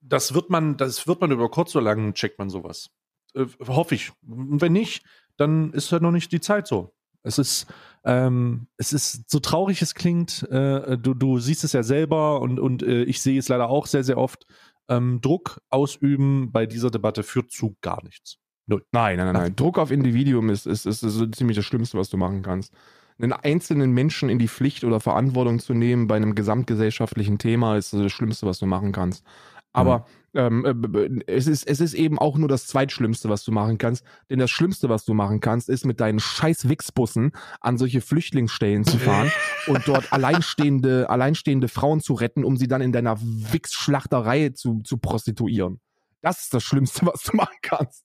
[0.00, 2.90] das wird man, das wird man über kurz oder lang checkt man sowas.
[3.34, 4.12] Äh, hoffe ich.
[4.26, 5.04] Und wenn nicht,
[5.36, 6.92] dann ist halt noch nicht die Zeit so.
[7.22, 7.66] Es ist,
[8.04, 10.42] ähm, es ist so traurig es klingt.
[10.50, 13.86] Äh, du, du siehst es ja selber und, und äh, ich sehe es leider auch
[13.86, 14.46] sehr, sehr oft.
[14.88, 18.38] Ähm, Druck ausüben bei dieser Debatte führt zu gar nichts.
[18.66, 18.84] Null.
[18.92, 19.56] Nein, nein, nein, nein.
[19.56, 22.72] Druck auf Individuum ist, ist, ist, ist so ziemlich das Schlimmste, was du machen kannst.
[23.18, 27.92] Einen einzelnen Menschen in die Pflicht oder Verantwortung zu nehmen bei einem gesamtgesellschaftlichen Thema ist
[27.92, 29.24] das Schlimmste, was du machen kannst.
[29.72, 30.66] Aber mhm.
[30.66, 34.04] ähm, es, ist, es ist eben auch nur das Zweitschlimmste, was du machen kannst.
[34.28, 38.84] Denn das Schlimmste, was du machen kannst, ist mit deinen scheiß Wichsbussen an solche Flüchtlingsstellen
[38.84, 39.30] zu fahren
[39.66, 44.98] und dort alleinstehende, alleinstehende Frauen zu retten, um sie dann in deiner Wichsschlachterei zu, zu
[44.98, 45.80] prostituieren.
[46.20, 48.04] Das ist das Schlimmste, was du machen kannst.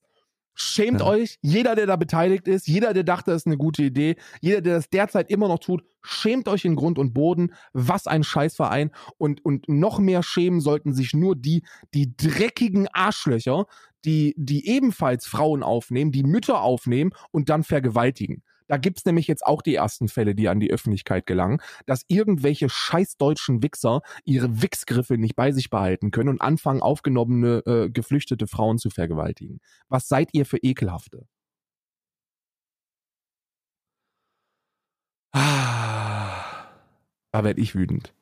[0.55, 1.07] Schämt ja.
[1.07, 4.61] euch, jeder, der da beteiligt ist, jeder, der dachte, das ist eine gute Idee, jeder,
[4.61, 7.53] der das derzeit immer noch tut, schämt euch in Grund und Boden.
[7.73, 8.91] Was ein Scheißverein.
[9.17, 13.65] Und, und noch mehr schämen sollten sich nur die, die dreckigen Arschlöcher,
[14.05, 18.43] die, die ebenfalls Frauen aufnehmen, die Mütter aufnehmen und dann vergewaltigen.
[18.67, 22.69] Da gibt's nämlich jetzt auch die ersten Fälle, die an die Öffentlichkeit gelangen, dass irgendwelche
[22.69, 28.47] scheiß deutschen Wichser ihre Wichsgriffe nicht bei sich behalten können und anfangen, aufgenommene, äh, geflüchtete
[28.47, 29.59] Frauen zu vergewaltigen.
[29.89, 31.27] Was seid ihr für Ekelhafte?
[35.33, 36.67] Ah,
[37.31, 38.13] da werde ich wütend.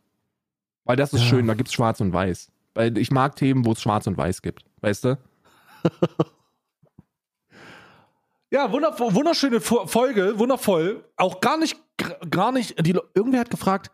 [0.85, 1.27] Weil das ist ja.
[1.27, 2.51] schön, da gibt's schwarz und weiß.
[2.73, 4.65] Weil ich mag Themen, wo es schwarz und weiß gibt.
[4.81, 5.17] Weißt du?
[8.53, 11.03] Ja, wunderschöne Fo- Folge, wundervoll.
[11.17, 11.75] Auch gar nicht,
[12.29, 12.75] gar nicht.
[12.85, 13.89] Die, irgendwer hat gefragt,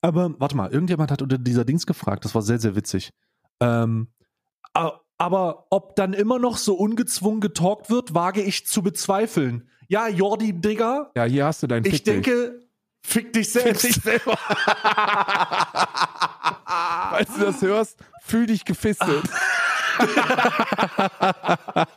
[0.00, 2.24] aber warte mal, irgendjemand hat unter dieser Dings gefragt.
[2.24, 3.10] Das war sehr, sehr witzig.
[3.60, 4.08] Ähm,
[5.18, 9.68] aber ob dann immer noch so ungezwungen getalkt wird, wage ich zu bezweifeln.
[9.88, 12.14] Ja, Jordi, Digga, Ja, hier hast du dein ich Fick dich.
[12.14, 12.60] denke,
[13.02, 13.82] fick dich selbst.
[13.82, 14.36] Fick dich selber.
[17.10, 19.24] Falls du das hörst, fühl dich gefistet.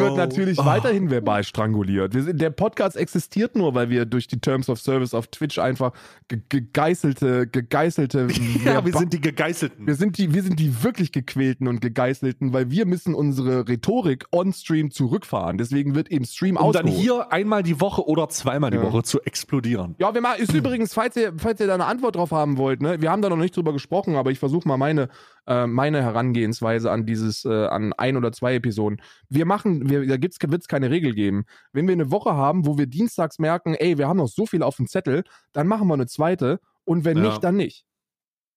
[0.00, 0.66] Wird natürlich Ah.
[0.66, 2.12] weiterhin verbal stranguliert.
[2.12, 5.92] Sind, der Podcast existiert nur, weil wir durch die Terms of Service auf Twitch einfach
[6.28, 8.28] ge gegeißelte, gegeißelte.
[8.64, 9.86] Ja, wir sind die Gegeißelten.
[9.86, 14.26] wir sind die, wir sind die wirklich gequälten und gegeißelten, weil wir müssen unsere Rhetorik
[14.32, 15.58] on-stream zurückfahren.
[15.58, 17.00] Deswegen wird eben Stream um dann ausgeholt.
[17.02, 18.82] hier einmal die Woche oder zweimal die Ja.
[18.82, 19.94] Woche zu explodieren.
[19.98, 22.82] Ja, wir machen, ist übrigens, falls ihr, falls ihr da eine Antwort drauf haben wollt,
[22.82, 25.08] ne, wir haben da noch nicht drüber gesprochen, aber ich versuche mal meine,
[25.46, 29.00] äh, meine Herangehensweise an dieses, äh, an ein oder zwei Episoden.
[29.28, 31.44] Wir machen, wir, da gibt's, wird's keine Regel geben.
[31.72, 34.62] Wenn wir eine Woche haben, wo wir dienstags merken, ey, wir haben noch so viel
[34.62, 37.24] auf dem Zettel, dann machen wir eine zweite und wenn Ja.
[37.24, 37.84] nicht, dann nicht.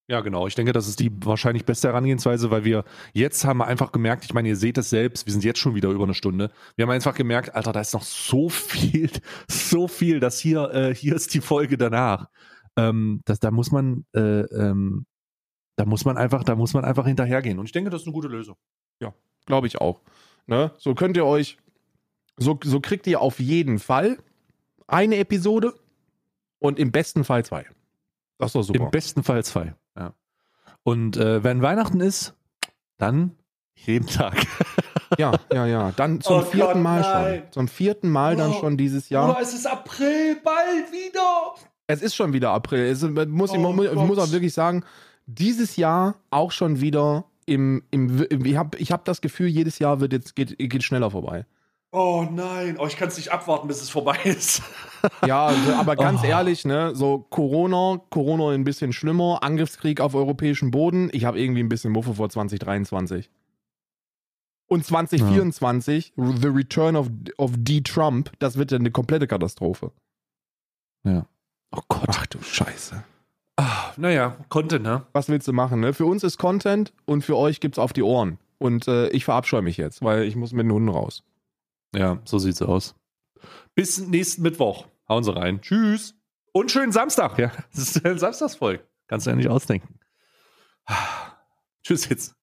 [0.10, 0.48] Ja, genau.
[0.48, 2.84] Ich denke, das ist die wahrscheinlich beste Herangehensweise, weil wir
[3.14, 5.76] jetzt haben wir einfach gemerkt, ich meine, ihr seht es selbst, wir sind jetzt schon
[5.76, 6.52] wieder über eine Stunde.
[6.76, 9.10] Wir haben einfach gemerkt, Alter, da ist noch so viel,
[9.50, 12.28] so viel, dass hier, äh, hier ist die Folge danach.
[12.76, 15.06] Ähm, das, da muss man, äh, ähm,
[15.78, 17.58] da muss man einfach, da muss man einfach hinterhergehen.
[17.58, 18.58] Und ich denke, das ist eine gute Lösung.
[19.46, 20.02] Glaube ich auch.
[20.48, 20.72] Ne?
[20.78, 21.58] So könnt ihr euch,
[22.38, 24.18] so, so kriegt ihr auf jeden Fall
[24.88, 25.74] eine Episode
[26.60, 27.66] und im besten Fall zwei.
[28.38, 28.84] Das ist doch super.
[28.86, 29.76] Im besten Fall zwei.
[29.98, 30.14] Ja.
[30.84, 32.34] Und äh, wenn Weihnachten ist,
[32.98, 33.36] dann
[33.76, 34.46] jeden Tag.
[35.20, 35.92] Ja, ja, ja.
[35.92, 37.40] Dann zum Oh vierten Gott, Mal nein.
[37.44, 37.52] schon.
[37.52, 38.60] Zum vierten Mal dann Oh.
[38.60, 39.40] schon dieses Jahr.
[39.40, 41.54] es ist April, bald wieder.
[41.86, 42.84] Es ist schon wieder April.
[42.88, 44.84] Es muss, ich, Oh muss, ich muss auch wirklich sagen,
[45.28, 49.80] dieses Jahr auch schon wieder im, im, im ich habe ich hab das Gefühl, jedes
[49.80, 51.46] Jahr wird jetzt geht, geht schneller vorbei.
[51.92, 54.62] Oh nein, oh, ich kann es nicht abwarten, bis es vorbei ist.
[55.28, 56.28] Ja, also, aber ganz Oh.
[56.28, 61.10] ehrlich, ne, so Corona, Corona ein bisschen schlimmer, Angriffskrieg auf europäischem Boden.
[61.12, 63.30] Ich habe irgendwie ein bisschen Muffe vor 2023.
[64.68, 67.82] Und 2024, The Return of, of D.
[67.82, 69.92] Trump, das wird ja eine komplette Katastrophe.
[71.04, 71.26] Ja.
[71.72, 72.06] Oh Gott.
[72.08, 73.04] Ach du Scheiße.
[73.98, 75.06] Naja, konnte, ne?
[75.14, 75.94] Was willst du machen, ne?
[75.94, 78.40] Für uns ist Content und für euch gibt's auf die Ohren.
[78.58, 81.24] Und äh, ich verabscheue mich jetzt, weil ich muss mit den Hunden raus.
[81.96, 82.96] Ja, so sieht's aus.
[83.76, 84.88] Bis nächsten Mittwoch.
[85.10, 85.62] Hauen Sie rein.
[85.62, 86.16] Tschüss.
[86.54, 87.38] Und schönen Samstag.
[87.38, 88.84] Ja, das ist ein Samstagsfolge.
[89.08, 90.00] Kannst du ja nicht ausdenken.
[91.84, 92.36] Tschüss jetzt.